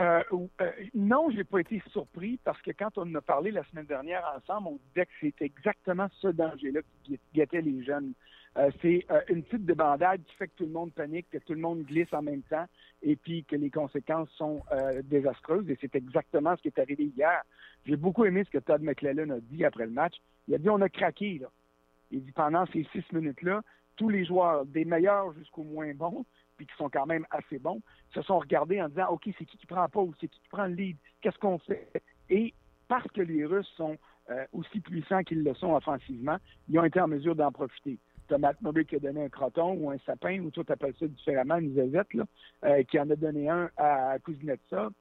Euh, 0.00 0.22
euh, 0.60 0.70
non, 0.94 1.30
j'ai 1.30 1.44
pas 1.44 1.60
été 1.60 1.80
surpris 1.90 2.38
parce 2.42 2.60
que 2.62 2.72
quand 2.72 2.98
on 2.98 3.14
a 3.14 3.20
parlé 3.20 3.52
la 3.52 3.62
semaine 3.64 3.86
dernière 3.86 4.24
ensemble, 4.36 4.68
on 4.68 4.78
disait 4.88 5.06
que 5.06 5.12
c'était 5.20 5.44
exactement 5.44 6.08
ce 6.20 6.28
danger-là 6.28 6.80
qui 7.04 7.18
guettait 7.32 7.60
les 7.60 7.84
jeunes. 7.84 8.12
Euh, 8.56 8.70
c'est 8.82 9.04
euh, 9.10 9.20
une 9.28 9.42
petite 9.42 9.66
débandade 9.66 10.22
qui 10.24 10.34
fait 10.36 10.46
que 10.46 10.52
tout 10.56 10.64
le 10.64 10.70
monde 10.70 10.92
panique, 10.92 11.26
que 11.30 11.38
tout 11.38 11.54
le 11.54 11.60
monde 11.60 11.82
glisse 11.82 12.12
en 12.12 12.22
même 12.22 12.42
temps 12.42 12.66
et 13.02 13.16
puis 13.16 13.44
que 13.44 13.56
les 13.56 13.70
conséquences 13.70 14.30
sont 14.36 14.62
euh, 14.70 15.02
désastreuses. 15.02 15.68
Et 15.70 15.78
c'est 15.80 15.94
exactement 15.96 16.56
ce 16.56 16.62
qui 16.62 16.68
est 16.68 16.78
arrivé 16.78 17.04
hier. 17.16 17.42
J'ai 17.84 17.96
beaucoup 17.96 18.24
aimé 18.24 18.44
ce 18.44 18.50
que 18.50 18.58
Todd 18.58 18.82
McClellan 18.82 19.30
a 19.30 19.40
dit 19.40 19.64
après 19.64 19.86
le 19.86 19.92
match. 19.92 20.14
Il 20.46 20.54
a 20.54 20.58
dit 20.58 20.70
on 20.70 20.80
a 20.80 20.88
craqué. 20.88 21.38
Là. 21.40 21.48
Il 22.12 22.24
dit 22.24 22.32
pendant 22.32 22.64
ces 22.66 22.86
six 22.92 23.04
minutes-là, 23.12 23.62
tous 23.96 24.08
les 24.08 24.24
joueurs, 24.24 24.64
des 24.66 24.84
meilleurs 24.84 25.32
jusqu'aux 25.34 25.64
moins 25.64 25.92
bons, 25.94 26.24
puis 26.56 26.66
qui 26.66 26.74
sont 26.76 26.88
quand 26.88 27.06
même 27.06 27.26
assez 27.30 27.58
bons, 27.58 27.80
se 28.14 28.22
sont 28.22 28.38
regardés 28.38 28.80
en 28.80 28.88
disant 28.88 29.08
OK, 29.10 29.28
c'est 29.38 29.44
qui 29.44 29.56
qui 29.56 29.66
prend 29.66 29.88
ou 29.94 30.14
c'est 30.20 30.28
qui 30.28 30.40
qui 30.40 30.48
prend 30.48 30.66
le 30.66 30.74
lead? 30.74 30.96
Qu'est-ce 31.20 31.38
qu'on 31.38 31.58
fait? 31.58 31.90
Et 32.30 32.54
parce 32.88 33.06
que 33.12 33.22
les 33.22 33.44
Russes 33.44 33.72
sont 33.76 33.96
euh, 34.30 34.44
aussi 34.52 34.80
puissants 34.80 35.22
qu'ils 35.22 35.42
le 35.42 35.54
sont 35.54 35.74
offensivement, 35.74 36.38
ils 36.68 36.78
ont 36.78 36.84
été 36.84 37.00
en 37.00 37.08
mesure 37.08 37.34
d'en 37.34 37.52
profiter. 37.52 37.98
Matt 38.38 38.60
Murray 38.62 38.84
qui 38.84 38.96
a 38.96 38.98
donné 38.98 39.24
un 39.24 39.28
croton 39.28 39.74
ou 39.74 39.90
un 39.90 39.98
sapin, 39.98 40.40
ou 40.40 40.50
toi 40.50 40.64
t'appelles 40.64 40.94
ça 40.98 41.06
différemment, 41.06 41.56
une 41.56 41.74
là, 41.74 42.24
euh, 42.64 42.82
qui 42.84 42.98
en 42.98 43.10
a 43.10 43.16
donné 43.16 43.48
un 43.48 43.70
à 43.76 44.18
Kuznetsov. 44.18 44.92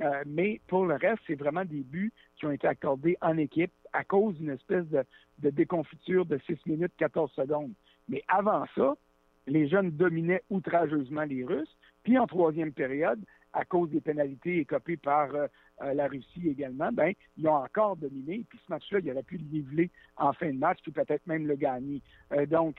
Euh, 0.00 0.22
mais 0.26 0.60
pour 0.68 0.86
le 0.86 0.94
reste, 0.94 1.22
c'est 1.26 1.34
vraiment 1.34 1.64
des 1.64 1.82
buts 1.82 2.12
qui 2.36 2.46
ont 2.46 2.50
été 2.50 2.66
accordés 2.66 3.16
en 3.20 3.36
équipe 3.36 3.72
à 3.92 4.04
cause 4.04 4.34
d'une 4.36 4.50
espèce 4.50 4.86
de, 4.86 5.04
de 5.38 5.50
déconfiture 5.50 6.24
de 6.24 6.38
6 6.46 6.58
minutes 6.66 6.92
14 6.96 7.30
secondes. 7.32 7.72
Mais 8.08 8.22
avant 8.26 8.64
ça, 8.74 8.94
les 9.46 9.68
jeunes 9.68 9.90
dominaient 9.90 10.42
outrageusement 10.50 11.22
les 11.22 11.44
Russes. 11.44 11.76
Puis 12.02 12.18
en 12.18 12.26
troisième 12.26 12.72
période, 12.72 13.20
à 13.52 13.64
cause 13.64 13.90
des 13.90 14.00
pénalités 14.00 14.58
écopées 14.58 14.96
par 14.96 15.34
euh, 15.34 15.46
euh, 15.82 15.94
la 15.94 16.08
Russie 16.08 16.48
également, 16.48 16.90
ben 16.92 17.12
ils 17.36 17.46
ont 17.46 17.54
encore 17.54 17.96
dominé. 17.96 18.44
Puis 18.48 18.58
ce 18.66 18.72
match-là, 18.72 19.00
il 19.02 19.10
aurait 19.10 19.22
pu 19.22 19.36
le 19.36 19.44
niveler 19.44 19.90
en 20.16 20.32
fin 20.32 20.48
de 20.48 20.58
match, 20.58 20.78
puis 20.82 20.92
peut-être 20.92 21.26
même 21.26 21.46
le 21.46 21.56
gagner. 21.56 22.00
Euh, 22.32 22.46
donc, 22.46 22.76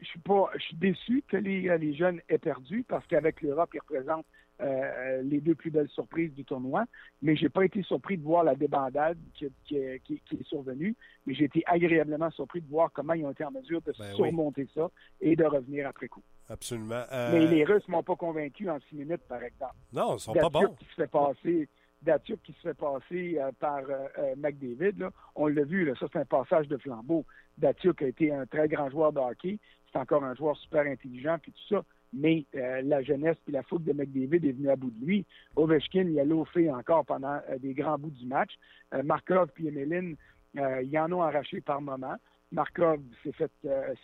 je 0.00 0.06
suis 0.06 0.18
pas, 0.18 0.50
je 0.54 0.62
suis 0.62 0.76
déçu 0.76 1.22
que 1.28 1.36
les, 1.36 1.78
les 1.78 1.94
jeunes 1.94 2.20
aient 2.28 2.38
perdu 2.38 2.84
parce 2.88 3.06
qu'avec 3.06 3.40
l'Europe, 3.40 3.70
ils 3.74 3.80
représentent 3.80 4.26
euh, 4.62 5.22
les 5.22 5.40
deux 5.40 5.54
plus 5.54 5.70
belles 5.70 5.88
surprises 5.88 6.32
du 6.34 6.44
tournoi. 6.44 6.84
Mais 7.20 7.34
j'ai 7.36 7.48
pas 7.48 7.64
été 7.64 7.82
surpris 7.82 8.16
de 8.16 8.22
voir 8.22 8.44
la 8.44 8.54
débandade 8.54 9.18
qui, 9.34 9.46
qui- 9.64 10.00
qui- 10.04 10.20
qui 10.20 10.34
est 10.36 10.46
survenue. 10.46 10.94
Mais 11.26 11.34
j'ai 11.34 11.44
été 11.44 11.62
agréablement 11.66 12.30
surpris 12.30 12.60
de 12.60 12.68
voir 12.68 12.90
comment 12.92 13.12
ils 13.14 13.24
ont 13.24 13.30
été 13.30 13.44
en 13.44 13.50
mesure 13.50 13.82
de 13.82 13.92
Ben 13.98 14.04
oui. 14.10 14.16
surmonter 14.16 14.68
ça 14.74 14.88
et 15.20 15.36
de 15.36 15.44
revenir 15.44 15.86
après 15.88 16.08
coup. 16.08 16.22
Absolument. 16.48 17.02
Euh, 17.12 17.32
Mais 17.32 17.46
les 17.46 17.64
Russes 17.64 17.86
m'ont 17.88 18.02
pas 18.02 18.16
convaincu 18.16 18.68
en 18.70 18.78
six 18.88 18.94
minutes, 18.96 19.22
par 19.28 19.42
exemple. 19.42 19.74
Non, 19.92 20.16
ils 20.16 20.20
sont 20.20 20.32
pas 20.32 20.48
bons. 20.48 20.74
qui 20.78 20.84
se 20.86 20.94
fait 20.94 21.10
passer, 21.10 21.68
Datsuk 22.02 22.40
qui 22.42 22.52
se 22.52 22.60
fait 22.60 22.74
passer 22.74 23.38
euh, 23.38 23.50
par 23.58 23.78
euh, 23.88 24.34
McDavid, 24.36 24.98
là, 24.98 25.10
on 25.36 25.46
l'a 25.46 25.62
vu, 25.64 25.84
là, 25.84 25.94
ça 25.98 26.06
c'est 26.12 26.18
un 26.18 26.24
passage 26.24 26.66
de 26.68 26.76
flambeau. 26.76 27.24
Datsuk 27.58 28.02
a 28.02 28.06
été 28.08 28.32
un 28.32 28.44
très 28.46 28.66
grand 28.68 28.90
joueur 28.90 29.12
de 29.12 29.20
hockey, 29.20 29.58
c'est 29.92 29.98
encore 29.98 30.24
un 30.24 30.34
joueur 30.34 30.56
super 30.56 30.82
intelligent 30.86 31.38
puis 31.40 31.52
tout 31.52 31.74
ça. 31.76 31.84
Mais 32.12 32.44
euh, 32.54 32.82
la 32.82 33.02
jeunesse 33.02 33.36
puis 33.44 33.52
la 33.52 33.62
foule 33.62 33.84
de 33.84 33.92
McDavid 33.92 34.46
est 34.46 34.52
venue 34.52 34.70
à 34.70 34.76
bout 34.76 34.90
de 34.90 35.04
lui. 35.04 35.24
Ovechkin, 35.56 36.02
il 36.08 36.20
a 36.20 36.24
loafé 36.24 36.70
encore 36.70 37.04
pendant 37.06 37.40
euh, 37.48 37.58
des 37.58 37.74
grands 37.74 37.98
bouts 37.98 38.10
du 38.10 38.26
match. 38.26 38.52
Euh, 38.92 39.02
Markov 39.02 39.48
puis 39.54 39.68
Emeline, 39.68 40.16
euh, 40.58 40.82
ils 40.82 40.98
en 40.98 41.10
ont 41.12 41.22
arraché 41.22 41.60
par 41.60 41.80
moment. 41.80 42.16
Markov 42.50 43.00
s'est 43.22 43.32
fait, 43.32 43.50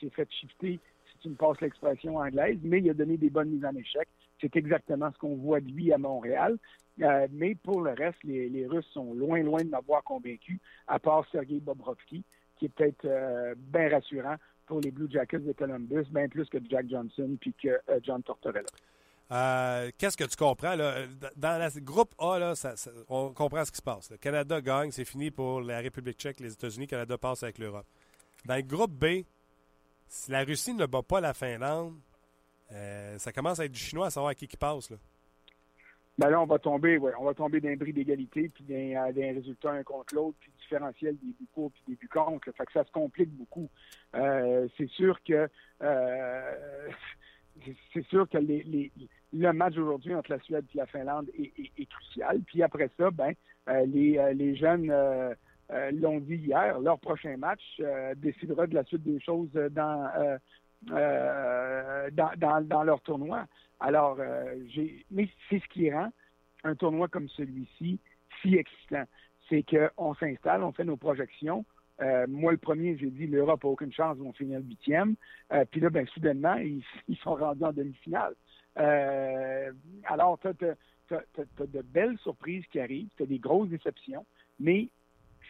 s'est 0.00 0.10
fait 0.10 0.28
shifter, 0.30 0.80
si 1.10 1.18
tu 1.20 1.28
me 1.28 1.34
passes 1.34 1.60
l'expression 1.60 2.16
anglaise, 2.16 2.58
mais 2.62 2.78
il 2.78 2.88
a 2.88 2.94
donné 2.94 3.18
des 3.18 3.28
bonnes 3.28 3.50
mises 3.50 3.64
en 3.64 3.74
échec. 3.76 4.08
C'est 4.40 4.56
exactement 4.56 5.10
ce 5.12 5.18
qu'on 5.18 5.36
voit 5.36 5.60
de 5.60 5.68
lui 5.68 5.92
à 5.92 5.98
Montréal. 5.98 6.56
Mais 7.30 7.54
pour 7.56 7.82
le 7.82 7.90
reste, 7.90 8.24
les, 8.24 8.66
Russes 8.66 8.88
sont 8.94 9.12
loin, 9.12 9.42
loin 9.42 9.62
de 9.62 9.68
m'avoir 9.68 10.02
convaincu, 10.02 10.60
à 10.86 10.98
part 10.98 11.26
Sergei 11.30 11.60
Bobrovski, 11.60 12.24
qui 12.56 12.64
est 12.64 12.68
peut-être 12.70 13.06
bien 13.56 13.90
rassurant 13.90 14.36
pour 14.68 14.80
les 14.80 14.90
Blue 14.90 15.10
Jackets 15.10 15.40
de 15.40 15.52
Columbus, 15.52 16.04
bien 16.10 16.28
plus 16.28 16.48
que 16.48 16.58
Jack 16.68 16.88
Johnson 16.88 17.36
puis 17.40 17.54
que 17.60 17.68
euh, 17.68 17.98
John 18.02 18.22
Tortorella. 18.22 18.68
Euh, 19.30 19.90
Qu'est-ce 19.98 20.16
que 20.16 20.24
tu 20.24 20.36
comprends? 20.36 20.76
Là? 20.76 21.06
Dans 21.36 21.60
le 21.74 21.80
groupe 21.80 22.14
A, 22.18 22.38
là, 22.38 22.54
on 23.08 23.32
comprend 23.32 23.64
ce 23.64 23.70
qui 23.70 23.78
se 23.78 23.82
passe. 23.82 24.10
Le 24.10 24.16
Canada 24.16 24.60
gagne, 24.60 24.90
c'est 24.90 25.04
fini 25.04 25.30
pour 25.30 25.60
la 25.60 25.80
République 25.80 26.18
tchèque, 26.18 26.40
les 26.40 26.52
États-Unis. 26.52 26.86
Canada 26.86 27.18
passe 27.18 27.42
avec 27.42 27.58
l'Europe. 27.58 27.86
Dans 28.44 28.56
le 28.56 28.62
groupe 28.62 28.92
B, 28.92 29.24
si 30.06 30.30
la 30.30 30.44
Russie 30.44 30.72
ne 30.74 30.86
bat 30.86 31.02
pas 31.02 31.20
la 31.20 31.34
Finlande, 31.34 31.96
euh, 32.72 33.18
ça 33.18 33.32
commence 33.32 33.60
à 33.60 33.64
être 33.64 33.72
du 33.72 33.80
chinois 33.80 34.06
à 34.06 34.10
savoir 34.10 34.30
à 34.30 34.34
qui 34.34 34.46
qui 34.46 34.56
passe. 34.56 34.90
Là. 34.90 34.96
Ben 36.18 36.30
là, 36.30 36.40
on 36.42 36.46
va 36.46 36.58
tomber, 36.58 36.98
ouais, 36.98 37.12
on 37.20 37.24
va 37.24 37.32
tomber 37.34 37.60
d'un 37.60 37.76
bris 37.76 37.92
d'égalité, 37.92 38.48
puis 38.52 38.64
d'un 38.64 39.06
euh, 39.08 39.12
résultat 39.34 39.70
un 39.70 39.84
contre 39.84 40.16
l'autre, 40.16 40.36
puis 40.40 40.50
différentiel 40.58 41.16
des 41.18 41.28
buts 41.28 41.46
pour, 41.54 41.70
puis 41.70 41.82
des 41.86 41.94
buts 41.94 42.08
contre. 42.08 42.50
Fait 42.56 42.66
que 42.66 42.72
ça 42.72 42.82
se 42.84 42.90
complique 42.90 43.30
beaucoup. 43.30 43.68
Euh, 44.16 44.66
c'est 44.76 44.88
sûr 44.90 45.16
que 45.22 45.48
euh, 45.82 46.88
c'est- 47.94 48.02
sûr 48.08 48.28
que 48.28 48.38
les, 48.38 48.64
les- 48.64 48.90
le 49.32 49.52
match 49.52 49.76
aujourd'hui 49.76 50.12
entre 50.14 50.32
la 50.32 50.40
Suède 50.40 50.64
et 50.74 50.78
la 50.78 50.86
Finlande 50.86 51.28
est, 51.38 51.52
est- 51.78 51.86
crucial. 51.86 52.40
Puis 52.46 52.64
après 52.64 52.90
ça, 52.98 53.10
ben 53.12 53.32
euh, 53.68 53.86
les, 53.86 54.18
euh, 54.18 54.32
les 54.32 54.56
jeunes 54.56 54.92
l'ont 55.92 56.18
dit 56.18 56.34
hier, 56.36 56.80
leur 56.80 56.98
prochain 56.98 57.36
match 57.36 57.80
décidera 58.16 58.66
de 58.66 58.74
la 58.74 58.84
suite 58.84 59.02
des 59.02 59.20
choses 59.20 59.52
dans, 59.52 60.10
dans, 60.82 62.30
dans, 62.38 62.60
dans 62.66 62.82
leur 62.84 63.00
tournoi. 63.02 63.46
Alors, 63.80 64.16
euh, 64.20 64.54
j'ai, 64.68 65.04
mais 65.10 65.28
c'est 65.48 65.60
ce 65.60 65.68
qui 65.68 65.90
rend 65.90 66.10
un 66.64 66.74
tournoi 66.74 67.08
comme 67.08 67.28
celui-ci 67.28 67.98
si 68.42 68.56
excitant. 68.56 69.04
C'est 69.48 69.64
qu'on 69.64 70.14
s'installe, 70.14 70.62
on 70.62 70.72
fait 70.72 70.84
nos 70.84 70.96
projections. 70.96 71.64
Euh, 72.00 72.26
moi, 72.28 72.52
le 72.52 72.58
premier, 72.58 72.96
j'ai 72.96 73.10
dit 73.10 73.26
l'Europe 73.26 73.64
n'a 73.64 73.70
aucune 73.70 73.92
chance, 73.92 74.16
ils 74.18 74.24
vont 74.24 74.32
finir 74.32 74.60
huitième. 74.60 75.16
Euh, 75.52 75.64
puis 75.70 75.80
là, 75.80 75.90
ben, 75.90 76.06
soudainement, 76.08 76.54
ils, 76.56 76.82
ils 77.08 77.16
sont 77.18 77.34
rendus 77.34 77.64
en 77.64 77.72
demi-finale. 77.72 78.34
Euh, 78.78 79.72
alors, 80.04 80.38
tu 80.38 80.48
as, 80.48 81.66
de 81.66 81.82
belles 81.82 82.18
surprises 82.18 82.64
qui 82.70 82.80
arrivent, 82.80 83.08
tu 83.16 83.22
as 83.22 83.26
des 83.26 83.38
grosses 83.38 83.68
déceptions, 83.68 84.26
mais 84.60 84.88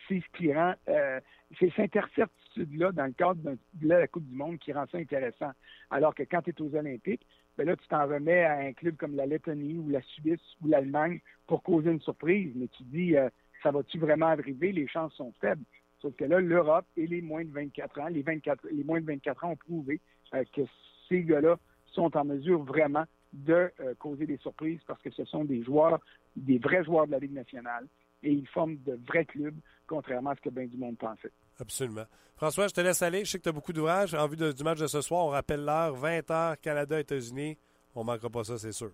c'est 0.07 0.21
ce 0.21 0.39
qui 0.39 0.53
rend, 0.53 0.75
euh, 0.89 1.21
c'est 1.59 1.71
cette 1.75 1.97
incertitude 1.97 2.29
incertitude-là 2.59 2.93
dans 2.93 3.07
le 3.07 3.13
cadre 3.13 3.41
de 3.43 3.89
la 3.89 4.07
Coupe 4.07 4.27
du 4.27 4.35
Monde 4.35 4.59
qui 4.59 4.73
rend 4.73 4.87
ça 4.91 4.99
intéressant. 4.99 5.51
Alors 5.91 6.15
que 6.15 6.23
quand 6.23 6.43
tu 6.43 6.51
es 6.51 6.63
aux 6.63 6.75
Olympiques, 6.75 7.27
ben 7.59 7.67
là, 7.67 7.77
tu 7.77 7.89
t'en 7.89 8.07
remets 8.07 8.45
à 8.45 8.59
un 8.59 8.73
club 8.73 8.97
comme 8.97 9.17
la 9.17 9.27
Lettonie 9.27 9.79
ou 9.79 9.91
la 9.91 10.01
Suisse 10.01 10.41
ou 10.63 10.69
l'Allemagne 10.69 11.19
pour 11.49 11.65
causer 11.65 11.91
une 11.91 12.01
surprise. 12.01 12.53
Mais 12.55 12.69
tu 12.69 12.85
dis, 12.85 13.17
euh, 13.17 13.29
ça 13.65 13.73
va-tu 13.73 13.99
vraiment 13.99 14.27
arriver? 14.27 14.71
Les 14.71 14.87
chances 14.87 15.13
sont 15.15 15.35
faibles. 15.41 15.65
Sauf 16.01 16.15
que 16.15 16.25
là, 16.25 16.39
l'Europe 16.39 16.87
et 16.97 17.09
les 17.09 17.21
moins 17.21 17.45
de 17.45 17.51
24 17.51 18.01
ans, 18.01 18.07
les, 18.07 18.23
24, 18.23 18.69
les 18.71 18.85
moins 18.85 19.01
de 19.01 19.07
24 19.07 19.45
ans 19.45 19.51
ont 19.51 19.57
prouvé 19.57 20.01
euh, 20.35 20.45
que 20.55 20.63
ces 21.09 21.25
gars-là 21.25 21.59
sont 21.87 22.17
en 22.17 22.25
mesure 22.25 22.63
vraiment 22.63 23.05
de 23.33 23.73
euh, 23.81 23.95
causer 23.99 24.25
des 24.25 24.37
surprises 24.37 24.81
parce 24.87 25.03
que 25.03 25.11
ce 25.11 25.25
sont 25.25 25.45
des 25.45 25.65
joueurs, 25.65 25.99
des 26.37 26.59
vrais 26.59 26.85
joueurs 26.85 27.07
de 27.07 27.13
la 27.13 27.19
Ligue 27.19 27.35
nationale 27.35 27.89
et 28.23 28.31
ils 28.31 28.47
forment 28.47 28.79
de 28.87 29.01
vrais 29.09 29.25
clubs, 29.25 29.57
contrairement 29.89 30.31
à 30.31 30.37
ce 30.37 30.43
que 30.43 30.51
bien 30.51 30.67
du 30.67 30.77
monde 30.77 30.97
pensait. 30.97 31.33
Absolument. 31.61 32.05
François, 32.37 32.69
je 32.69 32.75
te 32.75 32.81
laisse 32.81 33.03
aller. 33.03 33.25
Je 33.25 33.31
sais 33.33 33.39
que 33.39 33.43
tu 33.43 33.49
as 33.49 33.53
beaucoup 33.53 33.73
d'ouvrages. 33.73 34.15
En 34.15 34.27
vue 34.29 34.37
de- 34.37 34.53
du 34.53 34.63
match 34.63 34.79
de 34.79 34.87
ce 34.87 35.01
soir, 35.01 35.25
on 35.27 35.29
rappelle 35.31 35.65
l'heure, 35.65 35.95
20h, 35.97 36.57
Canada, 36.61 37.01
États-Unis. 37.01 37.59
On 37.95 38.01
ne 38.03 38.07
manquera 38.07 38.31
pas 38.31 38.45
ça, 38.45 38.59
c'est 38.59 38.73
sûr. 38.73 38.93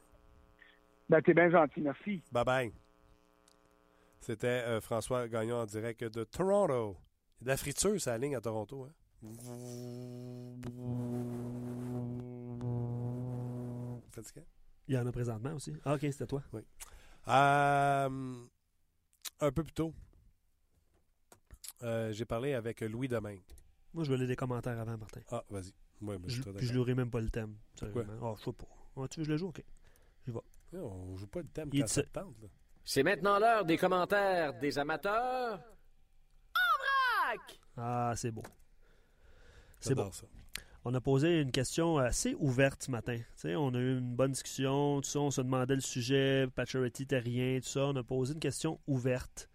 Ben, 1.09 1.21
t'es 1.21 1.35
bien 1.35 1.51
gentil, 1.51 1.81
merci. 1.83 2.23
Bye 2.33 2.45
bye. 2.45 2.73
C'était 4.21 4.47
euh, 4.47 4.81
François 4.81 5.29
Gagnon 5.29 5.57
en 5.57 5.67
direct 5.67 6.03
de 6.05 6.25
Toronto. 6.25 6.97
De 7.43 7.49
la 7.49 7.59
friture, 7.59 8.01
ça 8.01 8.17
ligne 8.17 8.37
à 8.37 8.41
Toronto. 8.41 8.85
Hein? 8.89 8.93
Fatigué? 14.13 14.45
Il 14.89 14.95
y 14.95 14.99
en 14.99 15.07
a 15.07 15.13
présentement 15.13 15.53
aussi. 15.55 15.75
Ah, 15.85 15.95
ok, 15.95 16.01
c'était 16.03 16.27
toi. 16.27 16.43
Oui. 16.53 16.61
Euh, 17.29 18.35
un 19.41 19.53
peu 19.53 19.63
plus 19.65 19.73
tôt, 19.73 19.93
euh, 21.85 22.13
j'ai 22.13 22.25
parlé 22.25 22.55
avec 22.55 22.81
Louis 22.81 23.07
Domingue. 23.09 23.43
Moi, 23.93 24.03
je 24.05 24.13
lire 24.13 24.27
des 24.27 24.37
commentaires 24.37 24.79
avant, 24.81 24.97
Martin. 24.99 25.21
Ah, 25.31 25.45
vas-y. 25.51 25.73
Ouais, 26.01 26.17
je 26.27 26.43
Je- 26.43 26.51
puis 26.51 26.67
je 26.67 26.73
n'aurai 26.75 26.95
même 26.95 27.11
pas 27.11 27.21
le 27.21 27.31
thème. 27.31 27.57
sérieusement. 27.79 28.13
Ah, 28.23 28.35
je 28.39 28.45
sais 28.45 28.53
pas. 28.53 28.65
Ah, 28.97 29.09
tu 29.09 29.21
veux 29.21 29.25
que 29.25 29.27
je 29.27 29.31
le 29.31 29.37
joue? 29.37 29.49
Ok. 29.49 29.63
J'y 30.27 30.33
vais. 30.33 30.79
On 30.79 31.17
joue 31.17 31.27
pas 31.29 31.41
le 31.41 31.47
thème 31.49 31.71
Il 31.73 31.81
quand 31.81 31.87
dit- 31.87 31.93
ça 31.93 32.03
te 32.03 32.09
tente. 32.09 32.35
là. 32.43 32.49
C'est 32.85 33.03
maintenant 33.05 33.39
l'heure 33.39 33.65
des 33.65 33.79
commentaires 33.79 34.59
des 34.59 34.79
amateurs. 34.79 35.61
Ah, 37.77 38.13
c'est 38.17 38.31
beau. 38.31 38.43
C'est 39.81 39.91
J'adore 39.91 40.07
bon. 40.07 40.13
ça. 40.13 40.27
On 40.85 40.93
a 40.95 41.01
posé 41.01 41.41
une 41.41 41.51
question 41.51 41.97
assez 41.99 42.35
ouverte 42.39 42.83
ce 42.85 42.91
matin. 42.91 43.17
Tu 43.17 43.25
sais, 43.37 43.57
on 43.57 43.69
a 43.75 43.79
eu 43.79 43.99
une 43.99 44.15
bonne 44.15 44.33
discussion, 44.33 45.01
tout 45.01 45.09
ça, 45.09 45.19
on 45.21 45.31
se 45.31 45.41
demandait 45.41 45.75
le 45.77 45.81
sujet, 45.81 46.47
Pacioretty, 46.55 47.07
terrien, 47.07 47.59
tout 47.61 47.69
ça. 47.69 47.87
On 47.87 47.97
a 47.97 48.03
posé 48.03 48.35
une 48.35 48.41
question 48.41 48.79
ouverte 48.87 49.49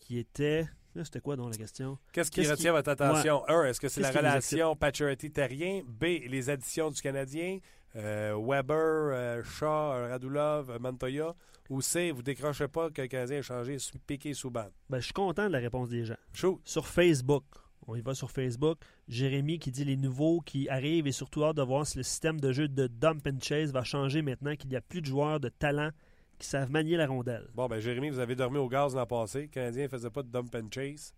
qui 0.00 0.18
était... 0.18 0.66
Là, 0.94 1.04
C'était 1.04 1.20
quoi 1.20 1.34
donc 1.36 1.50
la 1.50 1.56
question? 1.56 1.98
Qu'est-ce 2.12 2.30
qui 2.30 2.40
Qu'est-ce 2.40 2.52
retient 2.52 2.70
qui- 2.70 2.76
votre 2.76 2.90
attention? 2.90 3.42
Un, 3.48 3.64
est-ce 3.64 3.80
que 3.80 3.88
c'est 3.88 4.00
la 4.00 4.08
Qu'est-ce 4.12 4.18
qui 4.18 4.24
vous 4.24 4.30
relation 4.30 4.76
Pacioretty-Terrien? 4.76 5.82
B, 5.86 6.04
les 6.28 6.50
additions 6.50 6.90
du 6.90 7.00
Canadien? 7.02 7.58
Euh, 7.96 8.36
Weber, 8.40 8.74
euh, 8.76 9.42
Shaw, 9.42 9.66
euh, 9.66 10.08
Radulov, 10.10 10.70
euh, 10.70 10.78
Montoya? 10.78 11.34
Ou 11.70 11.80
C, 11.80 12.10
vous 12.10 12.22
décrochez 12.22 12.68
pas 12.68 12.90
que 12.90 13.02
le 13.02 13.08
Canadien 13.08 13.38
a 13.38 13.42
changé 13.42 13.78
sous- 13.78 13.98
piqué 14.06 14.34
sous 14.34 14.50
bande? 14.50 14.70
Ben, 14.90 14.98
je 15.00 15.04
suis 15.06 15.12
content 15.14 15.46
de 15.46 15.52
la 15.52 15.58
réponse 15.60 15.88
des 15.88 16.04
gens. 16.04 16.16
Shoot! 16.32 16.60
Sur 16.64 16.86
Facebook, 16.86 17.44
on 17.86 17.94
y 17.96 18.00
va 18.00 18.14
sur 18.14 18.30
Facebook, 18.30 18.78
Jérémy 19.08 19.58
qui 19.58 19.70
dit 19.70 19.84
les 19.84 19.96
nouveaux 19.96 20.40
qui 20.40 20.68
arrivent 20.68 21.06
et 21.06 21.12
surtout 21.12 21.44
hâte 21.44 21.56
de 21.56 21.62
voir 21.62 21.86
si 21.86 21.96
le 21.96 22.02
système 22.04 22.38
de 22.38 22.52
jeu 22.52 22.68
de 22.68 22.86
dump 22.86 23.26
and 23.26 23.38
chase 23.42 23.72
va 23.72 23.82
changer 23.82 24.22
maintenant 24.22 24.54
qu'il 24.56 24.70
n'y 24.70 24.76
a 24.76 24.80
plus 24.82 25.00
de 25.00 25.06
joueurs 25.06 25.40
de 25.40 25.48
talent 25.48 25.90
qui 26.38 26.46
savent 26.46 26.70
manier 26.70 26.96
la 26.96 27.06
rondelle. 27.06 27.48
Bon, 27.54 27.66
ben 27.66 27.80
Jérémy, 27.80 28.10
vous 28.10 28.18
avez 28.18 28.34
dormi 28.34 28.58
au 28.58 28.68
gaz 28.68 28.94
l'an 28.94 29.06
passé. 29.06 29.42
Le 29.42 29.48
Canadien 29.48 29.84
ne 29.84 29.88
faisait 29.88 30.10
pas 30.10 30.22
de 30.22 30.28
dump 30.28 30.54
and 30.54 30.68
chase. 30.70 31.14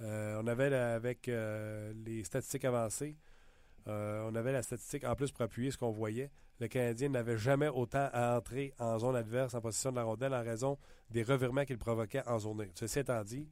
Euh, 0.00 0.40
on 0.42 0.46
avait, 0.46 0.74
avec 0.74 1.28
euh, 1.28 1.92
les 2.04 2.22
statistiques 2.24 2.64
avancées, 2.64 3.16
euh, 3.88 4.28
on 4.30 4.34
avait 4.34 4.52
la 4.52 4.62
statistique 4.62 5.04
en 5.04 5.14
plus 5.14 5.32
pour 5.32 5.42
appuyer 5.42 5.70
ce 5.70 5.78
qu'on 5.78 5.90
voyait. 5.90 6.30
Le 6.58 6.68
Canadien 6.68 7.10
n'avait 7.10 7.38
jamais 7.38 7.68
autant 7.68 8.08
à 8.12 8.36
entrer 8.36 8.74
en 8.78 8.98
zone 8.98 9.16
adverse 9.16 9.54
en 9.54 9.60
possession 9.60 9.90
de 9.90 9.96
la 9.96 10.04
rondelle 10.04 10.34
en 10.34 10.42
raison 10.42 10.78
des 11.10 11.22
revirements 11.22 11.64
qu'il 11.64 11.78
provoquait 11.78 12.26
en 12.26 12.38
zone 12.38 12.58
neutre. 12.58 12.72
Ceci 12.74 12.98
étant 13.00 13.22
dit, 13.22 13.48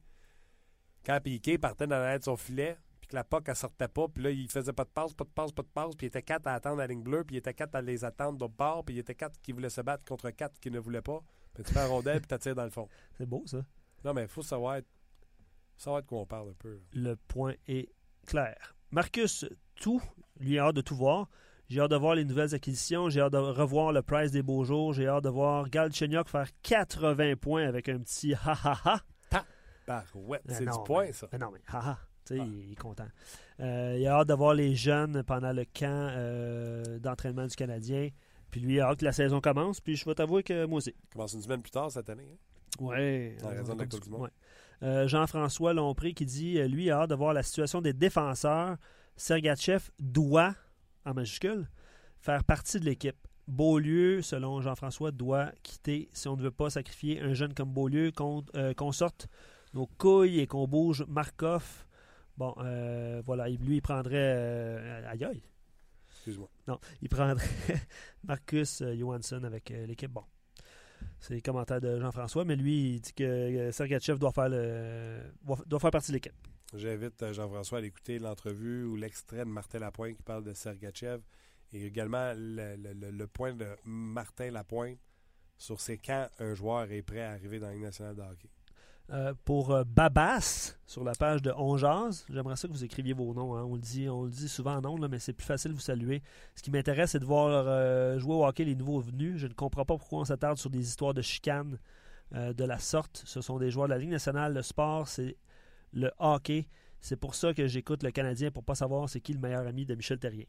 quand 1.05 1.19
Piqué 1.21 1.57
partait 1.57 1.87
dans 1.87 1.99
l'aide 1.99 2.19
de 2.19 2.25
son 2.25 2.35
filet, 2.35 2.77
puis 3.05 3.11
que 3.11 3.15
la 3.17 3.23
POC 3.23 3.49
ne 3.49 3.53
sortait 3.53 3.87
pas, 3.87 4.07
puis 4.07 4.23
là, 4.23 4.31
il 4.31 4.49
faisait 4.49 4.73
pas 4.73 4.83
de 4.83 4.89
passe, 4.89 5.13
pas 5.13 5.23
de 5.25 5.29
passe, 5.29 5.51
pas 5.51 5.61
de 5.61 5.67
passe, 5.67 5.95
puis 5.95 6.05
il 6.05 6.09
était 6.09 6.23
quatre 6.23 6.47
à 6.47 6.53
attendre 6.55 6.77
la 6.77 6.87
ligne 6.87 7.03
bleue, 7.03 7.23
puis 7.23 7.35
il 7.35 7.39
était 7.39 7.53
quatre 7.53 7.75
à 7.75 7.81
les 7.83 8.03
attendre 8.03 8.39
d'autre 8.39 8.55
part, 8.55 8.83
puis 8.83 8.95
il 8.95 8.99
était 8.99 9.13
quatre 9.13 9.39
qui 9.41 9.51
voulaient 9.51 9.69
se 9.69 9.81
battre 9.81 10.03
contre 10.05 10.31
quatre 10.31 10.59
qui 10.59 10.71
ne 10.71 10.79
voulaient 10.79 11.03
pas. 11.03 11.19
Puis 11.53 11.63
tu 11.63 11.71
fais 11.71 11.79
la 11.79 11.87
rondelle, 11.87 12.19
puis 12.21 12.27
tu 12.27 12.37
tires 12.39 12.55
dans 12.55 12.63
le 12.63 12.71
fond. 12.71 12.89
C'est 13.17 13.27
beau, 13.27 13.43
ça. 13.45 13.59
Non, 14.03 14.13
mais 14.13 14.23
il 14.23 14.27
faut 14.27 14.41
savoir, 14.41 14.79
savoir 15.77 16.01
de 16.01 16.07
quoi 16.07 16.19
on 16.21 16.25
parle 16.25 16.49
un 16.49 16.53
peu. 16.57 16.79
Le 16.93 17.15
point 17.15 17.53
est 17.67 17.89
clair. 18.25 18.75
Marcus, 18.91 19.45
tout, 19.75 20.01
lui 20.39 20.57
a 20.57 20.65
hâte 20.65 20.75
de 20.75 20.81
tout 20.81 20.95
voir. 20.95 21.29
J'ai 21.69 21.81
hâte 21.81 21.91
de 21.91 21.95
voir 21.95 22.15
les 22.15 22.25
nouvelles 22.25 22.53
acquisitions. 22.55 23.09
J'ai 23.09 23.21
hâte 23.21 23.33
de 23.33 23.37
revoir 23.37 23.91
le 23.91 24.01
price 24.01 24.31
des 24.31 24.43
beaux 24.43 24.63
jours. 24.63 24.93
J'ai 24.93 25.07
hâte 25.07 25.23
de 25.23 25.29
voir 25.29 25.69
Galchenyuk 25.69 26.27
faire 26.29 26.47
80 26.61 27.35
points 27.37 27.67
avec 27.67 27.89
un 27.89 27.99
petit 27.99 28.33
ha-ha-ha. 28.33 29.01
Barouette, 29.87 30.41
Euh, 30.49 30.53
c'est 30.57 30.65
du 30.65 30.83
point, 30.85 31.11
ça. 31.11 31.27
mais 31.31 31.37
non, 31.37 31.51
mais. 31.51 31.59
Tu 31.59 31.71
sais, 31.71 31.77
Ah. 32.31 32.35
il 32.45 32.71
est 32.71 32.75
content. 32.75 33.07
Euh, 33.59 33.95
il 33.99 34.05
a 34.07 34.19
hâte 34.19 34.27
de 34.29 34.33
voir 34.33 34.53
les 34.53 34.75
jeunes 34.75 35.23
pendant 35.23 35.51
le 35.53 35.65
camp 35.65 36.09
euh, 36.11 36.99
d'entraînement 36.99 37.45
du 37.47 37.55
Canadien. 37.55 38.09
Puis 38.51 38.61
lui, 38.61 38.75
il 38.75 38.79
a 38.81 38.87
hâte 38.89 38.99
que 38.99 39.05
la 39.05 39.11
saison 39.13 39.41
commence. 39.41 39.81
Puis 39.81 39.95
je 39.95 40.05
vais 40.05 40.15
t'avouer 40.15 40.43
que 40.43 40.65
moi 40.65 40.77
aussi. 40.77 40.93
commence 41.11 41.33
une 41.33 41.41
semaine 41.41 41.61
plus 41.61 41.71
tard 41.71 41.91
cette 41.91 42.09
année. 42.09 42.27
hein? 42.31 42.37
En 42.81 42.91
euh, 42.91 43.31
raison 43.43 43.73
de 43.75 43.79
la 43.79 43.85
du- 43.85 44.09
Monde. 44.09 44.21
ouais. 44.21 44.29
Euh, 44.83 45.07
Jean-François 45.07 45.73
Lompré 45.73 46.13
qui 46.13 46.25
dit 46.25 46.61
lui, 46.67 46.85
il 46.85 46.91
a 46.91 47.01
hâte 47.01 47.09
de 47.09 47.15
voir 47.15 47.33
la 47.33 47.43
situation 47.43 47.81
des 47.81 47.93
défenseurs. 47.93 48.75
Sergachev 49.15 49.89
doit, 49.99 50.53
en 51.05 51.13
majuscule, 51.13 51.69
faire 52.19 52.43
partie 52.43 52.79
de 52.81 52.85
l'équipe. 52.85 53.15
Beaulieu, 53.47 54.21
selon 54.21 54.59
Jean-François, 54.59 55.11
doit 55.11 55.51
quitter 55.63 56.09
si 56.11 56.27
on 56.27 56.35
ne 56.35 56.41
veut 56.41 56.51
pas 56.51 56.69
sacrifier 56.71 57.21
un 57.21 57.33
jeune 57.33 57.53
comme 57.53 57.71
Beaulieu, 57.71 58.11
qu'on 58.11 58.43
euh, 58.55 58.73
qu'on 58.73 58.91
sorte 58.91 59.27
nos 59.73 59.85
couilles 59.85 60.39
et 60.39 60.47
qu'on 60.47 60.67
bouge 60.67 61.05
Markov. 61.07 61.84
Bon, 62.37 62.53
euh, 62.59 63.21
voilà, 63.25 63.47
il- 63.49 63.59
lui, 63.59 63.77
il 63.77 63.81
prendrait. 63.81 64.13
euh, 64.15 65.09
aïe 65.09 65.23
aïe. 65.23 65.43
Excuse-moi. 66.11 66.49
Non, 66.67 66.79
il 67.01 67.09
prendrait 67.09 67.45
Marcus 68.23 68.81
euh, 68.81 68.95
Johansson 68.95 69.43
avec 69.43 69.69
euh, 69.71 69.85
l'équipe. 69.85 70.11
Bon, 70.11 70.23
c'est 71.19 71.35
les 71.35 71.41
commentaires 71.41 71.81
de 71.81 71.99
Jean-François, 71.99 72.45
mais 72.45 72.55
lui, 72.55 72.95
il 72.95 73.01
dit 73.01 73.13
que 73.13 73.23
euh, 73.23 73.71
Sergachev 73.71 74.17
doit 74.17 74.31
faire, 74.31 74.49
le, 74.49 75.19
doit- 75.43 75.79
faire 75.79 75.91
partie 75.91 76.11
de 76.11 76.17
l'équipe. 76.17 76.33
J'invite 76.73 77.31
Jean-François 77.31 77.77
à 77.79 77.81
écouter 77.83 78.19
l'entrevue 78.19 78.83
ou 78.85 78.95
l'extrait 78.95 79.39
de 79.45 79.49
Martin 79.49 79.79
Lapointe 79.79 80.17
qui 80.17 80.23
parle 80.23 80.43
de 80.43 80.53
Sergachev 80.53 81.21
et 81.71 81.85
également 81.85 82.33
le, 82.35 82.75
le- 82.75 82.93
le- 82.93 83.11
le 83.11 83.27
point 83.27 83.53
de 83.53 83.67
Martin 83.85 84.51
Lapointe 84.51 84.97
sur 85.57 85.79
c'est 85.79 85.97
quand 85.99 86.27
un 86.39 86.53
joueur 86.53 86.91
est 86.91 87.01
prêt 87.03 87.21
à 87.21 87.31
arriver 87.31 87.59
dans 87.59 87.67
la 87.67 87.73
Ligue 87.73 87.83
nationale 87.83 88.15
de 88.15 88.21
hockey. 88.21 88.49
Euh, 89.11 89.35
pour 89.45 89.71
euh, 89.71 89.83
Babas, 89.83 90.77
sur 90.87 91.03
la 91.03 91.11
page 91.13 91.43
de 91.43 91.53
On 91.55 91.77
Jase, 91.77 92.25
j'aimerais 92.27 92.55
ça 92.55 92.67
que 92.67 92.73
vous 92.73 92.83
écriviez 92.83 93.13
vos 93.13 93.35
noms. 93.35 93.55
hein. 93.55 93.63
On, 93.63 93.75
le 93.75 93.81
dit, 93.81 94.09
on 94.09 94.23
le 94.23 94.31
dit 94.31 94.49
souvent 94.49 94.77
en 94.77 94.81
nom, 94.81 94.97
mais 95.07 95.19
c'est 95.19 95.33
plus 95.33 95.45
facile 95.45 95.71
de 95.71 95.75
vous 95.75 95.81
saluer. 95.81 96.23
Ce 96.55 96.63
qui 96.63 96.71
m'intéresse, 96.71 97.11
c'est 97.11 97.19
de 97.19 97.25
voir 97.25 97.65
euh, 97.67 98.17
jouer 98.17 98.33
au 98.33 98.43
hockey 98.45 98.63
les 98.65 98.73
nouveaux 98.75 98.99
venus. 99.01 99.37
Je 99.37 99.45
ne 99.45 99.53
comprends 99.53 99.85
pas 99.85 99.95
pourquoi 99.97 100.21
on 100.21 100.25
s'attarde 100.25 100.57
sur 100.57 100.71
des 100.71 100.79
histoires 100.79 101.13
de 101.13 101.21
chicanes 101.21 101.77
euh, 102.33 102.51
de 102.53 102.63
la 102.63 102.79
sorte. 102.79 103.21
Ce 103.27 103.41
sont 103.41 103.59
des 103.59 103.69
joueurs 103.69 103.87
de 103.87 103.93
la 103.93 103.99
Ligue 103.99 104.09
nationale. 104.09 104.55
Le 104.55 104.63
sport, 104.63 105.07
c'est 105.07 105.37
le 105.93 106.11
hockey. 106.17 106.67
C'est 106.99 107.17
pour 107.17 107.35
ça 107.35 107.53
que 107.53 107.67
j'écoute 107.67 108.01
le 108.01 108.09
Canadien 108.09 108.49
pour 108.49 108.63
pas 108.63 108.73
savoir 108.73 109.07
c'est 109.07 109.21
qui 109.21 109.33
le 109.33 109.39
meilleur 109.39 109.67
ami 109.67 109.85
de 109.85 109.93
Michel 109.93 110.17
Terrien. 110.17 110.45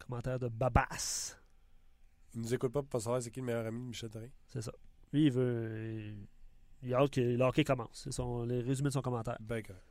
Commentaire 0.00 0.40
de 0.40 0.48
Babas. 0.48 1.36
Il 2.34 2.40
nous 2.40 2.52
écoute 2.52 2.72
pas 2.72 2.80
pour 2.80 2.88
pas 2.88 2.98
savoir 2.98 3.22
c'est 3.22 3.30
qui 3.30 3.38
le 3.38 3.46
meilleur 3.46 3.66
ami 3.66 3.78
de 3.80 3.86
Michel 3.86 4.10
Therrien. 4.10 4.30
C'est 4.48 4.62
ça. 4.62 4.72
Lui, 5.12 5.26
il 5.26 5.32
veut. 5.32 5.92
Il 5.92 6.26
a 6.94 6.98
hâte 6.98 7.10
que 7.10 7.20
le 7.20 7.44
hockey 7.44 7.64
commence. 7.64 8.02
C'est 8.04 8.12
son, 8.12 8.44
le 8.44 8.60
résumé 8.60 8.88
de 8.88 8.94
son 8.94 9.02
commentaire. 9.02 9.36
Ben 9.40 9.62
correct. 9.62 9.84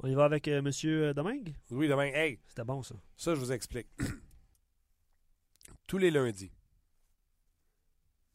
On 0.00 0.08
y 0.08 0.14
va 0.14 0.24
avec 0.24 0.48
euh, 0.48 0.60
Monsieur 0.60 1.14
Domingue? 1.14 1.54
Oui, 1.70 1.88
demain, 1.88 2.10
hey, 2.12 2.40
C'était 2.48 2.64
bon, 2.64 2.82
ça. 2.82 2.96
ça 3.16 3.34
je 3.34 3.40
vous 3.40 3.52
explique. 3.52 3.86
Tous 5.86 5.98
les 5.98 6.10
lundis. 6.10 6.50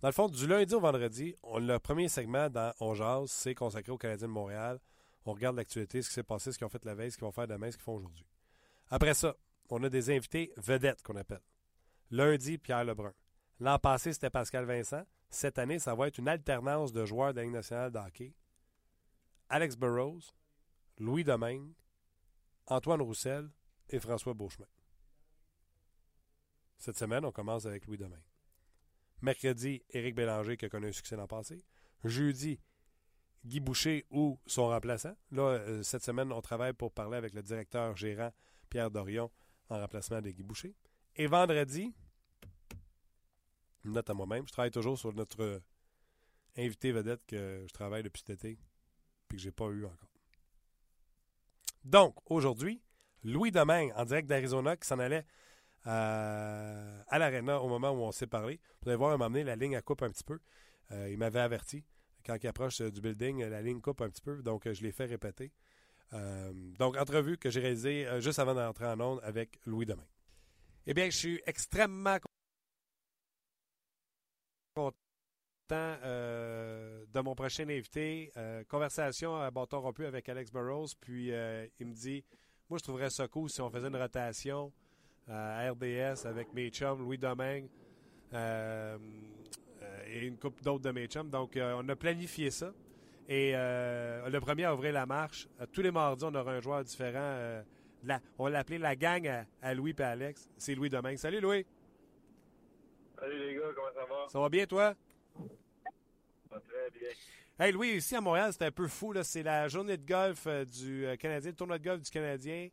Dans 0.01 0.07
le 0.07 0.13
fond, 0.13 0.29
du 0.29 0.47
lundi 0.47 0.73
au 0.73 0.79
vendredi, 0.79 1.35
on, 1.43 1.59
le 1.59 1.77
premier 1.77 2.07
segment 2.07 2.49
dans 2.49 2.73
On 2.79 2.93
Jase, 2.93 3.29
c'est 3.31 3.53
consacré 3.53 3.91
aux 3.91 3.97
Canadiens 3.97 4.27
de 4.27 4.33
Montréal. 4.33 4.79
On 5.25 5.33
regarde 5.33 5.57
l'actualité, 5.57 6.01
ce 6.01 6.07
qui 6.07 6.13
s'est 6.13 6.23
passé, 6.23 6.51
ce 6.53 6.57
qu'ils 6.57 6.65
ont 6.65 6.69
fait 6.69 6.85
la 6.85 6.95
veille, 6.95 7.11
ce 7.11 7.17
qu'ils 7.17 7.25
vont 7.25 7.31
faire 7.31 7.47
demain, 7.47 7.69
ce 7.69 7.75
qu'ils 7.75 7.83
font 7.83 7.95
aujourd'hui. 7.97 8.25
Après 8.89 9.13
ça, 9.13 9.35
on 9.69 9.83
a 9.83 9.89
des 9.89 10.09
invités 10.09 10.53
vedettes 10.55 11.03
qu'on 11.03 11.17
appelle. 11.17 11.41
Lundi, 12.11 12.57
Pierre 12.57 12.85
Lebrun. 12.85 13.13
L'an 13.59 13.77
passé, 13.77 14.13
c'était 14.13 14.29
Pascal 14.29 14.65
Vincent. 14.65 15.03
Cette 15.30 15.59
année, 15.59 15.80
ça 15.80 15.93
va 15.93 16.07
être 16.07 16.17
une 16.17 16.27
alternance 16.27 16.91
de 16.91 17.05
joueurs 17.05 17.34
de 17.34 17.41
la 17.41 17.47
nationale 17.47 17.91
de 17.91 17.99
hockey. 17.99 18.34
Alex 19.49 19.75
Burrows, 19.75 20.21
Louis 20.97 21.23
Domingue, 21.23 21.73
Antoine 22.67 23.01
Roussel 23.01 23.49
et 23.89 23.99
François 23.99 24.34
Beauchemin. 24.34 24.67
Cette 26.77 26.97
semaine, 26.97 27.25
on 27.25 27.32
commence 27.32 27.65
avec 27.65 27.86
Louis 27.88 27.97
Domingue. 27.97 28.19
Mercredi, 29.21 29.84
Éric 29.89 30.15
Bélanger 30.15 30.55
qui 30.55 30.65
a 30.65 30.69
connu 30.69 30.88
un 30.88 30.91
succès 30.91 31.15
l'an 31.15 31.27
passé. 31.27 31.63
Jeudi, 32.03 32.59
Guy 33.45 33.59
Boucher 33.59 34.05
ou 34.09 34.39
son 34.45 34.67
remplaçant. 34.67 35.15
Là, 35.32 35.41
euh, 35.41 35.84
cette 35.84 36.03
semaine, 36.03 36.32
on 36.32 36.41
travaille 36.41 36.73
pour 36.73 36.91
parler 36.91 37.17
avec 37.17 37.34
le 37.34 37.43
directeur 37.43 37.95
gérant 37.95 38.32
Pierre 38.69 38.91
Dorion 38.91 39.30
en 39.69 39.80
remplacement 39.80 40.21
de 40.21 40.30
Guy 40.30 40.43
Boucher. 40.43 40.75
Et 41.15 41.27
vendredi, 41.27 41.93
une 43.86 43.93
note 43.93 44.09
à 44.09 44.13
moi-même, 44.13 44.47
je 44.47 44.51
travaille 44.51 44.71
toujours 44.71 44.97
sur 44.97 45.13
notre 45.13 45.61
invité 46.57 46.91
vedette 46.91 47.25
que 47.25 47.65
je 47.67 47.73
travaille 47.73 48.03
depuis 48.03 48.21
cet 48.25 48.32
été 48.32 48.59
puis 49.27 49.38
que 49.38 49.43
j'ai 49.43 49.51
pas 49.51 49.67
eu 49.67 49.86
encore. 49.86 50.09
Donc, 51.86 52.15
aujourd'hui, 52.25 52.82
Louis 53.23 53.51
Domingue, 53.51 53.93
en 53.95 54.05
direct 54.05 54.27
d'Arizona, 54.27 54.75
qui 54.75 54.88
s'en 54.88 54.99
allait 54.99 55.25
euh, 55.88 57.01
à 57.07 57.19
l'Arena 57.19 57.61
au 57.61 57.69
moment 57.69 57.91
où 57.91 58.01
on 58.01 58.11
s'est 58.11 58.27
parlé. 58.27 58.59
Vous 58.82 58.89
allez 58.89 58.97
voir, 58.97 59.13
il 59.13 59.19
m'a 59.19 59.25
amené 59.25 59.43
la 59.43 59.55
ligne 59.55 59.75
à 59.75 59.82
coupe 59.82 60.01
un 60.01 60.09
petit 60.09 60.23
peu. 60.23 60.39
Euh, 60.91 61.09
il 61.09 61.17
m'avait 61.17 61.39
averti. 61.39 61.86
Quand 62.25 62.36
il 62.41 62.47
approche 62.47 62.82
euh, 62.82 62.91
du 62.91 62.99
building, 62.99 63.45
la 63.45 63.61
ligne 63.61 63.80
coupe 63.80 64.01
un 64.01 64.09
petit 64.09 64.21
peu, 64.21 64.41
donc 64.41 64.69
je 64.69 64.84
l'ai 64.84 64.91
fait 64.91 65.05
répéter. 65.05 65.51
donc, 66.80 66.97
entrevue 66.97 67.38
que 67.38 67.49
j'ai 67.49 67.61
réalisée 67.61 68.07
juste 68.19 68.39
avant 68.39 68.55
d'entrer 68.55 68.88
en 68.88 68.99
onde 68.99 69.19
avec 69.23 69.59
Louis 69.65 69.86
Domingue. 69.86 70.05
Eh 70.88 70.93
bien, 70.93 71.05
je 71.05 71.15
suis 71.15 71.41
extrêmement 71.45 72.17
content 74.86 75.97
de 76.03 77.19
mon 77.21 77.36
prochain 77.36 77.63
invité. 77.63 78.32
conversation 78.67 79.36
à 79.36 79.51
bâton 79.51 79.82
rompu 79.82 80.05
avec 80.05 80.27
Alex 80.30 80.51
Burrows. 80.51 80.88
Puis 80.99 81.27
il 81.80 81.86
me 81.88 81.93
dit 81.93 82.23
Moi, 82.69 82.80
je 82.80 82.84
trouverais 82.84 83.09
ça 83.09 83.27
cool 83.27 83.49
si 83.49 83.61
on 83.61 83.69
faisait 83.69 83.88
une 83.88 83.97
rotation 83.97 84.71
à 85.30 85.69
RDS 85.71 86.25
avec 86.25 86.53
mes 86.53 86.69
chums, 86.69 86.99
Louis 86.99 87.17
Domingue 87.17 87.67
euh, 88.34 88.97
euh, 89.82 90.03
et 90.07 90.25
une 90.25 90.38
couple 90.38 90.63
d'autres 90.63 90.84
de 90.84 90.91
mes 90.91 91.07
chums. 91.07 91.30
Donc, 91.30 91.57
euh, 91.57 91.82
on 91.82 91.88
a 91.89 91.95
planifié 91.95 92.51
ça. 92.51 92.73
Et 93.27 93.51
le 93.51 94.39
premier 94.39 94.63
à 94.65 94.73
ouvrir 94.73 94.91
la 94.91 95.05
marche, 95.05 95.47
tous 95.71 95.84
les 95.84 95.91
mardis, 95.91 96.23
on 96.25 96.34
aura 96.34 96.53
un 96.53 96.61
joueur 96.61 96.84
différent. 96.84 97.61
on 98.39 98.47
l'a 98.47 98.59
appelé 98.59 98.80
la 98.80 98.95
gang 98.95 99.45
à, 99.61 99.73
Louis 99.75 99.93
et 99.99 100.01
Alex. 100.01 100.49
C'est 100.57 100.73
Louis 100.73 100.89
Domingue. 100.89 101.17
Salut 101.17 101.39
Louis. 101.39 101.63
Salut 103.20 103.39
les 103.39 103.55
gars, 103.55 103.74
comment 103.76 103.93
ça 103.93 104.05
va? 104.05 104.30
Ça 104.30 104.39
va 104.39 104.49
bien 104.49 104.65
toi? 104.65 104.93
Ça 105.36 106.55
va 106.55 106.59
très 106.61 106.89
bien. 106.91 107.09
Hey 107.59 107.72
Louis, 107.74 107.89
ici 107.89 108.15
à 108.15 108.22
Montréal, 108.22 108.51
c'est 108.53 108.65
un 108.65 108.72
peu 108.72 108.88
fou. 108.88 109.13
C'est 109.24 109.43
la 109.43 109.67
journée 109.67 109.97
de 109.97 110.05
golf 110.05 110.47
du 110.47 111.05
Canadien, 111.20 111.51
le 111.51 111.55
tournoi 111.55 111.78
de 111.78 111.84
golf 111.84 112.01
du 112.01 112.09
Canadien 112.09 112.70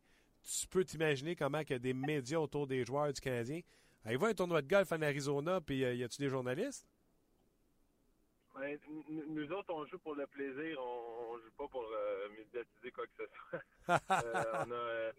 tu 0.47 0.67
peux 0.69 0.85
t'imaginer 0.85 1.35
comment 1.35 1.61
il 1.61 1.71
y 1.71 1.75
a 1.75 1.79
des 1.79 1.93
médias 1.93 2.39
autour 2.39 2.67
des 2.67 2.85
joueurs 2.85 3.13
du 3.13 3.21
Canadien. 3.21 3.61
il 4.09 4.19
va 4.19 4.29
un 4.29 4.35
tournoi 4.35 4.63
de 4.63 4.69
golf 4.69 4.91
en 4.93 5.03
Arizona, 5.03 5.61
puis 5.61 5.85
euh, 5.85 5.95
y 5.95 6.05
a-tu 6.05 6.23
des 6.23 6.29
journalistes? 6.29 6.87
Ben, 8.55 8.79
nous 9.29 9.53
autres, 9.53 9.75
on 9.75 9.85
joue 9.87 9.99
pour 9.99 10.15
le 10.15 10.27
plaisir, 10.27 10.81
on, 10.81 11.37
ne 11.37 11.43
joue 11.43 11.51
pas 11.59 11.69
pour 11.69 11.85
euh, 11.85 12.29
médiatiser 12.31 12.91
quoi 12.91 13.05
que 13.07 13.13
ce 13.19 13.25
soit. 13.51 13.61
Euh, 14.11 14.65
on 14.67 14.73
a, 14.73 15.13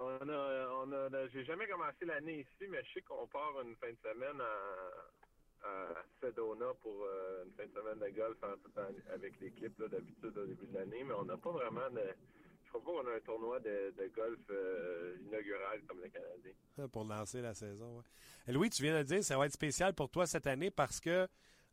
on 0.00 0.92
a, 0.92 1.28
j'ai 1.28 1.44
jamais 1.44 1.66
commencé 1.66 2.04
l'année 2.04 2.40
ici, 2.40 2.68
mais 2.68 2.82
je 2.84 2.94
sais 2.94 3.02
qu'on 3.02 3.26
part 3.26 3.60
une 3.62 3.76
fin 3.76 3.90
de 3.90 3.98
semaine 4.02 4.40
à, 4.40 5.68
à 5.68 6.04
Sedona 6.20 6.72
pour 6.80 7.06
une 7.44 7.52
fin 7.52 7.66
de 7.66 7.72
semaine 7.72 7.98
de 7.98 8.16
golf 8.16 8.38
avec 9.12 9.40
l'équipe 9.40 9.82
d'habitude 9.82 10.36
au 10.38 10.46
début 10.46 10.66
de 10.66 10.74
l'année, 10.74 11.04
mais 11.04 11.14
on 11.14 11.24
n'a 11.24 11.36
pas 11.36 11.50
vraiment 11.50 11.90
de 11.90 12.14
je 12.68 12.78
crois 12.78 12.84
pas 12.84 13.02
qu'on 13.02 13.08
a 13.08 13.16
un 13.16 13.20
tournoi 13.20 13.60
de, 13.60 14.12
golf 14.14 14.38
euh, 14.50 15.16
inaugural 15.26 15.80
comme 15.86 16.00
le 16.00 16.08
Canadien. 16.08 16.52
Ah, 16.78 16.88
pour 16.88 17.04
lancer 17.04 17.40
la 17.40 17.54
saison, 17.54 17.96
oui. 17.96 18.52
Louis, 18.52 18.68
tu 18.68 18.82
viens 18.82 18.92
de 18.92 18.98
le 18.98 19.04
dire, 19.04 19.24
ça 19.24 19.38
va 19.38 19.46
être 19.46 19.52
spécial 19.52 19.94
pour 19.94 20.10
toi 20.10 20.26
cette 20.26 20.46
année 20.46 20.70
parce 20.70 21.00
que 21.00 21.26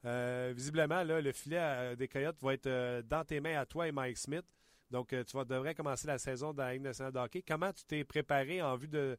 euh, 0.05 0.53
visiblement, 0.55 1.03
là, 1.03 1.19
le 1.19 1.31
filet 1.33 1.59
euh, 1.59 1.95
des 1.95 2.07
Coyotes 2.07 2.41
va 2.41 2.53
être 2.53 3.01
dans 3.01 3.25
tes 3.25 3.41
mains 3.41 3.59
à 3.59 3.65
toi 3.65 3.87
et 3.87 3.91
Mike 3.91 4.17
Smith. 4.17 4.45
Donc, 4.91 5.09
tu 5.09 5.37
vas, 5.37 5.45
devrais 5.45 5.75
commencer 5.75 6.07
la 6.07 6.17
saison 6.17 6.53
dans 6.53 6.63
la 6.63 6.73
Ligue 6.73 6.83
nationale 6.83 7.13
de 7.13 7.19
hockey. 7.19 7.41
Comment 7.41 7.73
tu 7.73 7.85
t'es 7.85 8.03
préparé 8.03 8.61
en 8.61 8.75
vue 8.75 8.87
de, 8.87 9.17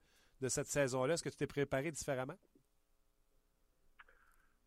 cette 0.48 0.66
saison-là? 0.66 1.14
Est-ce 1.14 1.22
que 1.22 1.28
tu 1.28 1.36
t'es 1.36 1.46
préparé 1.46 1.90
différemment? 1.90 2.38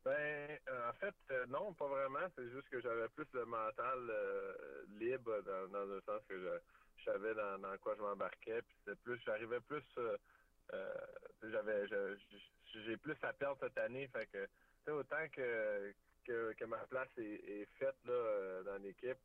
Ben, 0.04 0.58
en 0.89 0.93
fait, 0.93 1.16
non, 1.47 1.74
pas 1.74 1.88
vraiment. 1.88 2.28
C'est 2.36 2.50
juste 2.50 2.68
que 2.70 2.82
j'avais 2.82 3.08
plus 3.10 3.28
le 3.34 3.45
mental 3.45 4.00
libre 5.00 5.41
dans, 5.43 5.68
dans 5.72 5.86
le 5.86 6.02
sens 6.06 6.22
que 6.28 6.38
je 6.38 6.60
savais 7.12 7.34
dans, 7.34 7.78
quoi 7.82 7.95
je 7.95 8.02
m'embarquais. 8.02 8.62
Puis 8.62 8.76
c'était 8.80 8.97
plus, 9.04 9.20
j'arrivais 9.26 9.60
plus, 9.62 9.84
euh, 9.97 10.18
euh, 10.74 10.93
j'avais, 11.43 11.86
j'ai 12.74 12.97
plus 12.97 13.16
à 13.22 13.34
perdre 13.34 13.58
cette 13.62 13.78
année. 13.78 14.08
Fait 14.08 14.28
que, 14.28 14.91
autant 14.91 15.28
que, 15.32 15.93
que, 16.26 16.66
ma 16.66 16.78
place 16.88 17.10
est, 17.18 17.68
faite 17.78 17.95
là, 18.06 18.14
euh, 18.14 18.64
dans 18.64 18.82
l'équipe, 18.82 19.18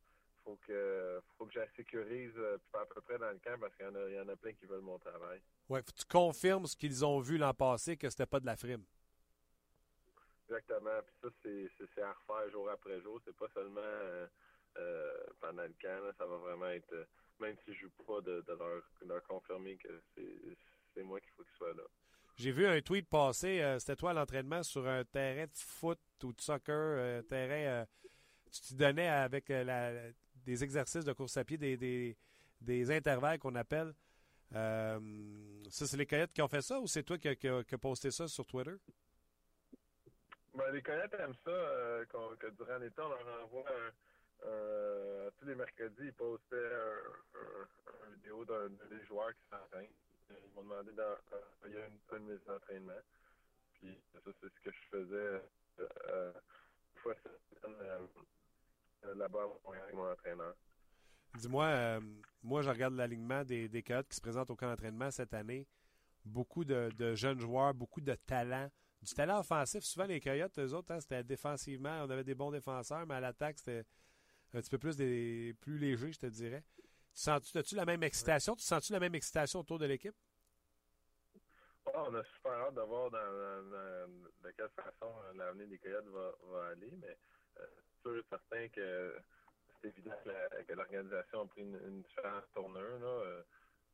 faut 0.45 0.57
que 0.65 1.19
faut 1.37 1.45
que 1.45 1.53
je 1.53 1.59
la 1.59 1.69
sécurise 1.75 2.37
à 2.73 2.85
peu 2.85 3.01
près 3.01 3.17
dans 3.17 3.31
le 3.31 3.39
camp 3.39 3.59
parce 3.59 3.75
qu'il 3.75 3.85
y 3.85 3.89
en 3.89 3.95
a, 3.95 4.09
y 4.09 4.19
en 4.19 4.29
a 4.29 4.35
plein 4.35 4.53
qui 4.53 4.65
veulent 4.65 4.81
mon 4.81 4.99
travail. 4.99 5.41
Ouais, 5.67 5.83
tu 5.83 6.05
confirmes 6.05 6.67
ce 6.67 6.77
qu'ils 6.77 7.03
ont 7.03 7.19
vu 7.19 7.37
l'an 7.37 7.53
passé 7.53 7.97
que 7.97 8.09
c'était 8.09 8.25
pas 8.25 8.39
de 8.39 8.45
la 8.45 8.55
frime. 8.55 8.85
Exactement. 10.47 11.01
Puis 11.05 11.15
ça, 11.21 11.29
c'est 11.95 12.01
à 12.01 12.13
refaire 12.13 12.51
jour 12.51 12.69
après 12.69 13.01
jour. 13.01 13.19
C'est 13.25 13.35
pas 13.35 13.49
seulement 13.53 13.81
pendant 15.41 15.63
le 15.63 15.75
camp. 15.81 16.13
ça 16.17 16.25
va 16.25 16.37
vraiment 16.37 16.69
être 16.69 17.07
même 17.39 17.55
si 17.65 17.73
je 17.73 17.81
joue 17.81 17.91
pas, 18.05 18.21
de, 18.21 18.43
leur, 19.07 19.23
confirmer 19.23 19.77
que 19.77 20.01
c'est 20.15 21.03
moi 21.03 21.19
qu'il 21.19 21.31
faut 21.31 21.43
qu'il 21.43 21.57
soit 21.57 21.73
là. 21.73 21.83
J'ai 22.37 22.51
vu 22.51 22.65
un 22.65 22.81
tweet 22.81 23.07
passer, 23.07 23.61
euh, 23.61 23.79
c'était 23.79 23.95
toi 23.95 24.11
à 24.11 24.13
l'entraînement 24.13 24.61
sur 24.61 24.85
un 24.87 25.05
terrain 25.05 25.45
de 25.45 25.55
foot 25.55 25.99
ou 26.23 26.33
de 26.33 26.41
soccer, 26.41 26.75
euh, 26.75 27.21
terrain, 27.21 27.81
euh, 27.81 27.85
tu 28.51 28.59
te 28.59 28.73
donnais 28.73 29.07
avec 29.07 29.49
des 30.45 30.63
exercices 30.63 31.05
de 31.05 31.13
course 31.13 31.37
à 31.37 31.43
pied, 31.43 31.57
des, 31.57 32.15
des, 32.61 32.91
intervalles 32.91 33.39
qu'on 33.39 33.55
appelle. 33.55 33.93
ça, 34.51 34.99
c'est 35.69 35.97
les 35.97 36.05
Coyotes 36.05 36.31
qui 36.33 36.41
ont 36.41 36.47
fait 36.47 36.61
ça 36.61 36.79
ou 36.79 36.87
c'est 36.87 37.03
toi 37.03 37.17
qui 37.17 37.27
as 37.47 37.77
posté 37.77 38.11
ça 38.11 38.27
sur 38.27 38.45
Twitter? 38.45 38.75
Ben, 40.53 40.71
les 40.71 40.81
Coyotes 40.81 41.13
aiment 41.19 41.35
ça, 41.43 41.51
que 42.39 42.49
durant 42.51 42.77
l'été, 42.77 43.01
on 43.01 43.09
leur 43.09 43.43
envoie 43.43 43.65
un, 43.69 43.91
euh, 44.43 45.29
tous 45.37 45.47
les 45.47 45.55
mercredis, 45.55 46.05
ils 46.05 46.13
postaient 46.13 46.55
un, 46.55 47.39
un, 47.41 48.09
vidéo 48.15 48.45
d'un 48.45 48.69
des 48.89 49.03
joueurs 49.05 49.33
qui 49.33 49.49
s'entraînent. 49.49 49.89
Ils 50.29 50.53
m'ont 50.55 50.63
demandé 50.63 50.91
d'envoyer 50.91 51.85
une, 51.87 52.17
une 52.17 52.25
mise 52.31 52.43
d'entraînement. 52.45 53.01
Puis 53.73 53.97
ça, 54.13 54.19
c'est 54.23 54.47
ce 54.47 54.59
que 54.61 54.71
je 54.71 54.97
faisais 54.97 55.41
euh, 55.79 56.31
une 56.33 57.01
fois 57.01 57.15
cette 57.23 57.65
euh, 59.05 59.15
là-bas 59.15 59.47
avec 59.67 59.93
mon 59.93 60.11
entraîneur. 60.11 60.55
Dis-moi, 61.35 61.65
euh, 61.65 62.01
moi, 62.43 62.61
je 62.61 62.69
regarde 62.69 62.95
l'alignement 62.95 63.43
des, 63.43 63.67
des 63.67 63.83
Coyotes 63.83 64.07
qui 64.07 64.15
se 64.15 64.21
présentent 64.21 64.49
au 64.49 64.55
camp 64.55 64.67
d'entraînement 64.67 65.11
cette 65.11 65.33
année. 65.33 65.67
Beaucoup 66.23 66.63
de, 66.63 66.89
de, 66.97 67.13
jeunes 67.13 67.39
joueurs, 67.39 67.73
beaucoup 67.73 68.01
de 68.01 68.15
talent. 68.15 68.69
Du 69.01 69.13
talent 69.13 69.39
offensif. 69.39 69.83
Souvent, 69.83 70.05
les 70.05 70.19
Coyotes, 70.19 70.57
eux 70.57 70.73
autres, 70.73 70.91
hein, 70.91 70.99
c'était 70.99 71.23
défensivement. 71.23 72.03
On 72.03 72.09
avait 72.09 72.23
des 72.23 72.35
bons 72.35 72.51
défenseurs, 72.51 73.05
mais 73.05 73.15
à 73.15 73.19
l'attaque, 73.19 73.59
c'était 73.59 73.85
un 74.53 74.61
petit 74.61 74.69
peu 74.69 74.79
plus 74.79 74.95
des 74.95 75.53
plus 75.59 75.77
léger, 75.77 76.11
je 76.11 76.19
te 76.19 76.25
dirais. 76.25 76.63
Tu 77.13 77.21
sens-tu, 77.21 77.57
as-tu 77.57 77.75
la 77.75 77.85
même 77.85 78.03
excitation? 78.03 78.55
Tu 78.55 78.63
sens-tu 78.63 78.93
la 78.93 78.99
même 78.99 79.15
excitation 79.15 79.59
autour 79.59 79.77
de 79.79 79.85
l'équipe? 79.85 80.15
on 81.93 82.15
a 82.15 82.23
super 82.23 82.51
hâte 82.51 82.75
de 82.75 82.81
voir 82.81 83.09
de 83.11 84.51
quelle 84.57 84.69
façon 84.69 85.13
l'avenir 85.35 85.67
des 85.67 85.77
Coyotes 85.77 86.07
va, 86.07 86.67
aller, 86.67 86.91
mais 86.99 87.07
euh, 87.07 87.15
sûr 88.01 88.17
et 88.17 88.23
certain 88.29 88.67
que 88.69 89.15
c'est 89.81 89.89
évident 89.89 90.15
que, 90.23 90.73
l'organisation 90.73 91.41
a 91.41 91.45
pris 91.47 91.61
une, 91.61 92.01
différente 92.01 92.45
tournure. 92.53 93.03
Euh, 93.03 93.41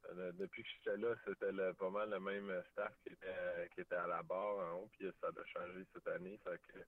euh, 0.09 0.31
depuis 0.33 0.63
que 0.63 0.69
j'étais 0.69 0.97
là, 0.97 1.15
c'était 1.25 1.73
pas 1.73 1.89
mal 1.89 2.09
le 2.09 2.19
même 2.19 2.63
staff 2.71 2.93
qui 3.03 3.13
était, 3.13 3.69
qui 3.73 3.81
était 3.81 3.95
à 3.95 4.07
la 4.07 4.23
barre 4.23 4.57
en 4.57 4.79
haut, 4.79 4.89
puis 4.93 5.07
ça 5.21 5.27
a 5.27 5.45
changé 5.45 5.85
cette 5.93 6.07
année. 6.07 6.39
Fait 6.43 6.59
que, 6.67 6.79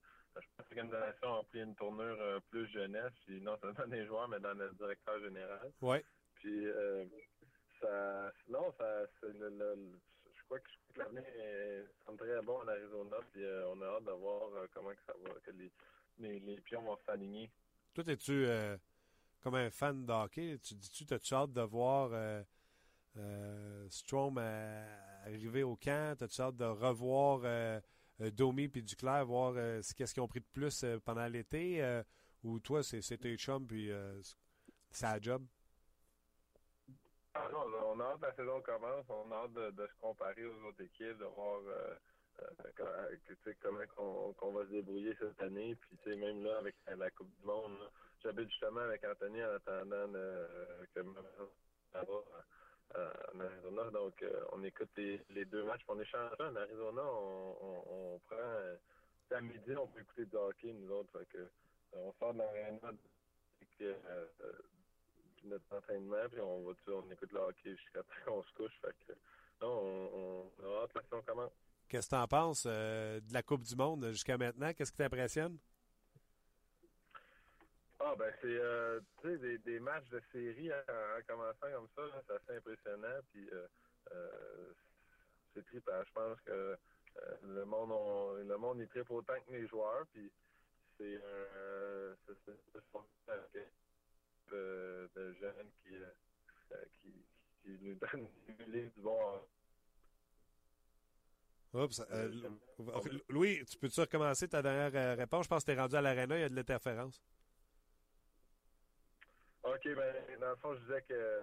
je 0.42 0.48
pense 0.58 0.68
que 0.68 0.76
l'organisation 0.76 1.40
a 1.40 1.44
pris 1.44 1.62
une 1.62 1.76
tournure 1.76 2.18
euh, 2.20 2.40
plus 2.50 2.68
jeunesse, 2.72 3.14
puis 3.26 3.40
non 3.42 3.58
seulement 3.60 3.88
des 3.88 4.06
joueurs, 4.06 4.28
mais 4.28 4.40
dans 4.40 4.54
le 4.54 4.72
directeur 4.72 5.20
général. 5.20 5.72
Oui. 5.82 5.98
Puis, 6.36 6.68
euh, 6.68 7.06
ça, 7.80 8.32
non, 8.50 8.74
ça, 8.78 9.06
je 9.22 10.44
crois 10.46 10.60
que, 10.60 10.70
l'avenir 10.96 11.24
semble 12.06 12.18
très 12.18 12.42
bon 12.42 12.58
en 12.60 12.68
Arizona, 12.68 13.18
puis 13.32 13.44
euh, 13.44 13.68
on 13.70 13.82
a 13.82 13.86
hâte 13.86 14.06
de 14.06 14.12
voir 14.12 14.50
comment 14.74 14.92
que 14.92 15.04
ça 15.06 15.14
va, 15.24 15.34
que 15.44 15.52
les, 15.52 15.72
les, 16.20 16.62
pions 16.62 16.82
vont 16.82 16.98
s'aligner. 17.06 17.52
Toi, 17.94 18.04
es-tu 18.08 18.48
comme 19.42 19.56
un 19.56 19.70
fan 19.70 20.06
de 20.06 20.12
hockey? 20.12 20.58
Tu 20.64 20.76
dis-tu, 20.76 21.12
as-tu 21.14 21.34
hâte 21.34 21.54
de 21.54 21.62
voir 21.62 22.12
Strom 23.90 24.38
arriver 24.38 25.64
au 25.64 25.76
camp? 25.76 26.22
As-tu 26.22 26.42
hâte 26.42 26.58
de 26.58 26.66
revoir 26.66 27.42
euh, 28.22 28.30
Domi 28.32 28.68
puis 28.68 28.84
Duclair, 28.84 29.26
voir 29.26 29.54
euh, 29.58 29.82
qu'est-ce 29.96 30.14
qu'ils 30.14 30.24
ont 30.24 30.28
pris 30.28 30.40
de 30.40 30.46
plus 30.46 30.84
euh, 30.84 31.00
pendant 31.00 31.26
l'été, 31.28 32.02
ou 32.44 32.60
toi, 32.60 32.84
c'est 32.84 33.18
tes 33.18 33.38
chums, 33.38 33.66
puis 33.66 33.90
c'est 34.92 35.24
job? 35.24 35.46
Ah 37.34 37.48
non, 37.52 37.66
on 37.88 38.00
a 38.00 38.04
hâte 38.04 38.20
que 38.20 38.26
la 38.26 38.36
saison 38.36 38.62
commence, 38.62 39.06
on 39.10 39.32
a 39.32 39.36
hâte 39.36 39.54
de, 39.54 39.88
se 39.88 39.96
comparer 40.00 40.46
aux 40.46 40.68
autres 40.68 40.84
équipes, 40.84 41.18
de 41.18 41.26
voir 41.26 41.62
comment 43.62 43.80
on, 43.98 44.52
va 44.52 44.66
se 44.66 44.72
débrouiller 44.72 45.16
cette 45.20 45.42
année. 45.42 45.76
Puis 45.76 46.18
même 46.18 46.44
là, 46.44 46.58
avec 46.60 46.76
la 46.88 47.10
Coupe 47.12 47.32
du 47.40 47.46
Monde, 47.46 47.78
j'habite 48.24 48.50
justement 48.50 48.82
avec 48.82 49.04
Anthony 49.04 49.44
en 49.44 49.56
attendant 49.56 50.08
de- 50.08 50.86
que 50.94 51.00
va 51.02 52.24
en 53.34 53.40
Arizona. 53.40 53.90
Donc, 53.92 54.22
euh, 54.24 54.46
on 54.54 54.64
écoute 54.64 54.90
les, 54.98 55.46
deux 55.46 55.64
matchs. 55.64 55.84
puis 55.86 55.96
On 55.96 56.00
échange 56.00 56.32
en 56.40 56.56
Arizona. 56.56 57.04
On, 57.04 57.58
on, 57.62 57.84
on 58.16 58.20
prend. 58.20 58.38
euh, 58.38 58.78
à 59.32 59.42
midi, 59.42 59.76
on 59.76 59.88
peut 59.88 60.02
écouter 60.02 60.26
du 60.26 60.36
hockey, 60.36 60.74
nous 60.74 60.92
autres. 60.92 61.18
Fait 61.18 61.26
que, 61.28 61.38
euh, 61.40 61.50
on 61.94 62.14
sort 62.14 62.34
de 62.34 62.40
l'aréna 62.40 62.92
euh, 63.82 63.96
euh, 64.42 64.54
notre 65.44 65.74
entraînement, 65.76 66.30
puis 66.32 66.40
on 66.42 66.64
va 66.64 66.74
on 66.88 67.12
écoute 67.12 67.32
le 67.32 67.40
hockey 67.40 67.76
jusqu'à 67.76 68.04
temps 68.04 68.10
qu'on 68.26 68.44
se 68.44 68.54
couche. 68.54 68.80
Fait 68.82 68.96
que, 69.08 69.14
non, 69.62 69.70
on, 69.70 70.52
on 70.60 70.84
a 70.84 71.22
commence. 71.24 71.52
Qu'est-ce 71.94 72.10
que 72.10 72.16
tu 72.16 72.20
en 72.20 72.28
penses 72.28 72.64
euh, 72.66 73.20
de 73.20 73.34
la 73.36 73.44
Coupe 73.44 73.62
du 73.62 73.76
Monde 73.76 74.08
jusqu'à 74.08 74.36
maintenant? 74.36 74.74
Qu'est-ce 74.74 74.92
qui 74.92 74.98
t'impressionne? 74.98 75.60
Ah, 78.00 78.16
ben, 78.18 78.34
c'est 78.42 78.48
euh, 78.48 79.00
des, 79.64 79.80
matchs 79.80 80.10
de 80.10 80.20
série 80.32 80.74
en, 80.74 80.78
en 80.78 81.22
commençant 81.28 81.72
comme 81.72 81.88
ça, 81.96 82.02
c'est 82.26 82.34
assez 82.34 82.58
impressionnant. 82.58 83.20
Puis, 83.32 83.48
euh, 83.52 84.74
c'est 85.54 85.64
trippant. 85.68 86.04
Je 86.04 86.12
pense 86.14 86.42
que 86.42 86.76
le 87.44 87.64
monde 87.64 87.92
on- 87.92 88.34
le 88.38 88.58
monde 88.58 88.82
est 88.82 88.88
tripe 88.88 89.12
autant 89.12 89.40
que 89.46 89.52
les 89.52 89.68
joueurs. 89.68 90.08
Puis, 90.14 90.32
c'est 90.98 91.22
de, 94.52 95.10
de 95.16 95.34
jeunes 95.34 95.70
qui, 95.84 95.94
qui, 97.04 97.14
qui 97.62 97.78
nous 97.84 97.94
donnent 97.94 98.28
du 98.58 98.92
bon. 98.98 99.44
Oups, 101.74 102.02
euh, 102.12 102.32
Louis, 103.30 103.66
tu 103.66 103.78
peux-tu 103.78 104.00
recommencer 104.00 104.48
ta 104.48 104.62
dernière 104.62 104.92
euh, 104.96 105.16
réponse? 105.16 105.46
Je 105.46 105.50
pense 105.50 105.64
que 105.64 105.72
tu 105.72 105.78
es 105.78 105.82
rendu 105.82 105.96
à 105.96 106.02
l'aréna, 106.02 106.38
il 106.38 106.42
y 106.42 106.44
a 106.44 106.50
de 106.50 106.56
l'interférence. 106.56 107.20
OK, 109.64 109.82
ben, 109.96 110.40
dans 110.40 110.50
le 110.52 110.56
fond, 110.58 110.76
je 110.76 110.80
disais 110.82 111.02
que. 111.04 111.42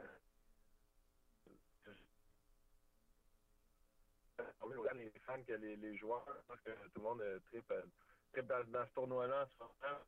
Les 4.94 5.10
fans 5.26 5.42
que 5.46 5.52
les, 5.54 5.76
les 5.76 5.96
joueurs, 5.96 6.24
parce 6.48 6.60
que 6.62 6.70
tout 6.70 7.00
le 7.00 7.02
monde 7.02 7.20
euh, 7.22 7.38
tripe, 7.50 7.70
euh, 7.70 7.82
tripe 8.32 8.46
dans, 8.46 8.64
dans 8.70 8.86
ce 8.86 8.92
tournoi-là 8.92 9.44
en 9.44 9.46
ce 9.46 9.54
moment. 9.60 9.98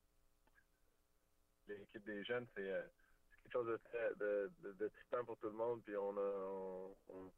L'équipe 1.68 2.04
des 2.04 2.24
jeunes, 2.24 2.46
c'est 2.54 2.70
euh, 2.70 2.82
quelque 3.42 3.52
chose 3.52 3.66
de, 3.68 3.76
très, 3.84 4.14
de, 4.16 4.50
de, 4.60 4.72
de 4.72 4.88
trippant 4.88 5.24
pour 5.24 5.36
tout 5.38 5.46
le 5.48 5.52
monde. 5.56 5.82
Puis 5.84 5.96
on 5.96 6.16
a. 6.16 6.20
on- 6.20 6.96
on- 7.10 7.32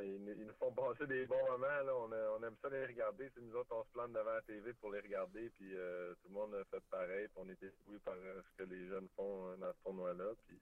ils, 0.00 0.22
nous- 0.24 0.32
ils 0.32 0.46
nous 0.46 0.54
font 0.54 0.72
passer 0.72 1.06
des 1.06 1.26
bons 1.26 1.44
moments. 1.50 1.66
Là. 1.66 1.94
On, 1.94 2.42
aime 2.42 2.56
ça 2.62 2.68
les 2.68 2.86
regarder. 2.86 3.30
C'est 3.34 3.40
nous 3.40 3.54
autres, 3.56 3.74
on 3.74 3.84
se 3.84 3.90
plante 3.90 4.12
devant 4.12 4.32
la 4.32 4.42
TV 4.42 4.72
pour 4.74 4.90
les 4.92 5.00
regarder. 5.00 5.50
Puis 5.50 5.74
euh, 5.76 6.14
tout 6.22 6.28
le 6.28 6.34
monde 6.34 6.54
a 6.54 6.64
fait 6.64 6.82
pareil. 6.90 7.28
Puis 7.28 7.36
on 7.44 7.48
était 7.50 7.66
ébloui 7.66 7.98
par 8.00 8.14
euh, 8.14 8.40
ce 8.42 8.62
que 8.64 8.68
les 8.68 8.86
jeunes 8.88 9.08
font 9.16 9.48
euh, 9.50 9.56
dans 9.56 9.72
ce 9.72 9.82
tournoi-là. 9.84 10.32
Puis 10.46 10.58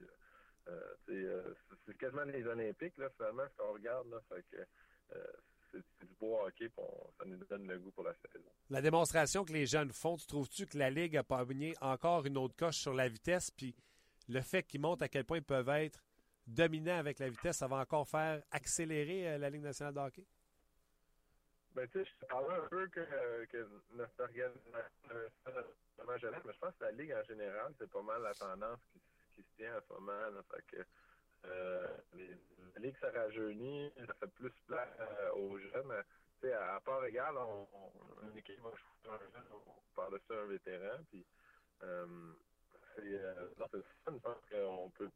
c'est- 1.06 1.96
quasiment 1.98 2.24
les 2.24 2.44
Olympiques, 2.46 2.96
là, 2.98 3.08
finalement, 3.16 3.44
ce 3.50 3.56
qu'on 3.62 3.72
regarde. 3.72 4.08
Là, 4.10 4.20
fait 4.28 4.44
que 4.50 4.56
c'est 5.72 6.06
du 6.06 6.14
beau 6.20 6.38
hockey. 6.40 6.70
Ça 7.18 7.24
nous 7.24 7.36
donne 7.44 7.66
le 7.68 7.78
goût 7.78 7.90
pour 7.90 8.04
la 8.04 8.14
saison. 8.14 8.48
La 8.70 8.80
démonstration 8.82 9.44
que 9.44 9.52
les 9.52 9.66
jeunes 9.66 9.92
font, 9.92 10.16
tu 10.16 10.26
trouves-tu 10.26 10.66
que 10.66 10.78
la 10.78 10.90
Ligue 10.90 11.16
a 11.16 11.22
pogné 11.22 11.74
encore 11.80 12.24
une 12.26 12.36
autre 12.38 12.56
coche 12.56 12.76
sur 12.78 12.94
la 12.94 13.08
vitesse? 13.08 13.50
Puis 13.50 13.74
le 14.28 14.40
fait 14.40 14.62
qu'ils 14.62 14.80
montrent 14.80 15.04
à 15.04 15.08
quel 15.08 15.24
point 15.24 15.38
ils 15.38 15.44
peuvent 15.44 15.68
être 15.68 16.02
dominants 16.46 16.98
avec 16.98 17.18
la 17.18 17.28
vitesse, 17.28 17.56
ça 17.56 17.66
va 17.66 17.76
encore 17.76 18.08
faire 18.08 18.42
accélérer 18.50 19.28
euh, 19.28 19.38
la 19.38 19.50
Ligue 19.50 19.62
nationale 19.62 19.94
de 19.94 20.00
hockey? 20.00 20.24
Ben, 21.74 21.86
tu 21.88 22.02
sais, 22.02 22.10
je 22.20 22.26
parlais 22.26 22.54
un 22.54 22.68
peu 22.68 22.88
que, 22.88 23.00
notre 23.92 24.22
organisation 24.22 24.70
euh, 25.12 25.28
mais 26.08 26.52
je 26.52 26.58
pense 26.58 26.74
que 26.78 26.84
la 26.84 26.92
Ligue 26.92 27.12
en 27.12 27.24
général, 27.24 27.74
c'est 27.78 27.90
pas 27.90 28.02
mal 28.02 28.22
la 28.22 28.34
tendance 28.34 28.80
qui, 28.92 29.42
se 29.42 29.56
tient 29.56 29.76
en 29.76 29.80
ce 29.86 29.92
moment. 29.92 30.12
Là, 30.12 30.42
fait 30.50 30.64
que, 30.66 30.84
euh, 31.46 31.86
la 32.74 32.80
Ligue 32.80 32.96
se 32.98 33.06
rajeunit, 33.06 33.92
ça 34.06 34.14
fait 34.14 34.26
plus 34.28 34.52
place 34.66 34.88
euh, 35.00 35.32
aux 35.32 35.58
jeunes. 35.58 35.92
Tu 36.40 36.48
sais, 36.48 36.52
à, 36.54 36.80
part 36.80 37.04
égal, 37.04 37.36
on, 37.36 37.68
on- 37.72 38.28
une 38.30 38.38
équipe 38.38 38.60
va 38.60 38.70
un 38.70 39.18
jeune, 39.18 39.42
on 39.52 39.94
parle 39.94 40.14
de 40.14 40.22
ça 40.26 40.34
un 40.34 40.46
vétéran, 40.46 40.98
puis 41.10 41.26
c'est 42.96 43.02
euh, 43.02 43.48
le 43.72 43.82
fun, 44.04 44.12
je 44.14 44.18
pense 44.18 44.40
qu'on 44.50 44.90
peut, 44.90 45.10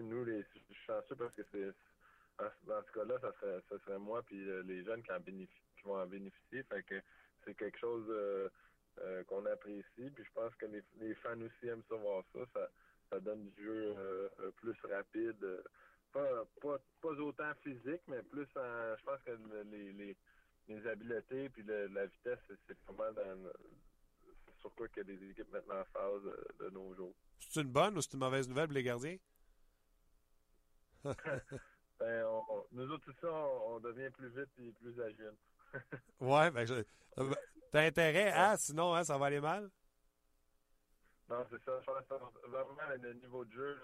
nous, 0.00 0.24
les, 0.24 0.44
chanceux 0.86 1.16
parce 1.16 1.34
que 1.34 1.42
c'est 1.52 1.72
dans, 2.38 2.82
ce 2.84 2.92
cas-là, 2.92 3.18
ça 3.20 3.32
serait, 3.40 3.60
ça 3.68 3.78
serait 3.80 3.98
moi 3.98 4.22
puis 4.22 4.48
euh, 4.48 4.62
les 4.62 4.84
jeunes 4.84 5.02
qui, 5.02 5.12
en 5.12 5.20
qui 5.76 5.82
vont 5.84 6.00
en 6.00 6.06
bénéficier. 6.06 6.62
Fait 6.64 6.82
que 6.82 7.00
c'est 7.44 7.54
quelque 7.54 7.78
chose 7.78 8.06
euh, 8.08 8.48
euh, 9.00 9.24
qu'on 9.24 9.44
apprécie. 9.46 10.10
Puis 10.14 10.24
je 10.24 10.32
pense 10.34 10.54
que 10.56 10.66
les, 10.66 10.82
les 11.00 11.14
fans 11.16 11.40
aussi 11.40 11.68
aiment 11.68 11.82
ça 11.88 11.96
voir 11.96 12.24
ça. 12.32 12.40
Ça, 12.54 12.68
ça 13.10 13.20
donne 13.20 13.50
du 13.50 13.62
jeu 13.64 13.94
euh, 13.96 14.28
euh, 14.40 14.50
plus 14.52 14.76
rapide. 14.84 15.42
euh, 15.44 15.62
Pas, 16.12 16.44
pas, 16.60 16.78
pas 17.00 17.08
autant 17.10 17.54
physique, 17.62 18.02
mais 18.08 18.22
plus 18.22 18.48
en. 18.56 18.96
Je 18.96 19.04
pense 19.04 19.22
que 19.22 19.30
le- 19.32 19.62
les, 19.70 19.92
les, 19.92 20.16
les 20.68 20.86
habiletés 20.86 21.48
puis 21.50 21.62
le- 21.62 21.86
la 21.88 22.06
vitesse, 22.06 22.38
c'est- 22.48 22.76
vraiment 22.86 23.12
dans 23.12 23.50
sur 24.62 24.74
quoi 24.74 24.86
a 24.96 25.02
des 25.02 25.30
équipes 25.30 25.52
maintenant 25.52 25.80
en 25.80 25.84
phase 25.84 26.22
de 26.60 26.70
nos 26.70 26.94
jours. 26.94 27.14
C'est 27.38 27.60
une 27.60 27.70
bonne 27.72 27.98
ou 27.98 28.00
c'est 28.00 28.14
une 28.14 28.20
mauvaise 28.20 28.48
nouvelle 28.48 28.66
pour 28.68 28.74
les 28.74 28.82
gardiens? 28.82 29.18
Ben, 31.98 32.24
on- 32.26 32.44
on- 32.48 32.66
nous 32.72 32.90
autres, 32.90 33.04
tout 33.04 33.18
ça, 33.20 33.28
on, 33.30 33.74
on 33.76 33.80
devient 33.80 34.10
plus 34.10 34.28
vite 34.30 34.48
et 34.58 34.72
plus 34.72 35.00
agile. 35.00 35.34
ouais, 36.20 36.50
ben, 36.50 36.66
je- 36.66 36.82
euh, 37.18 37.34
t'as 37.70 37.82
intérêt, 37.86 38.32
hein? 38.32 38.56
Sinon, 38.56 38.92
hein, 38.94 39.04
ça 39.04 39.16
va 39.18 39.26
aller 39.26 39.40
mal? 39.40 39.70
Non, 41.28 41.46
c'est 41.48 41.62
ça. 41.64 41.80
Je 41.80 41.86
pense 41.86 42.32
que 42.34 42.48
vraiment 42.50 42.76
le 43.00 43.12
niveau 43.14 43.44
de 43.44 43.52
jeu, 43.52 43.80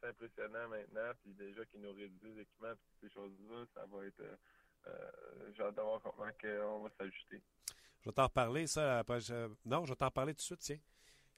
c'est 0.00 0.08
impressionnant 0.08 0.68
maintenant. 0.68 1.10
Puis 1.22 1.34
déjà 1.34 1.64
qu'ils 1.66 1.82
nous 1.82 1.92
réduisent 1.92 2.36
les 2.36 2.42
équipements 2.42 2.72
et 2.72 2.76
ces 3.06 3.10
choses-là, 3.10 3.64
ça 3.74 3.84
va 3.86 4.06
être. 4.06 4.20
euh, 4.20 4.36
euh, 4.86 5.52
J'ai 5.54 5.62
hâte 5.62 5.74
de 5.76 5.82
voir 5.82 6.00
comment 6.00 6.30
que 6.38 6.62
on 6.62 6.84
va 6.84 6.90
s'ajuster. 6.98 7.42
Je 8.00 8.08
vais 8.10 8.12
t'en 8.14 8.24
reparler, 8.24 8.66
ça. 8.66 9.00
après, 9.00 9.20
je- 9.20 9.48
Non, 9.64 9.84
je 9.84 9.92
vais 9.92 9.96
t'en 9.96 10.06
reparler 10.06 10.34
tout 10.34 10.38
de 10.38 10.42
suite, 10.42 10.60
tiens. 10.60 10.78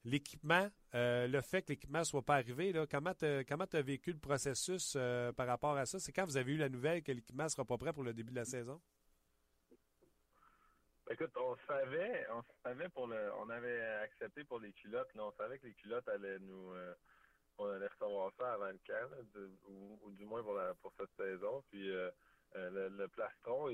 L'équipement, 0.05 0.71
euh, 0.95 1.27
le 1.27 1.41
fait 1.43 1.63
que 1.63 1.69
l'équipement 1.71 1.99
ne 1.99 2.05
soit 2.05 2.23
pas 2.23 2.37
arrivé, 2.37 2.73
là, 2.73 2.87
comment 2.87 3.15
tu 3.15 3.27
as 3.27 3.83
vécu 3.83 4.13
le 4.13 4.19
processus 4.19 4.95
euh, 4.97 5.33
par 5.33 5.47
rapport 5.47 5.77
à 5.77 5.85
ça? 5.85 5.99
C'est 5.99 6.13
quand 6.13 6.25
vous 6.25 6.37
avez 6.39 6.53
eu 6.53 6.57
la 6.57 6.71
nouvelle 6.71 7.03
que 7.03 7.13
l'équipement 7.13 7.45
ne 7.45 7.49
sera 7.49 7.65
pas 7.65 7.77
prêt 7.77 7.93
pour 7.93 8.03
le 8.03 8.15
début 8.15 8.31
de 8.31 8.37
la 8.37 8.47
saison? 8.47 8.81
Écoute, 11.11 11.33
on 11.37 11.57
savait, 11.67 12.25
on 12.31 12.43
savait 12.63 12.89
pour 12.89 13.09
le, 13.09 13.33
on 13.35 13.51
avait 13.51 13.83
accepté 14.05 14.45
pour 14.45 14.61
les 14.61 14.73
culottes, 14.73 15.13
là, 15.15 15.25
on 15.25 15.33
savait 15.33 15.59
que 15.59 15.67
les 15.67 15.75
culottes 15.75 16.07
allaient 16.09 16.39
nous, 16.39 16.73
euh, 16.73 16.95
on 17.59 17.67
allait 17.67 17.89
recevoir 17.89 18.31
ça 18.39 18.53
avant 18.55 18.69
le 18.69 18.79
camp, 18.87 19.11
ou, 19.69 20.11
du 20.13 20.25
moins 20.25 20.43
pour 20.43 20.55
la, 20.55 20.73
pour 20.75 20.93
cette 20.99 21.11
saison. 21.17 21.65
Puis 21.69 21.91
euh, 21.91 22.11
euh, 22.55 22.89
le, 22.91 23.09
plastron, 23.09 23.69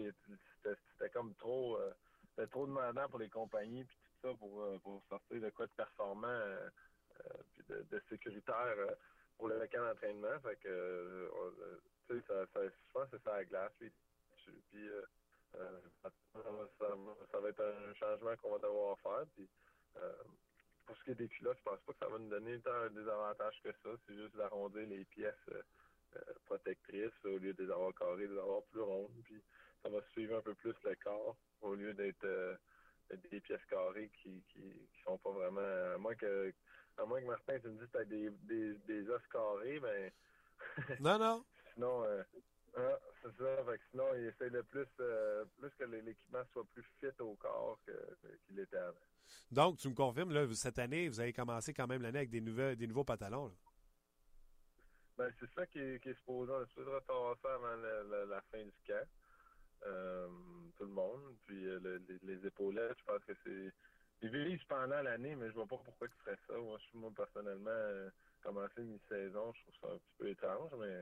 c'était, 0.62 1.10
comme 1.10 1.34
trop, 1.34 1.76
euh, 1.76 1.92
c'était 2.36 2.50
trop 2.50 2.66
demandant 2.66 3.08
pour 3.08 3.18
les 3.18 3.30
compagnies 3.30 3.84
puis 3.84 3.96
tout 3.96 4.28
ça 4.28 4.34
pour, 4.38 4.62
euh, 4.62 4.78
pour 4.80 5.02
sortir 5.08 5.40
de 5.40 5.50
quoi 5.50 5.66
de 5.66 5.72
performant, 5.72 6.28
euh, 6.28 6.68
euh, 7.24 7.42
puis 7.54 7.64
de, 7.68 8.02
sécuritaire 8.10 8.74
euh, 8.76 8.94
pour 9.38 9.48
le 9.48 9.66
camp 9.68 9.82
d'entraînement. 9.82 10.38
Fait 10.40 10.56
que, 10.56 11.30
ça, 12.28 12.46
ça, 12.52 12.60
je 12.62 12.92
pense 12.92 13.10
que 13.10 13.16
c'est 13.16 13.24
ça 13.24 13.36
la 13.36 13.44
glace. 13.44 13.72
Puis, 13.78 13.90
puis 14.70 14.88
ça, 16.02 16.10
ça 16.32 17.40
va- 17.40 17.48
être 17.48 17.62
un 17.62 17.94
changement 17.94 18.36
qu'on 18.36 18.52
va 18.52 18.58
devoir 18.58 18.98
faire. 19.00 19.24
Puis, 19.34 19.48
pour 20.84 20.96
ce 20.96 21.04
qui 21.04 21.10
est 21.12 21.14
des 21.14 21.28
culottes, 21.28 21.58
je 21.58 21.62
pense 21.62 21.80
pas 21.80 21.92
que 21.92 21.98
ça 21.98 22.08
va 22.08 22.18
nous 22.18 22.28
donner 22.28 22.60
tant 22.60 22.90
des 22.90 23.08
avantages 23.08 23.60
que 23.62 23.72
ça. 23.82 23.90
C'est 24.06 24.14
juste 24.14 24.36
d'arrondir 24.36 24.86
les 24.86 25.04
pièces 25.06 25.34
protectrices 26.44 27.24
au 27.24 27.38
lieu 27.38 27.54
de 27.54 27.64
les 27.64 27.70
avoir 27.70 27.94
carrées, 27.94 28.28
de 28.28 28.34
les 28.34 28.40
avoir 28.40 28.62
plus 28.64 28.82
rondes. 28.82 29.22
Puis 29.24 29.42
ça 29.86 29.92
va 29.92 30.02
suivre 30.10 30.36
un 30.36 30.42
peu 30.42 30.54
plus 30.54 30.74
le 30.84 30.94
corps 30.96 31.36
au 31.60 31.74
lieu 31.74 31.94
d'être 31.94 32.24
euh, 32.24 32.56
des 33.30 33.40
pièces 33.40 33.64
carrées 33.70 34.10
qui, 34.20 34.42
qui, 34.52 34.60
qui 34.60 35.02
sont 35.04 35.18
pas 35.18 35.30
vraiment. 35.30 35.60
À 35.94 35.98
moins 35.98 36.14
que 36.16 36.52
à 36.98 37.04
moins 37.04 37.20
que 37.20 37.26
Martin 37.26 37.58
tu 37.60 37.68
me 37.68 37.78
dises 37.78 37.86
que 37.86 37.92
tu 37.92 37.98
as 37.98 38.04
des, 38.04 38.30
des, 38.42 38.74
des 38.86 39.08
os 39.10 39.22
carrés, 39.30 39.78
ben 39.80 40.10
Non, 41.00 41.18
non. 41.18 41.44
sinon 41.74 42.04
euh, 42.04 42.22
ah, 42.76 42.98
c'est 43.22 43.36
ça. 43.36 43.64
Fait 43.64 43.78
que 43.78 43.84
sinon, 43.90 44.04
il 44.16 44.24
essaie 44.26 44.50
de 44.50 44.60
plus, 44.62 44.86
euh, 45.00 45.44
plus 45.58 45.70
que 45.78 45.84
l'équipement 45.84 46.42
soit 46.52 46.64
plus 46.74 46.84
fit 47.00 47.06
au 47.20 47.34
corps 47.36 47.78
qu'il 48.48 48.58
était 48.58 48.76
avant. 48.76 48.96
Donc, 49.50 49.78
tu 49.78 49.88
me 49.88 49.94
confirmes, 49.94 50.32
là, 50.32 50.46
cette 50.54 50.78
année, 50.78 51.08
vous 51.08 51.18
avez 51.20 51.32
commencé 51.32 51.72
quand 51.72 51.86
même 51.86 52.02
l'année 52.02 52.18
avec 52.18 52.30
des, 52.30 52.40
nouvelles, 52.40 52.76
des 52.76 52.86
nouveaux 52.86 53.04
pantalons. 53.04 53.46
là. 53.46 53.52
Ben, 55.16 55.32
c'est 55.40 55.50
ça 55.54 55.66
qui 55.66 55.78
est, 55.78 56.02
qui 56.02 56.10
est 56.10 56.14
supposé. 56.14 56.52
On 56.52 56.62
est 56.62 56.68
supposé 56.68 56.90
ça 57.06 57.54
avant 57.54 57.76
le- 57.76 58.26
la 58.28 58.40
fin 58.52 58.62
du 58.62 58.72
camp. 58.86 59.06
Euh, 59.84 60.28
tout 60.76 60.84
le 60.84 60.90
monde. 60.90 61.36
Puis 61.46 61.66
euh, 61.66 61.78
le- 61.80 62.02
les, 62.22 62.46
épaulettes, 62.46 62.96
je 62.98 63.04
pense 63.04 63.24
que 63.24 63.32
c'est. 63.44 63.72
Ils 64.22 64.30
visent 64.30 64.64
pendant 64.64 65.02
l'année, 65.02 65.36
mais 65.36 65.48
je 65.48 65.54
vois 65.54 65.66
pas 65.66 65.76
pourquoi 65.84 66.06
ils 66.06 66.24
feraient 66.24 66.38
ça. 66.46 66.54
Moi, 66.54 66.78
je, 66.78 66.98
moi 66.98 67.10
personnellement, 67.14 67.70
euh, 67.70 68.10
commencer 68.42 68.82
mi-saison, 68.82 69.52
je 69.52 69.62
trouve 69.62 69.74
ça 69.80 69.94
un 69.94 69.98
petit 69.98 70.14
peu 70.18 70.28
étrange, 70.30 70.70
mais 70.78 70.94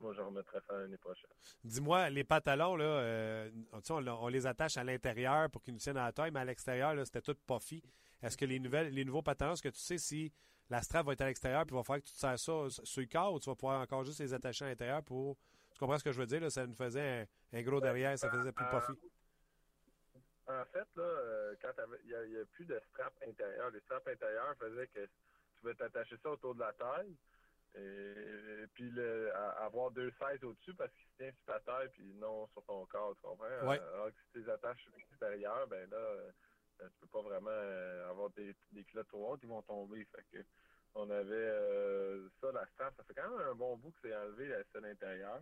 moi, 0.00 0.14
je 0.14 0.20
remettrais 0.20 0.60
ça 0.66 0.78
l'année 0.78 0.96
prochaine. 0.96 1.30
Dis-moi, 1.64 2.08
les 2.10 2.22
pantalons, 2.22 2.76
là, 2.76 2.84
euh, 2.84 3.50
on, 3.72 4.28
les 4.28 4.46
attache 4.46 4.76
à 4.76 4.84
l'intérieur 4.84 5.50
pour 5.50 5.62
qu'ils 5.62 5.74
nous 5.74 5.80
tiennent 5.80 5.96
à 5.96 6.04
la 6.04 6.12
taille, 6.12 6.30
mais 6.30 6.40
à 6.40 6.44
l'extérieur, 6.44 6.94
c'était 7.04 7.20
tout 7.20 7.34
puffy. 7.46 7.82
Est-ce 8.22 8.36
que 8.36 8.44
les, 8.44 8.60
nouvelles, 8.60 8.92
les 8.92 9.04
nouveaux 9.04 9.22
pantalons, 9.22 9.54
est-ce 9.54 9.62
que 9.62 9.68
tu 9.68 9.80
sais 9.80 9.98
si 9.98 10.32
la 10.70 10.82
strap 10.82 11.06
va 11.06 11.14
être 11.14 11.22
à 11.22 11.26
l'extérieur, 11.26 11.64
puis 11.66 11.74
il 11.74 11.78
va 11.78 11.82
falloir 11.82 12.00
que 12.00 12.06
tu 12.08 12.12
te 12.12 12.18
sers 12.18 12.38
ça 12.38 12.84
sur 12.84 13.00
le 13.00 13.06
corps, 13.06 13.32
ou 13.32 13.40
tu 13.40 13.50
vas 13.50 13.56
pouvoir 13.56 13.80
encore 13.80 14.04
juste 14.04 14.20
les 14.20 14.32
attacher 14.34 14.66
à 14.66 14.68
l'intérieur 14.68 15.02
pour. 15.02 15.36
Tu 15.78 15.84
comprends 15.84 15.98
ce 15.98 16.02
que 16.02 16.10
je 16.10 16.18
veux 16.18 16.26
dire? 16.26 16.40
Là? 16.40 16.50
Ça 16.50 16.66
nous 16.66 16.74
faisait 16.74 17.28
un, 17.52 17.58
un 17.58 17.62
gros 17.62 17.80
derrière, 17.80 18.18
ça 18.18 18.28
faisait 18.28 18.50
plus 18.50 18.64
Euh, 18.64 18.80
puffy. 18.80 18.98
En 20.48 20.64
fait, 20.64 20.88
là, 20.96 21.04
euh, 21.04 21.54
quand 21.62 21.70
il 22.04 22.30
n'y 22.30 22.36
a, 22.36 22.44
plus 22.46 22.64
de 22.64 22.80
strap 22.90 23.12
intérieur. 23.24 23.70
Les 23.70 23.78
straps 23.80 24.08
intérieurs 24.08 24.56
faisaient 24.58 24.88
que 24.88 25.04
tu 25.04 25.60
pouvais 25.60 25.74
t'attacher 25.74 26.16
ça 26.20 26.30
autour 26.30 26.56
de 26.56 26.60
la 26.60 26.72
taille. 26.72 27.14
Et, 27.76 28.66
puis 28.74 28.90
le, 28.90 29.32
avoir 29.36 29.92
deux 29.92 30.10
sizes 30.18 30.42
au-dessus 30.42 30.74
parce 30.74 30.90
qu'il 30.90 31.04
se 31.12 31.16
tient 31.16 31.30
sur 31.30 31.44
ta 31.44 31.60
taille 31.60 31.88
puis 31.90 32.12
non 32.14 32.48
sur 32.48 32.64
ton 32.64 32.84
corps, 32.86 33.14
tu 33.14 33.22
comprends? 33.22 33.68
Ouais. 33.68 33.78
Euh, 33.80 33.94
Alors 33.94 34.08
que 34.08 34.14
si 34.14 34.32
tu 34.32 34.40
les 34.40 34.50
attaches 34.50 34.82
sur 34.82 34.90
l'extérieur, 34.96 35.68
ben 35.68 35.88
là, 35.90 35.96
euh, 35.96 36.30
tu 36.80 36.98
peux 37.02 37.06
pas 37.06 37.22
vraiment 37.22 37.50
euh, 37.52 38.10
avoir 38.10 38.30
des, 38.30 38.52
des 38.72 38.82
culottes 38.82 39.06
trop 39.06 39.30
hautes, 39.32 39.40
ils 39.44 39.48
vont 39.48 39.62
tomber. 39.62 40.04
Fait 40.06 40.24
que 40.32 40.44
on 40.96 41.08
avait 41.08 41.34
euh, 41.36 42.28
ça, 42.40 42.50
la 42.50 42.66
strap, 42.66 42.94
ça 42.96 43.04
fait 43.04 43.14
quand 43.14 43.30
même 43.30 43.46
un 43.46 43.54
bon 43.54 43.76
bout 43.76 43.92
que 43.92 43.98
c'est 44.02 44.16
enlevé 44.16 44.48
la 44.48 44.64
scène 44.72 44.86
intérieure. 44.86 45.40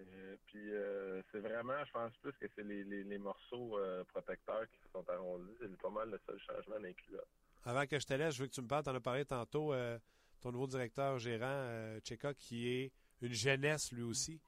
Et 0.00 0.38
puis 0.46 0.72
euh, 0.72 1.20
c'est 1.32 1.40
vraiment, 1.40 1.84
je 1.84 1.90
pense 1.92 2.12
plus 2.22 2.32
que 2.32 2.46
c'est 2.54 2.62
les, 2.64 2.84
les, 2.84 3.02
morceaux 3.18 3.78
euh, 3.78 4.04
protecteurs 4.04 4.66
qui 4.70 4.78
sont 4.92 5.04
arrondis. 5.08 5.52
C'est 5.60 5.76
pas 5.80 5.90
mal 5.90 6.10
le 6.10 6.20
seul 6.26 6.38
changement 6.40 6.78
culottes. 6.94 7.26
Avant 7.64 7.86
que 7.86 7.98
je 7.98 8.06
te 8.06 8.14
laisse, 8.14 8.34
je 8.34 8.42
veux 8.42 8.48
que 8.48 8.54
tu 8.54 8.62
me 8.62 8.68
parles, 8.68 8.84
tu 8.84 8.90
en 8.90 8.94
as 8.94 9.00
parlé 9.00 9.24
tantôt, 9.24 9.72
euh, 9.72 9.98
ton 10.40 10.52
nouveau 10.52 10.66
directeur 10.68 11.18
gérant, 11.18 11.46
euh, 11.48 12.00
Cheka, 12.04 12.32
qui 12.34 12.68
est 12.68 12.92
une 13.20 13.32
jeunesse 13.32 13.90
lui 13.92 14.02
aussi. 14.02 14.40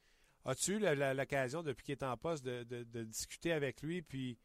As-tu 0.45 0.77
eu 0.77 0.79
l'occasion, 0.79 1.63
depuis 1.63 1.85
qu'il 1.85 1.93
est 1.93 2.03
en 2.05 2.17
poste, 2.17 2.45
de, 2.45 2.63
de- 2.63 2.85
de 2.85 3.03
discuter 3.05 3.53
avec 3.53 3.83
lui? 3.83 4.01
Puis 4.03 4.39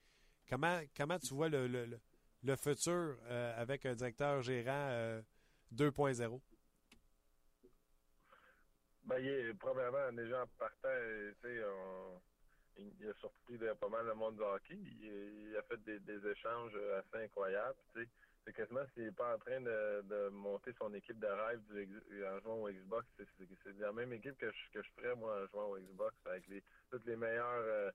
comment, 0.50 0.82
comment 0.98 1.20
tu 1.20 1.34
vois 1.34 1.48
le, 1.50 1.68
le- 1.68 2.00
le- 2.44 2.56
futur 2.58 3.18
euh, 3.28 3.54
avec 3.62 3.86
un 3.86 3.94
directeur 3.94 4.42
gérant 4.42 4.88
euh, 4.90 5.22
2.0? 5.74 6.42
Ben, 9.06 9.20
il 9.20 9.28
est, 9.28 9.54
premièrement, 9.54 10.12
déjà 10.14 10.42
en 10.42 10.48
partant, 10.58 10.90
tu 10.90 11.48
sais, 11.48 11.64
on- 11.64 12.20
il, 12.78 13.08
a 13.08 13.14
surpris 13.20 13.58
pas 13.80 13.88
mal 13.88 14.06
le 14.08 14.16
monde 14.16 14.36
du 14.36 14.42
hockey. 14.42 14.76
Il, 14.76 15.56
a 15.58 15.62
fait 15.64 15.78
des, 15.84 16.28
échanges 16.28 16.76
assez 16.98 17.24
incroyables. 17.24 17.78
Tu 17.94 18.02
sais, 18.02 18.10
c'est 18.44 18.54
quasiment 18.54 18.82
s'il 18.94 19.06
n'est 19.06 19.12
pas 19.12 19.36
en 19.36 19.40
train 19.40 19.62
de, 19.62 20.02
de 20.10 20.30
monter 20.30 20.74
son 20.80 20.94
équipe 20.94 21.20
de 21.20 21.28
rêve 21.28 21.62
du, 21.70 22.26
en 22.26 22.40
jouant 22.40 22.64
au 22.64 22.70
Xbox. 22.70 23.06
C'est, 23.18 23.80
la 23.80 23.92
même 23.92 24.12
équipe 24.12 24.38
que 24.38 24.52
je, 24.52 24.72
que 24.74 24.84
je 24.84 24.90
ferais, 24.98 25.16
moi, 25.16 25.44
en 25.44 25.48
jouant 25.48 25.70
au 25.70 25.78
Xbox, 25.78 26.16
avec 26.26 26.48
les, 26.48 26.64
toutes 26.90 27.06
les 27.06 27.16
meilleurs, 27.16 27.64
euh, 27.64 27.92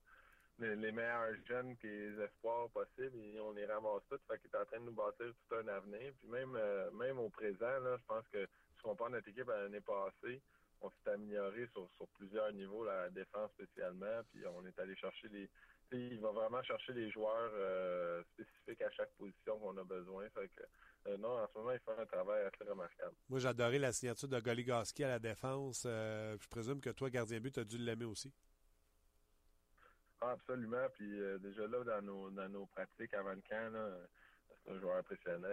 les, 0.59 0.91
meilleurs 0.91 1.35
jeunes 1.47 1.75
et 1.83 1.87
les 1.87 2.23
espoirs 2.23 2.69
possibles. 2.69 3.17
Et 3.17 3.39
on 3.41 3.51
les 3.51 3.65
ramasse 3.65 4.03
tous. 4.09 4.19
Fait 4.29 4.39
qu'il 4.39 4.49
est 4.49 4.57
en 4.57 4.65
train 4.65 4.79
de 4.79 4.85
nous 4.85 4.93
bâtir 4.93 5.27
tout 5.27 5.55
un 5.55 5.67
avenir. 5.67 6.13
Puis 6.19 6.29
même, 6.29 6.55
euh, 6.55 6.89
même 6.91 7.19
au 7.19 7.29
présent, 7.29 7.79
là, 7.81 7.97
je 7.97 8.05
pense 8.07 8.27
que 8.29 8.45
si 8.45 8.85
on 8.85 8.89
compare 8.89 9.09
notre 9.09 9.27
équipe 9.27 9.49
à 9.49 9.61
l'année 9.61 9.81
passée, 9.81 10.41
on 10.81 10.89
s'est 10.89 11.11
amélioré 11.11 11.67
sur, 11.73 11.89
sur 11.95 12.07
plusieurs 12.09 12.51
niveaux, 12.53 12.83
la 12.83 13.09
défense 13.09 13.51
spécialement, 13.51 14.21
puis 14.31 14.45
on 14.47 14.65
est 14.65 14.79
allé 14.79 14.95
chercher 14.95 15.29
les. 15.29 15.49
Il 15.93 16.21
va 16.21 16.31
vraiment 16.31 16.63
chercher 16.63 16.93
les 16.93 17.11
joueurs 17.11 17.51
euh, 17.53 18.23
spécifiques 18.33 18.81
à 18.81 18.89
chaque 18.91 19.11
position 19.17 19.59
qu'on 19.59 19.75
a 19.75 19.83
besoin. 19.83 20.29
Fait 20.29 20.47
que, 20.47 20.63
euh, 21.09 21.17
non, 21.17 21.37
en 21.37 21.47
ce 21.47 21.57
moment, 21.57 21.71
il 21.71 21.79
fait 21.79 22.01
un 22.01 22.05
travail 22.05 22.45
assez 22.45 22.63
remarquable. 22.63 23.13
Moi, 23.27 23.45
adoré 23.45 23.77
la 23.77 23.91
signature 23.91 24.29
de 24.29 24.39
Goligoski 24.39 25.03
à 25.03 25.09
la 25.09 25.19
défense. 25.19 25.83
Euh, 25.85 26.37
je 26.39 26.47
présume 26.47 26.79
que 26.79 26.91
toi, 26.91 27.09
gardien 27.09 27.41
but, 27.41 27.55
tu 27.55 27.59
as 27.59 27.65
dû 27.65 27.77
l'aimer 27.77 28.05
aussi. 28.05 28.33
Ah, 30.21 30.31
absolument. 30.31 30.87
Puis 30.93 31.11
déjà 31.41 31.67
là, 31.67 31.83
dans 31.83 32.01
nos, 32.01 32.29
dans 32.29 32.47
nos 32.47 32.67
pratiques 32.67 33.13
avant 33.13 33.33
le 33.33 33.41
camp, 33.41 33.73
là, 33.73 33.89
c'est 34.65 34.71
un 34.71 34.79
joueur 34.79 34.97
impressionnant. 34.97 35.47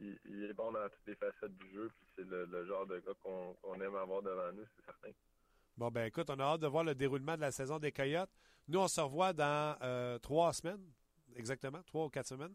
Il, 0.00 0.44
est 0.44 0.52
bon 0.52 0.72
dans 0.72 0.88
toutes 0.88 1.06
les 1.06 1.14
facettes 1.14 1.56
du 1.56 1.72
jeu. 1.72 1.90
Puis 1.98 2.08
c'est 2.16 2.24
le, 2.24 2.64
genre 2.66 2.86
de 2.86 2.98
gars 2.98 3.12
qu'on 3.22 3.54
qu'on 3.54 3.80
aime 3.80 3.94
avoir 3.96 4.22
devant 4.22 4.52
nous, 4.52 4.64
c'est 4.76 4.84
certain. 4.84 5.10
Bon, 5.76 5.90
ben 5.90 6.06
écoute, 6.06 6.28
on 6.28 6.38
a 6.38 6.42
hâte 6.42 6.60
de 6.60 6.66
voir 6.66 6.84
le 6.84 6.94
déroulement 6.94 7.34
de 7.36 7.40
la 7.40 7.50
saison 7.50 7.78
des 7.78 7.92
Coyotes. 7.92 8.30
Nous, 8.68 8.78
on 8.78 8.88
se 8.88 9.00
revoit 9.00 9.32
dans 9.32 9.76
euh, 9.82 10.18
trois 10.18 10.52
semaines, 10.52 10.84
exactement, 11.34 11.82
trois 11.84 12.04
ou 12.04 12.10
quatre 12.10 12.28
semaines. 12.28 12.54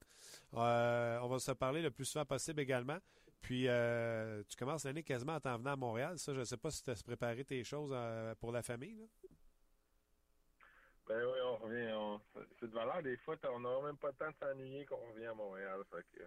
Euh, 0.54 1.20
on 1.22 1.28
va 1.28 1.40
se 1.40 1.52
parler 1.52 1.82
le 1.82 1.92
plus 1.92 2.06
souvent 2.06 2.26
possible 2.26 2.62
également. 2.62 3.00
Puis, 3.42 3.68
euh, 3.68 4.44
tu 4.48 4.56
commences 4.56 4.84
l'année 4.86 5.04
quasiment 5.04 5.36
en 5.36 5.40
t'en 5.40 5.58
venant 5.58 5.72
à 5.72 5.76
Montréal. 5.76 6.20
Ça, 6.20 6.34
je 6.34 6.40
ne 6.40 6.46
sais 6.46 6.58
pas 6.58 6.72
si 6.72 6.84
tu 6.84 6.90
as 6.92 7.04
préparé 7.04 7.44
tes 7.44 7.64
choses 7.64 7.92
euh, 7.94 8.36
pour 8.36 8.52
la 8.52 8.62
famille. 8.62 8.96
là. 8.96 9.27
Ben 11.08 11.24
oui, 11.24 11.40
on 11.44 11.56
revient. 11.58 11.92
on- 11.94 12.22
c'est 12.60 12.68
de 12.68 12.74
valeur. 12.74 13.02
Des 13.02 13.18
fois, 13.18 13.36
on 13.54 13.60
n'aura 13.60 13.86
même 13.88 13.98
pas 13.98 14.10
le 14.10 14.14
temps 14.16 14.30
de 14.30 14.36
s'ennuyer 14.36 14.86
qu'on 14.86 14.98
revient 15.12 15.28
à 15.28 15.34
Montréal. 15.34 15.80
Fait 15.90 16.06
que, 16.14 16.24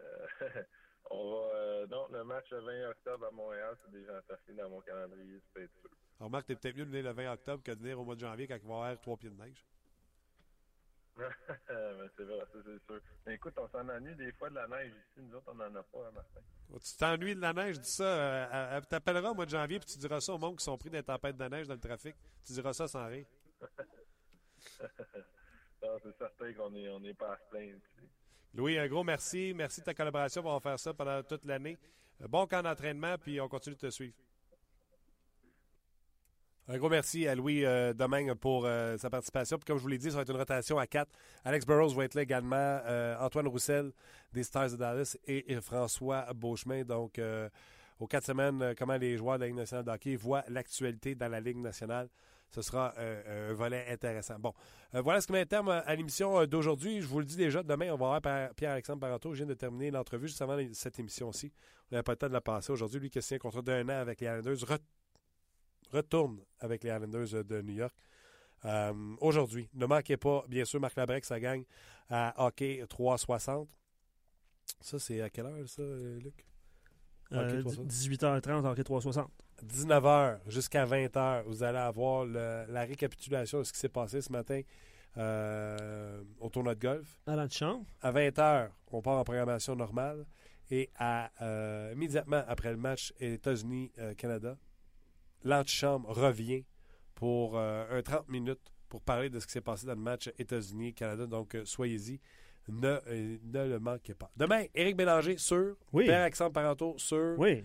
euh, 0.00 0.26
on 1.10 1.30
va. 1.32 1.54
euh, 1.56 1.86
donc, 1.86 2.10
le 2.10 2.22
match 2.24 2.48
le 2.50 2.60
20 2.60 2.90
octobre 2.90 3.26
à 3.26 3.30
Montréal, 3.32 3.76
c'est 3.84 3.90
déjà 3.90 4.22
inscrit 4.30 4.54
dans 4.54 4.70
mon 4.70 4.80
calendrier, 4.82 5.40
c'est 5.40 5.52
peut-être 5.52 5.80
sûr. 5.80 5.90
Alors, 6.20 6.30
Marc, 6.30 6.46
t'es 6.46 6.54
peut-être 6.54 6.76
mieux 6.76 6.84
de 6.84 6.90
venir 6.90 7.04
le 7.04 7.12
20 7.12 7.32
octobre 7.32 7.62
que 7.64 7.72
de 7.72 7.78
venir 7.80 7.98
au 8.00 8.04
mois 8.04 8.14
de 8.14 8.20
janvier 8.20 8.46
quand 8.46 8.54
il 8.54 8.62
va 8.62 8.68
y 8.68 8.76
avoir 8.76 9.00
trois 9.00 9.16
pieds 9.16 9.30
de 9.30 9.36
neige. 9.36 9.64
Ben, 11.68 12.10
c'est 12.16 12.24
vrai, 12.24 12.38
ça, 12.52 12.58
c'est 12.64 12.84
sûr. 12.86 13.00
Mais 13.26 13.34
écoute, 13.34 13.54
on 13.56 13.68
s'en 13.68 13.88
ennuie 13.88 14.16
des 14.16 14.32
fois 14.32 14.50
de 14.50 14.54
la 14.56 14.66
neige 14.66 14.90
ici. 14.92 15.20
Nous 15.22 15.36
autres, 15.36 15.46
on 15.48 15.54
n'en 15.54 15.72
a 15.74 15.82
pas, 15.84 15.98
hein, 16.08 16.10
Martin. 16.12 16.40
Oh, 16.72 16.78
Tu 16.80 16.96
t'ennuies 16.96 17.36
de 17.36 17.40
la 17.40 17.52
neige, 17.52 17.78
dis 17.78 17.88
ça. 17.90 18.04
Euh, 18.04 18.46
elle- 18.52 18.76
elle 18.78 18.86
t'appellera 18.86 19.30
au 19.30 19.34
mois 19.34 19.44
de 19.46 19.50
janvier 19.50 19.78
puis 19.78 19.86
tu 19.88 19.98
diras 19.98 20.20
ça 20.20 20.32
au 20.34 20.38
monde 20.38 20.58
qui 20.58 20.64
sont 20.64 20.76
pris 20.76 20.90
des 20.90 21.02
tempêtes 21.04 21.36
de 21.36 21.44
neige 21.44 21.68
dans 21.68 21.74
le 21.74 21.80
trafic. 21.80 22.16
Tu 22.44 22.52
diras 22.54 22.72
ça 22.72 22.88
sans 22.88 23.06
rire. 23.06 23.26
C'est 26.02 26.16
certain 26.18 26.52
qu'on 26.54 26.70
n'est 26.70 27.14
pas 27.14 27.32
à 27.32 27.36
plaindre. 27.50 27.80
Louis, 28.54 28.78
un 28.78 28.88
gros 28.88 29.04
merci. 29.04 29.52
Merci 29.54 29.80
de 29.80 29.86
ta 29.86 29.94
collaboration. 29.94 30.42
On 30.46 30.54
va 30.54 30.60
faire 30.60 30.78
ça 30.78 30.94
pendant 30.94 31.22
toute 31.22 31.44
l'année. 31.44 31.76
Euh, 32.22 32.28
Bon 32.28 32.46
camp 32.46 32.62
d'entraînement, 32.62 33.16
puis 33.18 33.40
on 33.40 33.48
continue 33.48 33.74
de 33.74 33.80
te 33.80 33.90
suivre. 33.90 34.14
Un 36.66 36.78
gros 36.78 36.88
merci 36.88 37.28
à 37.28 37.34
Louis 37.34 37.62
euh, 37.66 37.92
Domingue 37.92 38.32
pour 38.32 38.64
euh, 38.64 38.96
sa 38.96 39.10
participation. 39.10 39.58
Comme 39.66 39.76
je 39.76 39.82
vous 39.82 39.88
l'ai 39.88 39.98
dit, 39.98 40.10
ça 40.10 40.16
va 40.16 40.22
être 40.22 40.30
une 40.30 40.38
rotation 40.38 40.78
à 40.78 40.86
quatre. 40.86 41.10
Alex 41.44 41.66
Burrows 41.66 41.90
va 41.90 42.04
être 42.06 42.14
là 42.14 42.22
également. 42.22 42.56
euh, 42.56 43.18
Antoine 43.20 43.48
Roussel 43.48 43.92
des 44.32 44.44
Stars 44.44 44.70
de 44.70 44.76
Dallas 44.76 45.14
et, 45.26 45.60
François 45.60 46.32
Beauchemin. 46.32 46.82
Donc, 46.84 47.20
aux 48.00 48.06
quatre 48.06 48.24
semaines, 48.24 48.74
comment 48.78 48.96
les 48.96 49.16
joueurs 49.18 49.36
de 49.36 49.42
la 49.42 49.46
Ligue 49.48 49.56
nationale 49.56 49.84
de 49.84 49.90
hockey 49.90 50.16
voient 50.16 50.42
l'actualité 50.48 51.14
dans 51.14 51.28
la 51.28 51.38
Ligue 51.38 51.58
nationale. 51.58 52.08
Ce 52.54 52.62
sera 52.62 52.94
euh, 52.98 53.50
un 53.50 53.54
volet 53.54 53.84
intéressant. 53.90 54.38
Bon, 54.38 54.52
euh, 54.94 55.00
voilà 55.00 55.20
ce 55.20 55.26
qui 55.26 55.32
met 55.32 55.44
terme 55.44 55.70
à 55.70 55.94
l'émission 55.96 56.38
euh, 56.38 56.46
d'aujourd'hui. 56.46 57.00
Je 57.00 57.06
vous 57.08 57.18
le 57.18 57.24
dis 57.24 57.36
déjà, 57.36 57.62
demain, 57.64 57.90
on 57.90 57.96
va 57.96 58.06
avoir 58.06 58.20
Pierre- 58.22 58.54
Pierre-Alexandre 58.54 59.00
Parenteau. 59.00 59.32
Je 59.32 59.38
viens 59.38 59.46
de 59.46 59.54
terminer 59.54 59.90
l'entrevue 59.90 60.28
juste 60.28 60.40
avant 60.40 60.56
cette 60.72 60.98
émission-ci. 61.00 61.52
On 61.90 61.94
n'avait 61.96 62.04
pas 62.04 62.12
le 62.12 62.16
temps 62.18 62.28
de 62.28 62.32
la 62.32 62.40
passer 62.40 62.70
aujourd'hui. 62.70 63.00
Lui 63.00 63.10
qui 63.10 63.18
a 63.18 63.22
signé 63.22 63.36
un 63.36 63.40
contrat 63.40 63.62
d'un 63.62 63.84
an 63.88 64.00
avec 64.00 64.20
les 64.20 64.26
Islanders 64.28 64.54
re- 64.54 64.78
retourne 65.90 66.40
avec 66.60 66.84
les 66.84 66.90
Islanders 66.90 67.44
de 67.44 67.60
New 67.62 67.74
York. 67.74 67.94
Euh, 68.66 68.92
aujourd'hui, 69.20 69.68
ne 69.74 69.84
manquez 69.86 70.16
pas, 70.16 70.44
bien 70.48 70.64
sûr, 70.64 70.78
Marc 70.80 70.94
Labrec, 70.96 71.24
ça 71.24 71.40
gagne 71.40 71.64
à 72.08 72.46
hockey 72.46 72.84
360. 72.88 73.68
Ça, 74.80 74.98
c'est 75.00 75.20
à 75.20 75.28
quelle 75.28 75.46
heure, 75.46 75.68
ça, 75.68 75.82
euh, 75.82 76.18
Luc? 76.20 76.46
Euh, 77.32 77.46
Hockey 77.46 77.60
360. 77.62 77.86
18h30, 77.86 78.66
hockey 78.66 78.84
360. 78.84 79.30
19h 79.64 80.38
jusqu'à 80.48 80.84
20h, 80.84 81.42
vous 81.46 81.62
allez 81.62 81.78
avoir 81.78 82.24
le- 82.24 82.66
la 82.68 82.84
récapitulation 82.84 83.58
de 83.60 83.64
ce 83.64 83.72
qui 83.72 83.78
s'est 83.78 83.88
passé 83.88 84.20
ce 84.20 84.30
matin 84.30 84.60
euh, 85.16 86.22
au 86.40 86.48
tournoi 86.48 86.74
de 86.74 86.80
golf. 86.80 87.20
À 87.26 87.36
l'antichambre. 87.36 87.84
À 88.02 88.10
20h, 88.12 88.68
on 88.92 89.00
part 89.00 89.18
en 89.18 89.24
programmation 89.24 89.76
normale. 89.76 90.26
Et 90.70 90.90
à, 90.96 91.30
euh, 91.42 91.92
immédiatement 91.94 92.42
après 92.48 92.70
le 92.70 92.76
match 92.78 93.12
États-Unis-Canada, 93.20 94.56
l'antichambre 95.44 96.08
revient 96.10 96.64
pour 97.14 97.56
euh, 97.56 97.98
un 97.98 98.02
30 98.02 98.28
minutes 98.28 98.72
pour 98.88 99.00
parler 99.02 99.30
de 99.30 99.38
ce 99.40 99.46
qui 99.46 99.52
s'est 99.52 99.60
passé 99.60 99.86
dans 99.86 99.94
le 99.94 100.00
match 100.00 100.30
États-Unis-Canada. 100.38 101.26
Donc, 101.26 101.54
euh, 101.54 101.64
soyez-y. 101.64 102.20
Ne, 102.68 102.98
euh, 103.08 103.36
ne 103.44 103.68
le 103.68 103.78
manquez 103.78 104.14
pas. 104.14 104.30
Demain, 104.36 104.64
Éric 104.74 104.96
Bélanger 104.96 105.36
sur. 105.36 105.76
Oui. 105.92 106.06
Père 106.06 106.22
Alexandre 106.22 106.52
Parenteau 106.52 106.94
sur. 106.96 107.34
Oui. 107.38 107.64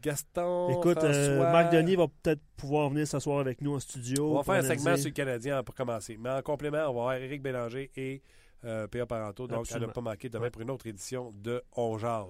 Gaston. 0.00 0.78
Écoute, 0.78 0.98
euh, 0.98 1.36
François. 1.36 1.52
Marc 1.52 1.72
Denis 1.72 1.96
va 1.96 2.06
peut-être 2.08 2.42
pouvoir 2.56 2.90
venir 2.90 3.06
s'asseoir 3.06 3.40
avec 3.40 3.60
nous 3.60 3.74
en 3.74 3.80
studio. 3.80 4.32
On 4.32 4.42
va 4.42 4.42
faire 4.42 4.64
un 4.64 4.68
segment 4.68 4.96
sur 4.96 5.06
le 5.06 5.12
Canadien 5.12 5.62
pour 5.62 5.74
commencer. 5.74 6.16
Mais 6.18 6.30
en 6.30 6.42
complément, 6.42 6.78
on 6.78 6.82
va 6.82 6.88
avoir 6.88 7.14
Éric 7.14 7.42
Bélanger 7.42 7.90
et 7.96 8.22
euh, 8.64 8.86
P.A. 8.88 9.06
Parenteau. 9.06 9.46
Donc, 9.46 9.52
à 9.52 9.58
ne 9.58 9.62
Absolument. 9.62 9.92
pas 9.92 10.00
manquer 10.00 10.28
demain 10.28 10.50
pour 10.50 10.62
une 10.62 10.70
autre 10.70 10.86
édition 10.86 11.32
de 11.36 11.62
On 11.76 11.96
Jase. 11.98 12.26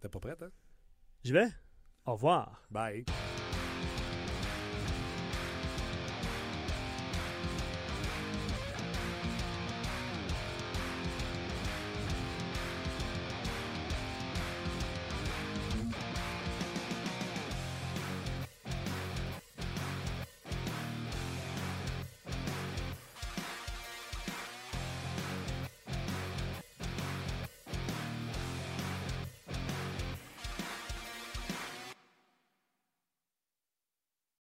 T'es 0.00 0.08
pas 0.08 0.20
prête, 0.20 0.42
hein? 0.42 0.50
J'y 1.24 1.32
vais? 1.32 1.48
Au 2.06 2.12
revoir. 2.12 2.62
Bye. 2.70 3.04